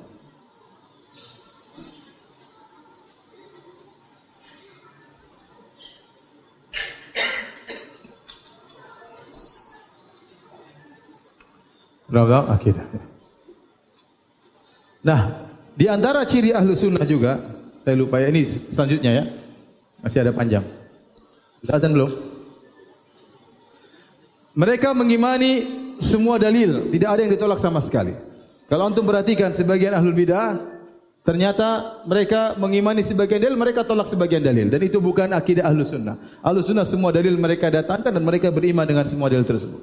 Raga 12.12 12.44
akidah. 12.52 12.84
Nah, 15.00 15.48
di 15.72 15.88
antara 15.88 16.28
ciri 16.28 16.52
ahlu 16.52 16.76
sunnah 16.76 17.08
juga, 17.08 17.40
saya 17.80 17.96
lupa 17.96 18.20
ya, 18.20 18.28
ini 18.28 18.44
selanjutnya 18.44 19.12
ya. 19.16 19.24
Masih 20.03 20.18
ada 20.26 20.34
panjang. 20.34 20.66
Sudah 21.62 21.78
azan 21.78 21.94
belum? 21.94 22.11
Mereka 24.53 24.92
mengimani 24.92 25.64
semua 25.96 26.36
dalil, 26.36 26.90
tidak 26.92 27.09
ada 27.14 27.20
yang 27.24 27.32
ditolak 27.32 27.62
sama 27.62 27.80
sekali. 27.80 28.12
Kalau 28.66 28.90
antum 28.90 29.07
perhatikan 29.07 29.55
sebagian 29.55 29.94
ahlul 29.94 30.12
bidah, 30.12 30.59
ternyata 31.22 32.00
mereka 32.05 32.59
mengimani 32.59 33.00
sebagian 33.00 33.40
dalil, 33.40 33.57
mereka 33.57 33.86
tolak 33.86 34.11
sebagian 34.11 34.42
dalil. 34.42 34.68
Dan 34.68 34.82
itu 34.82 34.98
bukan 34.98 35.30
akidah 35.32 35.70
ahlu 35.70 35.86
sunnah. 35.86 36.18
Ahlu 36.42 36.61
sunnah 36.61 36.84
semua 36.84 37.14
dalil 37.14 37.38
mereka 37.38 37.70
datangkan 37.70 38.12
dan 38.12 38.22
mereka 38.26 38.50
beriman 38.53 38.84
dengan 38.84 39.07
semua 39.07 39.30
dalil 39.30 39.46
tersebut. 39.46 39.80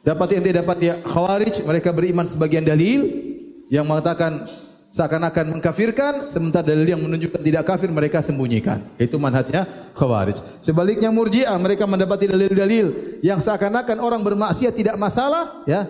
Dapat 0.00 0.28
yang 0.36 0.42
tidak 0.44 0.56
dapat 0.64 0.78
ya 0.80 0.94
khawarij 1.04 1.54
mereka 1.64 1.92
beriman 1.92 2.24
sebagian 2.24 2.64
dalil 2.64 3.04
yang 3.68 3.84
mengatakan 3.84 4.48
seakan-akan 4.90 5.56
mengkafirkan 5.56 6.12
sementara 6.34 6.74
dalil 6.74 6.82
yang 6.82 7.00
menunjukkan 7.00 7.38
tidak 7.40 7.62
kafir 7.62 7.88
mereka 7.94 8.18
sembunyikan. 8.20 8.82
Itu 8.98 9.22
manhajnya 9.22 9.64
khawarij. 9.94 10.42
Sebaliknya 10.58 11.14
murjiah 11.14 11.54
mereka 11.56 11.86
mendapati 11.86 12.26
dalil-dalil 12.26 13.18
yang 13.22 13.38
seakan-akan 13.38 14.02
orang 14.02 14.20
bermaksiat 14.26 14.74
tidak 14.74 14.98
masalah 14.98 15.62
ya. 15.64 15.86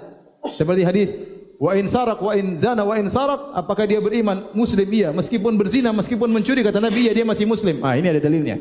Seperti 0.56 0.84
hadis 0.84 1.16
wa 1.56 1.72
in 1.76 1.88
sarak 1.88 2.20
wa 2.20 2.32
in 2.36 2.56
zana 2.60 2.84
wa 2.84 2.96
in 2.96 3.08
sarak 3.08 3.52
apakah 3.56 3.84
dia 3.84 4.00
beriman 4.00 4.48
muslim 4.56 4.88
iya 4.88 5.12
meskipun 5.12 5.60
berzina 5.60 5.92
meskipun 5.92 6.32
mencuri 6.32 6.64
kata 6.64 6.80
Nabi 6.80 7.08
ya 7.08 7.12
dia 7.16 7.24
masih 7.24 7.48
muslim. 7.48 7.80
Ah 7.80 7.96
ini 7.96 8.08
ada 8.08 8.20
dalilnya. 8.20 8.60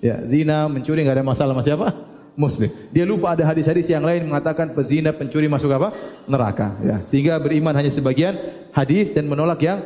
Ya, 0.00 0.24
zina 0.24 0.64
mencuri 0.64 1.04
enggak 1.04 1.20
ada 1.20 1.26
masalah 1.26 1.52
sama 1.52 1.60
siapa? 1.66 1.92
Muslim. 2.40 2.72
Dia 2.88 3.04
lupa 3.04 3.36
ada 3.36 3.44
hadis-hadis 3.44 3.92
yang 3.92 4.00
lain 4.00 4.24
mengatakan 4.24 4.72
pezina 4.72 5.12
pencuri 5.12 5.44
masuk 5.44 5.68
apa? 5.76 5.92
Neraka. 6.24 6.72
Ya. 6.80 6.96
Sehingga 7.04 7.36
beriman 7.36 7.76
hanya 7.76 7.92
sebagian 7.92 8.40
hadis 8.72 9.12
dan 9.12 9.28
menolak 9.28 9.60
yang 9.60 9.84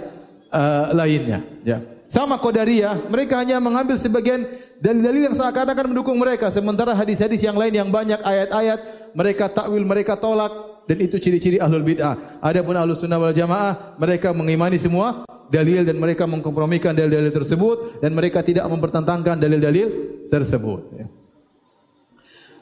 uh, 0.55 0.95
lainnya. 0.95 1.43
Ya. 1.67 1.83
Sama 2.07 2.39
Qadariyah, 2.39 3.11
mereka 3.11 3.43
hanya 3.43 3.59
mengambil 3.59 3.99
sebagian 3.99 4.47
dalil-dalil 4.79 5.33
yang 5.33 5.35
seakan-akan 5.35 5.91
mendukung 5.91 6.15
mereka. 6.15 6.47
Sementara 6.55 6.95
hadis-hadis 6.95 7.43
yang 7.43 7.59
lain 7.59 7.75
yang 7.75 7.91
banyak 7.91 8.23
ayat-ayat, 8.23 9.11
mereka 9.19 9.51
takwil, 9.51 9.83
mereka 9.83 10.15
tolak. 10.15 10.87
Dan 10.87 11.01
itu 11.01 11.17
ciri-ciri 11.17 11.59
ahlul 11.59 11.83
bid'ah. 11.83 12.39
Adapun 12.45 12.77
ahlus 12.77 13.01
sunnah 13.01 13.19
wal 13.19 13.35
jamaah, 13.35 13.97
mereka 13.99 14.37
mengimani 14.37 14.77
semua 14.77 15.25
dalil 15.49 15.85
dan 15.85 15.97
mereka 15.97 16.29
mengkompromikan 16.29 16.93
dalil-dalil 16.93 17.33
tersebut 17.33 18.05
dan 18.05 18.13
mereka 18.13 18.45
tidak 18.45 18.69
mempertentangkan 18.69 19.41
dalil-dalil 19.41 19.89
tersebut. 20.29 20.81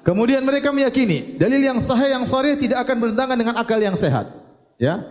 Kemudian 0.02 0.42
mereka 0.42 0.74
meyakini 0.74 1.38
dalil 1.38 1.62
yang 1.62 1.78
sahih 1.78 2.10
yang 2.10 2.26
sahih 2.26 2.58
tidak 2.58 2.82
akan 2.82 2.96
bertentangan 2.98 3.36
dengan 3.38 3.54
akal 3.54 3.78
yang 3.78 3.94
sehat. 3.94 4.34
Ya. 4.78 5.02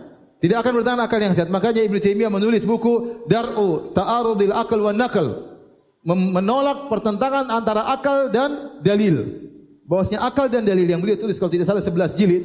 Tidak 0.42 0.58
akan 0.58 0.70
bertentangan 0.80 1.02
akal 1.08 1.20
yang 1.22 1.32
sehat. 1.32 1.48
Makanya 1.48 1.80
Ibnu 1.86 1.96
Taimiyah 2.02 2.28
menulis 2.28 2.66
buku 2.66 3.24
Dar'u 3.24 3.94
Ta'arudil 3.96 4.52
Aql 4.52 4.78
wan 4.84 4.98
Naql. 5.00 5.26
Menolak 6.04 6.90
pertentangan 6.90 7.48
antara 7.48 7.88
akal 7.88 8.28
dan 8.28 8.82
dalil. 8.82 9.48
Bahwasanya 9.86 10.28
akal 10.28 10.50
dan 10.50 10.66
dalil 10.66 10.84
yang 10.84 10.98
beliau 10.98 11.16
tulis 11.16 11.38
kalau 11.38 11.52
tidak 11.54 11.70
salah 11.70 11.80
11 11.80 12.18
jilid 12.18 12.42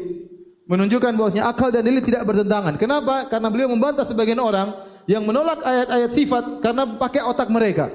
menunjukkan 0.67 1.15
bahwasanya 1.15 1.47
akal 1.47 1.71
dan 1.71 1.81
dalil 1.83 2.03
tidak 2.03 2.27
bertentangan. 2.27 2.75
Kenapa? 2.75 3.25
Karena 3.31 3.47
beliau 3.49 3.71
membantah 3.71 4.03
sebagian 4.03 4.37
orang 4.37 4.75
yang 5.07 5.23
menolak 5.23 5.63
ayat-ayat 5.63 6.11
sifat 6.11 6.43
karena 6.59 6.83
pakai 6.99 7.23
otak 7.23 7.47
mereka. 7.47 7.87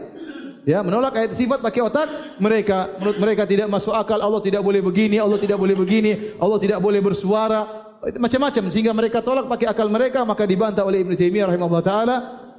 Ya, 0.62 0.78
menolak 0.78 1.18
ayat 1.18 1.34
sifat 1.34 1.58
pakai 1.58 1.82
otak 1.82 2.06
mereka. 2.38 2.94
Menurut 3.02 3.18
mereka 3.18 3.42
tidak 3.42 3.66
masuk 3.66 3.90
akal. 3.90 4.22
Allah 4.22 4.38
tidak 4.38 4.62
boleh 4.62 4.78
begini, 4.78 5.18
Allah 5.18 5.34
tidak 5.34 5.58
boleh 5.58 5.74
begini, 5.74 6.38
Allah 6.38 6.58
tidak 6.62 6.78
boleh 6.78 7.02
bersuara, 7.02 7.92
macam-macam 8.10 8.66
sehingga 8.66 8.90
mereka 8.90 9.22
tolak 9.22 9.46
pakai 9.46 9.70
akal 9.70 9.86
mereka 9.86 10.26
maka 10.26 10.42
dibantah 10.42 10.82
oleh 10.82 11.06
Ibnu 11.06 11.14
Taimiyah 11.14 11.54
rahimahullah 11.54 11.84
taala 11.86 12.16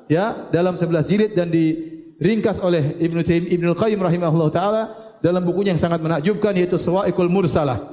ya 0.07 0.47
dalam 0.55 0.79
11 0.79 1.03
jilid 1.03 1.31
dan 1.35 1.51
diringkas 1.51 2.63
oleh 2.63 2.95
Ibnu 3.03 3.19
Taimiyah 3.27 3.51
Ibnu 3.51 3.69
Qayyim 3.75 3.99
rahimahullah 3.99 4.49
taala 4.55 4.81
dalam 5.19 5.43
bukunya 5.43 5.75
yang 5.75 5.83
sangat 5.83 5.99
menakjubkan 5.99 6.55
yaitu 6.55 6.79
Sawa'iqul 6.79 7.27
Mursalah. 7.27 7.91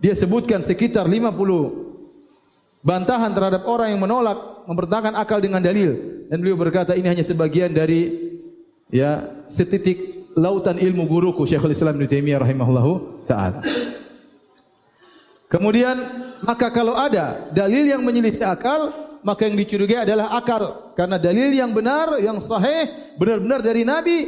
Dia 0.00 0.12
sebutkan 0.12 0.60
sekitar 0.60 1.08
50 1.08 2.84
bantahan 2.84 3.32
terhadap 3.32 3.64
orang 3.64 3.96
yang 3.96 4.00
menolak 4.00 4.64
mempertahankan 4.68 5.16
akal 5.16 5.40
dengan 5.40 5.64
dalil 5.64 6.24
dan 6.28 6.40
beliau 6.40 6.56
berkata 6.56 6.96
ini 6.96 7.08
hanya 7.08 7.24
sebagian 7.24 7.72
dari 7.72 8.29
ya 8.90 9.30
setitik 9.46 10.30
lautan 10.38 10.78
ilmu 10.78 11.06
guruku 11.06 11.42
Syekhul 11.46 11.74
Islam 11.74 11.98
Ibnu 11.98 12.06
Taimiyah 12.06 12.38
rahimahullahu 12.42 13.24
taala. 13.26 13.62
Kemudian 15.50 15.98
maka 16.46 16.70
kalau 16.70 16.94
ada 16.94 17.50
dalil 17.50 17.90
yang 17.90 18.06
menyelisih 18.06 18.46
akal, 18.46 18.94
maka 19.26 19.50
yang 19.50 19.58
dicurigai 19.58 20.06
adalah 20.06 20.30
akal. 20.38 20.94
Karena 20.94 21.18
dalil 21.18 21.50
yang 21.50 21.74
benar, 21.74 22.22
yang 22.22 22.38
sahih, 22.38 22.86
benar-benar 23.18 23.58
dari 23.58 23.82
Nabi, 23.82 24.18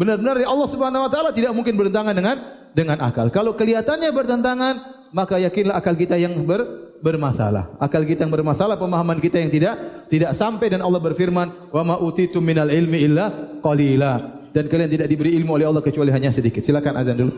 benar-benar 0.00 0.40
dari 0.40 0.48
Allah 0.48 0.68
Subhanahu 0.72 1.04
wa 1.04 1.10
taala 1.12 1.30
tidak 1.36 1.52
mungkin 1.52 1.76
bertentangan 1.76 2.16
dengan 2.16 2.36
dengan 2.72 2.96
akal. 3.04 3.28
Kalau 3.28 3.52
kelihatannya 3.52 4.08
bertentangan, 4.08 4.74
maka 5.12 5.36
yakinlah 5.36 5.76
akal 5.76 5.92
kita 5.92 6.16
yang 6.16 6.32
ber, 6.48 6.89
bermasalah. 7.00 7.76
Akal 7.80 8.04
kita 8.04 8.28
yang 8.28 8.32
bermasalah, 8.32 8.76
pemahaman 8.76 9.18
kita 9.18 9.40
yang 9.40 9.50
tidak 9.50 9.74
tidak 10.12 10.36
sampai 10.36 10.68
dan 10.68 10.84
Allah 10.84 11.00
berfirman, 11.00 11.72
"Wa 11.72 11.82
ma 11.82 11.96
utitum 11.96 12.44
minal 12.44 12.68
ilmi 12.68 13.00
illa 13.00 13.58
qalila." 13.64 14.38
Dan 14.52 14.68
kalian 14.68 14.90
tidak 14.90 15.08
diberi 15.08 15.34
ilmu 15.40 15.56
oleh 15.56 15.66
Allah 15.66 15.82
kecuali 15.82 16.10
hanya 16.12 16.28
sedikit. 16.34 16.60
Silakan 16.60 16.94
azan 16.98 17.16
dulu. 17.16 17.32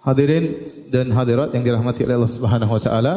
Hadirin 0.00 0.44
dan 0.88 1.12
hadirat 1.12 1.52
yang 1.52 1.62
dirahmati 1.66 2.06
oleh 2.08 2.16
Allah 2.16 2.32
Subhanahu 2.32 2.72
wa 2.72 2.80
taala. 2.80 3.14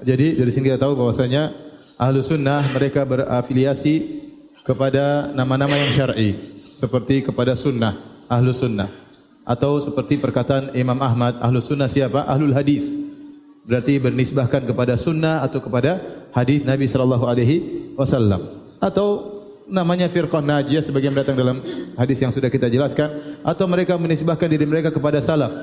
Jadi 0.00 0.38
dari 0.38 0.50
sini 0.50 0.72
kita 0.72 0.80
tahu 0.80 0.96
bahwasanya 0.96 1.52
Ahlu 2.00 2.24
Sunnah 2.24 2.66
mereka 2.72 3.04
berafiliasi 3.04 4.22
kepada 4.62 5.30
nama-nama 5.34 5.74
yang 5.74 5.90
syar'i 5.92 6.54
seperti 6.56 7.22
kepada 7.22 7.54
sunnah, 7.54 7.98
Ahlu 8.26 8.50
Sunnah 8.50 9.01
atau 9.42 9.82
seperti 9.82 10.18
perkataan 10.22 10.70
Imam 10.78 10.98
Ahmad 11.02 11.38
ahlu 11.42 11.58
sunnah 11.58 11.90
siapa? 11.90 12.22
Ahlul 12.26 12.54
hadis 12.54 12.86
berarti 13.62 13.98
bernisbahkan 14.02 14.66
kepada 14.66 14.98
sunnah 14.98 15.42
atau 15.42 15.62
kepada 15.62 16.02
hadis 16.34 16.66
Nabi 16.66 16.86
sallallahu 16.90 17.26
alaihi 17.26 17.56
wasallam. 17.94 18.42
Atau 18.82 19.38
namanya 19.70 20.10
firqah 20.10 20.42
najiyah 20.42 20.82
sebagian 20.82 21.14
datang 21.14 21.38
dalam 21.38 21.62
hadis 21.94 22.18
yang 22.18 22.34
sudah 22.34 22.50
kita 22.50 22.66
jelaskan. 22.66 23.38
Atau 23.46 23.70
mereka 23.70 23.94
menisbahkan 23.98 24.50
diri 24.50 24.66
mereka 24.66 24.90
kepada 24.90 25.22
salaf 25.22 25.54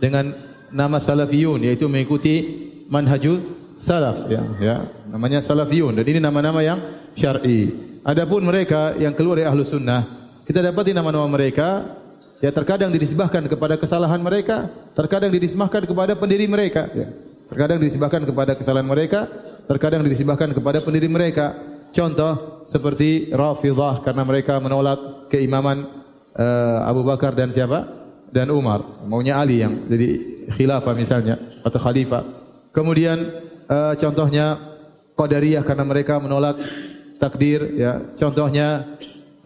dengan 0.00 0.32
nama 0.72 0.96
salafiyun 0.96 1.68
yaitu 1.68 1.88
mengikuti 1.88 2.68
manhajul 2.88 3.44
salaf. 3.76 4.24
Ya 4.28 4.42
ya 4.60 4.76
namanya 5.08 5.44
salafiyun. 5.44 5.92
Dan 5.96 6.04
ini 6.08 6.20
nama-nama 6.20 6.64
yang 6.64 6.80
syar'i. 7.12 7.72
Adapun 8.02 8.42
mereka 8.42 8.96
yang 8.98 9.14
keluar 9.14 9.38
dari 9.38 9.46
ahlu 9.46 9.62
sunnah 9.62 10.22
kita 10.42 10.58
dapati 10.58 10.90
nama-nama 10.90 11.30
mereka 11.30 11.86
Ya 12.42 12.50
terkadang 12.50 12.90
dinisbahkan 12.90 13.46
kepada 13.46 13.78
kesalahan 13.78 14.18
mereka, 14.18 14.66
terkadang 14.98 15.30
dinisbahkan 15.30 15.86
kepada 15.86 16.18
pendiri 16.18 16.50
mereka. 16.50 16.90
Ya. 16.90 17.14
Terkadang 17.46 17.78
dinisbahkan 17.78 18.26
kepada 18.26 18.58
kesalahan 18.58 18.88
mereka, 18.90 19.30
terkadang 19.70 20.02
dinisbahkan 20.02 20.50
kepada 20.50 20.82
pendiri 20.82 21.06
mereka. 21.06 21.70
contoh 21.92 22.64
seperti 22.64 23.28
Rafidah 23.36 24.00
karena 24.00 24.24
mereka 24.24 24.56
menolak 24.56 25.28
keimaman 25.28 25.84
uh, 26.32 26.88
Abu 26.88 27.04
Bakar 27.04 27.36
dan 27.36 27.52
siapa? 27.52 27.84
Dan 28.32 28.48
Umar. 28.48 29.04
Maunya 29.04 29.36
Ali 29.36 29.60
yang 29.60 29.84
jadi 29.92 30.08
khilafah 30.56 30.96
misalnya 30.96 31.36
atau 31.60 31.76
khalifah. 31.76 32.24
Kemudian 32.72 33.44
uh, 33.68 33.92
contohnya 34.00 34.56
Qadariyah 35.20 35.60
karena 35.68 35.84
mereka 35.84 36.16
menolak 36.16 36.56
takdir 37.20 37.76
ya. 37.76 38.00
Contohnya 38.16 38.96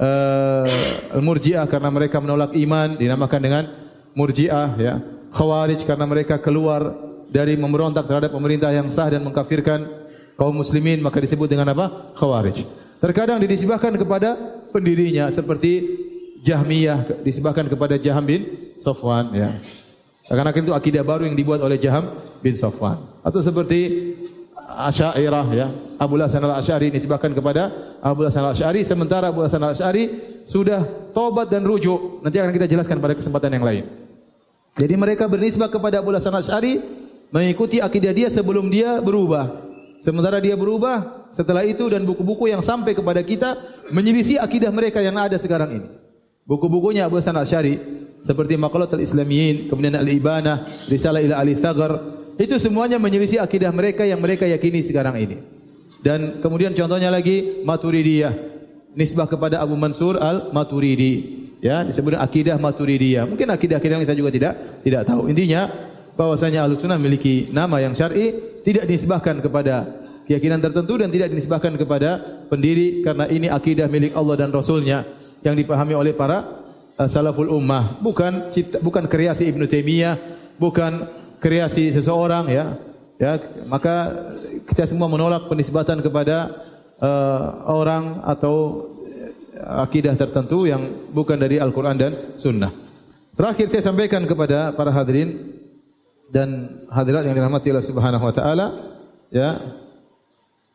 uh, 0.01 1.21
Murji'ah 1.21 1.67
karena 1.69 1.89
mereka 1.93 2.21
menolak 2.21 2.53
iman 2.57 2.97
dinamakan 2.97 3.41
dengan 3.41 3.65
Murji'ah 4.17 4.69
ya. 4.81 4.95
Khawarij 5.33 5.85
karena 5.85 6.09
mereka 6.09 6.41
keluar 6.41 6.97
dari 7.29 7.59
memberontak 7.59 8.09
terhadap 8.09 8.33
pemerintah 8.33 8.73
yang 8.73 8.89
sah 8.89 9.11
dan 9.11 9.21
mengkafirkan 9.21 9.85
kaum 10.41 10.57
muslimin 10.57 11.05
maka 11.05 11.21
disebut 11.21 11.49
dengan 11.51 11.69
apa? 11.73 12.17
Khawarij. 12.17 12.65
Terkadang 12.97 13.37
dinisbahkan 13.45 14.01
kepada 14.01 14.33
pendirinya 14.73 15.29
seperti 15.29 16.05
Jahmiyah 16.41 17.27
disebabkan 17.27 17.69
kepada 17.69 18.01
Jaham 18.01 18.25
bin 18.25 18.41
Sofwan 18.81 19.35
ya. 19.37 19.53
Karena 20.27 20.51
itu 20.51 20.73
akidah 20.75 21.05
baru 21.07 21.29
yang 21.29 21.37
dibuat 21.39 21.63
oleh 21.63 21.79
Jaham 21.79 22.17
bin 22.41 22.57
Sofwan. 22.57 22.99
Atau 23.23 23.43
seperti 23.45 24.15
Asy'ariyah 24.77 25.49
ya. 25.57 25.67
Abu 25.97 26.21
Hasan 26.21 26.45
Al-Asy'ari 26.45 26.93
disebabkan 26.93 27.33
kepada 27.33 27.73
Abu 28.05 28.29
Hasan 28.29 28.45
Al-Asy'ari 28.45 28.85
sementara 28.85 29.33
Abu 29.33 29.41
Hasan 29.41 29.65
Al-Asy'ari 29.65 30.05
sudah 30.45 30.85
tobat 31.17 31.49
dan 31.49 31.65
rujuk. 31.65 32.21
Nanti 32.21 32.37
akan 32.37 32.53
kita 32.53 32.69
jelaskan 32.69 33.01
pada 33.01 33.17
kesempatan 33.17 33.57
yang 33.57 33.65
lain. 33.65 33.85
Jadi 34.77 34.95
mereka 35.01 35.25
bernisbah 35.25 35.73
kepada 35.73 36.05
Abu 36.05 36.13
Hasan 36.13 36.37
Al-Asy'ari 36.37 36.85
mengikuti 37.33 37.81
akidah 37.81 38.13
dia 38.13 38.29
sebelum 38.29 38.69
dia 38.69 39.01
berubah. 39.01 39.65
Sementara 40.05 40.37
dia 40.45 40.53
berubah 40.55 41.27
setelah 41.33 41.65
itu 41.65 41.89
dan 41.89 42.05
buku-buku 42.05 42.53
yang 42.53 42.61
sampai 42.61 42.93
kepada 42.93 43.25
kita 43.25 43.57
menyelisih 43.89 44.37
akidah 44.37 44.69
mereka 44.69 45.01
yang 45.01 45.17
ada 45.17 45.41
sekarang 45.41 45.81
ini. 45.81 45.89
Buku-bukunya 46.45 47.09
Abu 47.09 47.17
Hasan 47.17 47.35
Al-Syari 47.35 47.81
seperti 48.21 48.61
Maqalat 48.61 48.93
al-Islamiyin, 48.93 49.67
kemudian 49.67 49.97
Al-Ibanah, 49.99 50.87
Risalah 50.87 51.25
ila 51.25 51.41
Ali 51.41 51.59
Sagar, 51.59 51.97
itu 52.37 52.55
semuanya 52.61 53.01
menyelisih 53.01 53.41
akidah 53.41 53.73
mereka 53.73 54.05
yang 54.05 54.21
mereka 54.21 54.45
yakini 54.45 54.85
sekarang 54.85 55.17
ini. 55.17 55.37
Dan 56.05 56.39
kemudian 56.45 56.77
contohnya 56.77 57.09
lagi 57.09 57.65
Maturidiyah, 57.65 58.33
nisbah 58.93 59.27
kepada 59.27 59.59
Abu 59.59 59.75
Mansur 59.75 60.21
Al-Maturidi. 60.21 61.45
Ya, 61.65 61.83
disebut 61.83 62.15
akidah 62.15 62.61
Maturidiyah. 62.61 63.25
Mungkin 63.25 63.49
akidah-akidah 63.49 63.97
yang 63.99 64.07
saya 64.07 64.21
juga 64.21 64.31
tidak 64.31 64.53
tidak 64.85 65.03
tahu. 65.09 65.33
Intinya 65.33 65.67
bahwasanya 66.15 66.63
Ahlus 66.63 66.85
Sunnah 66.85 67.01
memiliki 67.01 67.49
nama 67.51 67.81
yang 67.81 67.97
syar'i, 67.97 68.61
tidak 68.63 68.85
dinisbahkan 68.87 69.41
kepada 69.41 70.05
keyakinan 70.27 70.59
tertentu 70.59 70.99
dan 70.99 71.09
tidak 71.09 71.31
dinisbahkan 71.33 71.79
kepada 71.79 72.43
pendiri 72.51 73.01
karena 73.01 73.31
ini 73.31 73.47
akidah 73.47 73.87
milik 73.87 74.13
Allah 74.13 74.37
dan 74.37 74.51
Rasulnya 74.51 75.07
yang 75.47 75.55
dipahami 75.55 75.95
oleh 75.95 76.13
para 76.13 76.67
uh, 76.99 77.09
salaful 77.09 77.47
ummah 77.47 78.03
bukan 78.03 78.51
cipta, 78.51 78.83
bukan 78.83 79.07
kreasi 79.07 79.47
Ibn 79.55 79.63
Taimiyah 79.71 80.15
bukan 80.59 81.07
kreasi 81.47 81.95
seseorang 81.95 82.51
ya. 82.51 82.75
Ya 83.23 83.39
maka 83.71 84.13
kita 84.67 84.85
semua 84.91 85.07
menolak 85.07 85.47
penisbatan 85.47 86.03
kepada 86.03 86.51
uh, 86.99 87.71
orang 87.71 88.21
atau 88.27 88.85
akidah 89.87 90.13
tertentu 90.19 90.69
yang 90.69 91.09
bukan 91.15 91.39
dari 91.39 91.63
Al-Quran 91.63 91.97
dan 91.97 92.13
Sunnah. 92.37 92.75
Terakhir 93.39 93.73
saya 93.73 93.89
sampaikan 93.89 94.27
kepada 94.27 94.75
para 94.75 94.91
hadirin 94.93 95.55
dan 96.35 96.83
hadirat 96.91 97.25
yang 97.25 97.37
dirahmati 97.37 97.71
Allah 97.71 97.87
Subhanahu 97.87 98.25
Wa 98.27 98.35
Taala, 98.35 98.67
ya. 99.31 99.51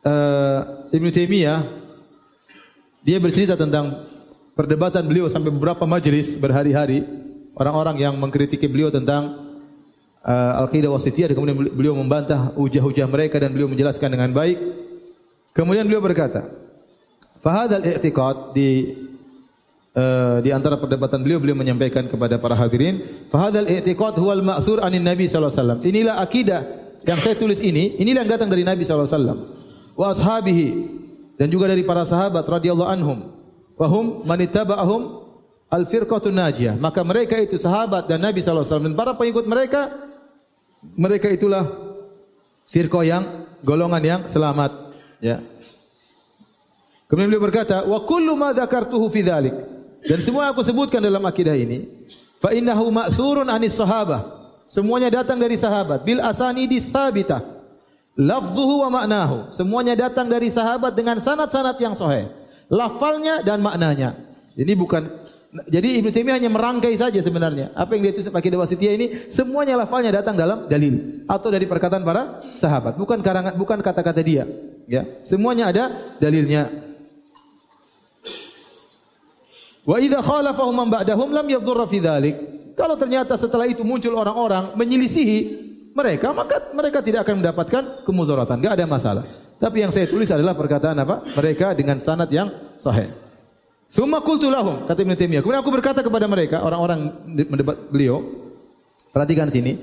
Uh, 0.02 0.90
Ibn 0.90 1.06
Taimiyah 1.14 1.62
dia 3.06 3.22
bercerita 3.22 3.54
tentang 3.54 4.02
perdebatan 4.58 5.06
beliau 5.06 5.30
sampai 5.30 5.54
beberapa 5.54 5.86
majelis 5.86 6.34
berhari-hari. 6.34 7.06
Orang-orang 7.54 8.00
yang 8.02 8.14
mengkritiki 8.18 8.66
beliau 8.66 8.90
tentang 8.90 9.41
uh, 10.26 10.60
al-qidah 10.62 10.90
wasitiyah 10.90 11.30
dan 11.30 11.36
kemudian 11.38 11.58
beliau 11.58 11.94
membantah 11.94 12.54
hujah-hujah 12.54 13.06
mereka 13.10 13.38
dan 13.42 13.50
beliau 13.50 13.68
menjelaskan 13.70 14.08
dengan 14.10 14.30
baik. 14.30 14.58
Kemudian 15.52 15.84
beliau 15.84 16.00
berkata 16.00 16.48
fahadal 17.42 17.84
i'tiqad 17.84 18.56
di 18.56 18.96
uh, 19.92 20.40
di 20.40 20.50
antara 20.54 20.80
perdebatan 20.80 21.20
beliau 21.20 21.42
beliau 21.42 21.58
menyampaikan 21.58 22.08
kepada 22.08 22.40
para 22.40 22.56
hadirin 22.56 23.26
fahadal 23.28 23.68
i'tiqad 23.68 24.16
huwal 24.16 24.40
ma'thur 24.40 24.80
anin 24.80 25.04
nabi 25.04 25.28
sallallahu 25.28 25.52
alaihi 25.52 25.60
wasallam. 25.60 25.80
Inilah 25.84 26.14
akidah 26.24 26.60
yang 27.04 27.18
saya 27.20 27.36
tulis 27.36 27.60
ini 27.60 27.98
inilah 28.00 28.24
yang 28.24 28.32
datang 28.38 28.48
dari 28.48 28.64
nabi 28.64 28.86
sallallahu 28.86 29.10
alaihi 29.10 29.18
wasallam. 29.18 29.38
Wa 29.92 30.06
ashabihi 30.16 30.68
dan 31.36 31.50
juga 31.50 31.68
dari 31.68 31.82
para 31.82 32.06
sahabat 32.06 32.46
radhiyallahu 32.46 32.90
anhum. 32.90 33.18
Wahum 33.76 34.22
manittaba'ahum 34.22 35.26
al-firqatun 35.72 36.30
najiyah. 36.36 36.74
Maka 36.76 37.00
mereka 37.02 37.34
itu 37.40 37.56
sahabat 37.56 38.06
dan 38.06 38.20
Nabi 38.20 38.38
sallallahu 38.38 38.62
alaihi 38.62 38.70
wasallam. 38.70 38.88
Dan 38.92 38.96
para 38.96 39.12
pengikut 39.16 39.44
mereka 39.48 39.90
mereka 40.82 41.30
itulah 41.30 41.64
firqah 42.68 43.04
yang 43.06 43.24
golongan 43.62 44.02
yang 44.02 44.20
selamat, 44.26 44.92
ya. 45.22 45.38
Kemudian 47.06 47.28
beliau 47.28 47.44
berkata, 47.44 47.84
"Wa 47.86 48.02
kullu 48.02 48.34
ma 48.34 48.50
dzakartuhu 48.50 49.06
fi 49.12 49.22
dzalik." 49.22 49.54
Dan 50.02 50.18
semua 50.18 50.50
aku 50.50 50.66
sebutkan 50.66 50.98
dalam 50.98 51.22
akidah 51.22 51.54
ini, 51.54 51.86
fa 52.42 52.50
innahu 52.50 52.90
ma'surun 52.90 53.46
anis 53.46 53.78
sahabah. 53.78 54.42
Semuanya 54.66 55.22
datang 55.22 55.36
dari 55.36 55.54
sahabat 55.54 56.02
bil 56.02 56.18
asanidi 56.18 56.80
tsabitah. 56.80 57.44
Lafdhuhu 58.16 58.88
wa 58.88 59.00
ma'nahu. 59.00 59.52
Semuanya 59.52 59.96
datang 59.96 60.28
dari 60.28 60.48
sahabat 60.48 60.96
dengan 60.96 61.20
sanad-sanad 61.20 61.76
yang 61.80 61.92
sahih 61.96 62.28
lafalnya 62.72 63.44
dan 63.44 63.60
maknanya. 63.60 64.16
Ini 64.56 64.72
bukan 64.72 65.12
jadi 65.52 66.00
Ibnu 66.00 66.08
Taimiyah 66.08 66.40
hanya 66.40 66.48
merangkai 66.48 66.96
saja 66.96 67.20
sebenarnya. 67.20 67.76
Apa 67.76 67.92
yang 67.92 68.08
dia 68.08 68.16
tulis 68.16 68.32
pakai 68.32 68.48
dewa 68.48 68.64
setia 68.64 68.96
ini 68.96 69.28
semuanya 69.28 69.76
lafalnya 69.76 70.08
datang 70.08 70.32
dalam 70.32 70.64
dalil 70.64 71.24
atau 71.28 71.52
dari 71.52 71.68
perkataan 71.68 72.00
para 72.00 72.40
sahabat, 72.56 72.96
bukan 72.96 73.20
karangan 73.20 73.52
bukan 73.60 73.84
kata-kata 73.84 74.24
dia. 74.24 74.48
Ya, 74.88 75.04
semuanya 75.20 75.68
ada 75.68 75.84
dalilnya. 76.16 76.72
Wa 79.84 80.00
idza 80.00 80.24
khalafahum 80.24 80.72
man 80.72 80.88
ba'dahum 80.88 81.28
lam 81.36 81.44
yadhurra 81.44 81.84
fi 81.84 82.00
dzalik. 82.00 82.36
Kalau 82.72 82.96
ternyata 82.96 83.36
setelah 83.36 83.68
itu 83.68 83.84
muncul 83.84 84.16
orang-orang 84.16 84.72
menyelisihi 84.72 85.38
mereka, 85.92 86.32
maka 86.32 86.72
mereka 86.72 87.04
tidak 87.04 87.28
akan 87.28 87.44
mendapatkan 87.44 87.82
kemudaratan. 88.08 88.56
Enggak 88.56 88.80
ada 88.80 88.86
masalah. 88.88 89.24
Tapi 89.60 89.84
yang 89.84 89.92
saya 89.92 90.08
tulis 90.08 90.32
adalah 90.32 90.56
perkataan 90.56 90.96
apa? 90.96 91.20
Mereka 91.36 91.76
dengan 91.76 92.00
sanad 92.00 92.32
yang 92.32 92.48
sahih. 92.80 93.31
Summa 93.92 94.24
qultu 94.24 94.48
lahum, 94.48 94.88
kata 94.88 95.04
Ibnu 95.04 95.12
Taimiyah. 95.12 95.44
Kemudian 95.44 95.60
aku 95.60 95.68
berkata 95.68 96.00
kepada 96.00 96.24
mereka, 96.24 96.64
orang-orang 96.64 97.12
mendebat 97.28 97.76
beliau, 97.92 98.24
perhatikan 99.12 99.52
sini. 99.52 99.76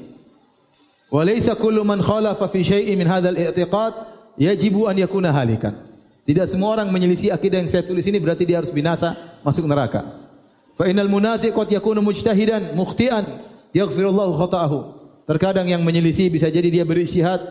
Wa 1.14 1.22
laysa 1.22 1.54
kullu 1.54 1.86
man 1.86 2.02
khalafa 2.02 2.50
fi 2.50 2.66
syai'in 2.66 2.98
min 2.98 3.06
hadzal 3.06 3.38
i'tiqad 3.38 3.94
yajibu 4.42 4.90
an 4.90 4.98
yakuna 4.98 5.30
halikan. 5.30 5.78
Tidak 6.26 6.50
semua 6.50 6.74
orang 6.74 6.90
menyelisih 6.90 7.30
akidah 7.30 7.62
yang 7.62 7.70
saya 7.70 7.86
tulis 7.86 8.02
ini 8.10 8.18
berarti 8.18 8.50
dia 8.50 8.58
harus 8.58 8.74
binasa, 8.74 9.14
masuk 9.46 9.70
neraka. 9.70 10.02
Fa 10.74 10.90
innal 10.90 11.10
munazi 11.10 11.54
qad 11.54 11.70
yakunu 11.70 12.02
mujtahidan 12.02 12.74
mukhtian 12.74 13.30
yaghfirullahu 13.78 14.42
khata'ahu. 14.42 14.80
Terkadang 15.30 15.70
yang 15.70 15.86
menyelisih 15.86 16.34
bisa 16.34 16.50
jadi 16.50 16.66
dia 16.66 16.82
beristihad 16.82 17.46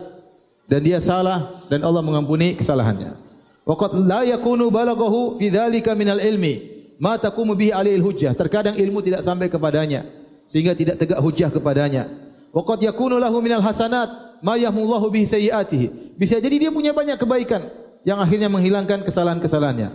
dan 0.66 0.82
dia 0.82 0.98
salah 0.98 1.54
dan 1.70 1.86
Allah 1.86 2.02
mengampuni 2.02 2.58
kesalahannya. 2.58 3.27
Waqad 3.68 4.00
la 4.08 4.24
yakunu 4.24 4.72
balaghahu 4.72 5.36
fi 5.36 5.52
dzalika 5.52 5.92
minal 5.92 6.16
ilmi 6.16 6.64
ma 6.96 7.20
taqumu 7.20 7.52
bihi 7.52 7.68
alaihi 7.76 8.00
hujjah. 8.00 8.32
Terkadang 8.32 8.80
ilmu 8.80 9.04
tidak 9.04 9.20
sampai 9.20 9.52
kepadanya 9.52 10.08
sehingga 10.48 10.72
tidak 10.72 10.96
tegak 10.96 11.20
hujjah 11.20 11.52
kepadanya. 11.52 12.08
Waqad 12.56 12.80
yakunu 12.80 13.20
lahu 13.20 13.44
minal 13.44 13.60
hasanat 13.60 14.40
ma 14.40 14.56
yahmullahu 14.56 15.12
bihi 15.12 15.28
sayyiatihi. 15.28 16.16
Bisa 16.16 16.40
jadi 16.40 16.56
dia 16.56 16.70
punya 16.72 16.96
banyak 16.96 17.20
kebaikan 17.20 17.68
yang 18.08 18.16
akhirnya 18.16 18.48
menghilangkan 18.48 19.04
kesalahan-kesalahannya. 19.04 19.92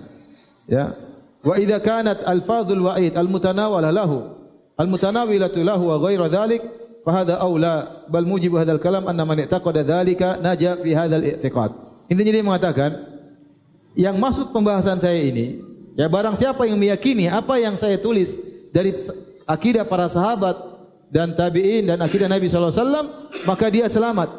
Ya. 0.69 0.93
Wa 1.41 1.57
idza 1.57 1.81
kanat 1.81 2.21
alfazul 2.29 2.87
wa'id 2.87 3.17
almutanawala 3.17 3.89
lahu 3.89 4.37
almutanawilatu 4.77 5.65
lahu 5.65 5.89
wa 5.91 5.97
ghairu 5.97 6.29
dzalik 6.29 6.61
fahada 7.01 7.41
aula 7.41 8.05
bal 8.07 8.23
mujibu 8.23 8.55
hadzal 8.55 8.79
kalam 8.79 9.03
anna 9.09 9.27
man 9.27 9.41
i'taqada 9.43 9.83
dzalika 9.83 10.37
naja 10.39 10.77
fi 10.77 10.93
hadzal 10.93 11.25
i'tiqad. 11.25 11.73
Intinya 12.07 12.31
dia 12.31 12.45
mengatakan 12.45 13.12
yang 13.93 14.17
maksud 14.17 14.49
pembahasan 14.49 14.97
saya 14.97 15.21
ini 15.21 15.61
ya 15.93 16.09
barang 16.09 16.33
siapa 16.37 16.65
yang 16.65 16.77
meyakini 16.77 17.29
apa 17.29 17.57
yang 17.61 17.77
saya 17.77 17.97
tulis 17.97 18.37
dari 18.73 18.97
akidah 19.45 19.85
para 19.85 20.09
sahabat 20.09 20.57
dan 21.13 21.37
tabi'in 21.37 21.85
dan 21.85 22.01
akidah 22.01 22.25
Nabi 22.25 22.49
sallallahu 22.49 22.73
alaihi 22.73 22.81
wasallam 22.81 23.05
maka 23.45 23.65
dia 23.69 23.85
selamat. 23.85 24.29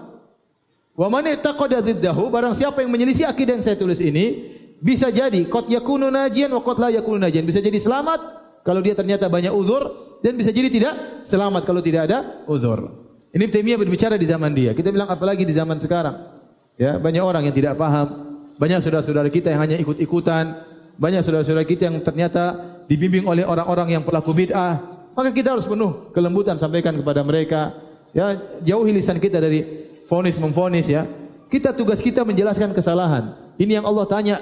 Wa 0.94 1.10
man 1.10 1.26
i'taqada 1.26 1.82
dziddahu 1.82 2.30
barang 2.30 2.54
siapa 2.54 2.82
yang 2.82 2.90
menyelisih 2.90 3.26
akidah 3.26 3.58
yang 3.58 3.64
saya 3.66 3.78
tulis 3.78 3.98
ini 4.02 4.54
bisa 4.78 5.10
jadi 5.10 5.46
qad 5.46 5.70
yakunu 5.70 6.10
najian 6.10 6.50
wa 6.50 6.62
qad 6.62 6.78
la 6.78 6.88
yakunu 6.94 7.18
najian 7.22 7.46
bisa 7.46 7.62
jadi 7.62 7.78
selamat 7.78 8.20
kalau 8.66 8.82
dia 8.82 8.94
ternyata 8.94 9.30
banyak 9.30 9.50
uzur 9.54 9.90
dan 10.22 10.34
bisa 10.34 10.50
jadi 10.50 10.70
tidak 10.70 10.94
selamat 11.26 11.62
kalau 11.62 11.82
tidak 11.82 12.10
ada 12.10 12.42
uzur. 12.50 12.90
Ini 13.34 13.50
Taimiyah 13.50 13.78
berbicara 13.82 14.14
di 14.14 14.26
zaman 14.30 14.54
dia. 14.54 14.70
Kita 14.70 14.94
bilang 14.94 15.10
apalagi 15.10 15.42
di 15.42 15.50
zaman 15.50 15.74
sekarang. 15.82 16.30
Ya, 16.78 16.98
banyak 16.98 17.22
orang 17.22 17.42
yang 17.46 17.54
tidak 17.54 17.74
paham 17.74 18.33
Banyak 18.54 18.78
saudara-saudara 18.82 19.28
kita 19.30 19.50
yang 19.50 19.62
hanya 19.66 19.76
ikut-ikutan. 19.82 20.62
Banyak 20.94 21.26
saudara-saudara 21.26 21.66
kita 21.66 21.90
yang 21.90 21.98
ternyata 22.06 22.54
dibimbing 22.86 23.26
oleh 23.26 23.42
orang-orang 23.42 23.98
yang 23.98 24.02
pelaku 24.06 24.30
bid'ah. 24.30 24.78
Maka 25.14 25.30
kita 25.30 25.54
harus 25.54 25.66
penuh 25.66 26.10
kelembutan 26.14 26.58
sampaikan 26.58 26.94
kepada 26.94 27.22
mereka. 27.26 27.74
Ya, 28.14 28.38
jauhi 28.62 28.94
lisan 28.94 29.18
kita 29.18 29.42
dari 29.42 29.90
fonis 30.06 30.38
memfonis 30.38 30.86
ya. 30.86 31.06
Kita 31.50 31.74
tugas 31.74 31.98
kita 31.98 32.22
menjelaskan 32.22 32.74
kesalahan. 32.74 33.34
Ini 33.58 33.82
yang 33.82 33.86
Allah 33.86 34.06
tanya 34.06 34.36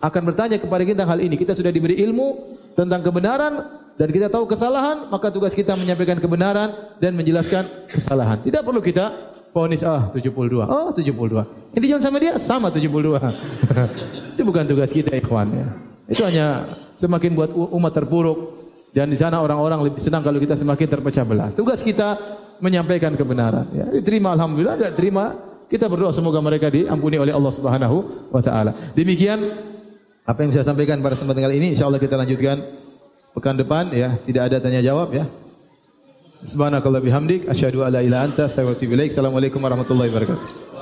akan 0.00 0.22
bertanya 0.28 0.56
kepada 0.60 0.84
kita 0.84 1.04
hal 1.04 1.20
ini. 1.20 1.36
Kita 1.36 1.56
sudah 1.56 1.72
diberi 1.72 2.00
ilmu 2.00 2.56
tentang 2.76 3.00
kebenaran 3.00 3.80
dan 3.94 4.08
kita 4.10 4.26
tahu 4.26 4.44
kesalahan, 4.50 5.06
maka 5.08 5.30
tugas 5.30 5.54
kita 5.54 5.78
menyampaikan 5.78 6.18
kebenaran 6.18 6.74
dan 6.98 7.14
menjelaskan 7.14 7.88
kesalahan. 7.88 8.42
Tidak 8.42 8.60
perlu 8.60 8.82
kita 8.82 9.33
fonis 9.54 9.86
ah 9.86 10.10
72. 10.10 10.66
Oh 10.66 10.90
72. 10.90 11.78
Ini 11.78 11.84
jangan 11.86 12.02
sama 12.02 12.16
dia 12.18 12.34
sama 12.42 12.68
72. 12.74 12.90
Itu 14.34 14.42
bukan 14.42 14.66
tugas 14.66 14.90
kita 14.90 15.14
ikhwan 15.14 15.54
ya. 15.54 15.66
Itu 16.10 16.26
hanya 16.26 16.74
semakin 16.98 17.30
buat 17.38 17.54
umat 17.54 17.92
terpuruk 17.94 18.38
dan 18.90 19.06
di 19.06 19.14
sana 19.14 19.38
orang-orang 19.38 19.86
lebih 19.86 20.02
senang 20.02 20.26
kalau 20.26 20.42
kita 20.42 20.58
semakin 20.58 20.86
terpecah 20.90 21.22
belah. 21.22 21.48
Tugas 21.54 21.86
kita 21.86 22.18
menyampaikan 22.58 23.14
kebenaran. 23.14 23.70
Ya, 23.70 23.86
diterima 23.90 24.34
alhamdulillah, 24.34 24.74
tidak 24.74 24.94
terima 24.98 25.38
kita 25.70 25.86
berdoa 25.86 26.10
semoga 26.10 26.42
mereka 26.42 26.70
diampuni 26.70 27.18
oleh 27.18 27.30
Allah 27.30 27.54
Subhanahu 27.54 28.30
wa 28.34 28.42
taala. 28.42 28.74
Demikian 28.94 29.38
apa 30.26 30.38
yang 30.42 30.50
saya 30.50 30.66
sampaikan 30.66 30.98
pada 30.98 31.14
kesempatan 31.14 31.46
kali 31.46 31.62
ini 31.62 31.66
insyaallah 31.74 32.02
kita 32.02 32.18
lanjutkan 32.18 32.62
pekan 33.34 33.54
depan 33.58 33.90
ya, 33.94 34.18
tidak 34.22 34.42
ada 34.50 34.56
tanya 34.58 34.82
jawab 34.82 35.14
ya. 35.14 35.26
Subhanakallah 36.44 37.00
bihamdik 37.00 37.48
asyhadu 37.48 37.88
alla 37.88 38.04
ilaha 38.04 38.28
anta. 38.28 38.44
Assalamualaikum 38.44 39.64
warahmatullahi 39.64 40.12
wabarakatuh. 40.12 40.73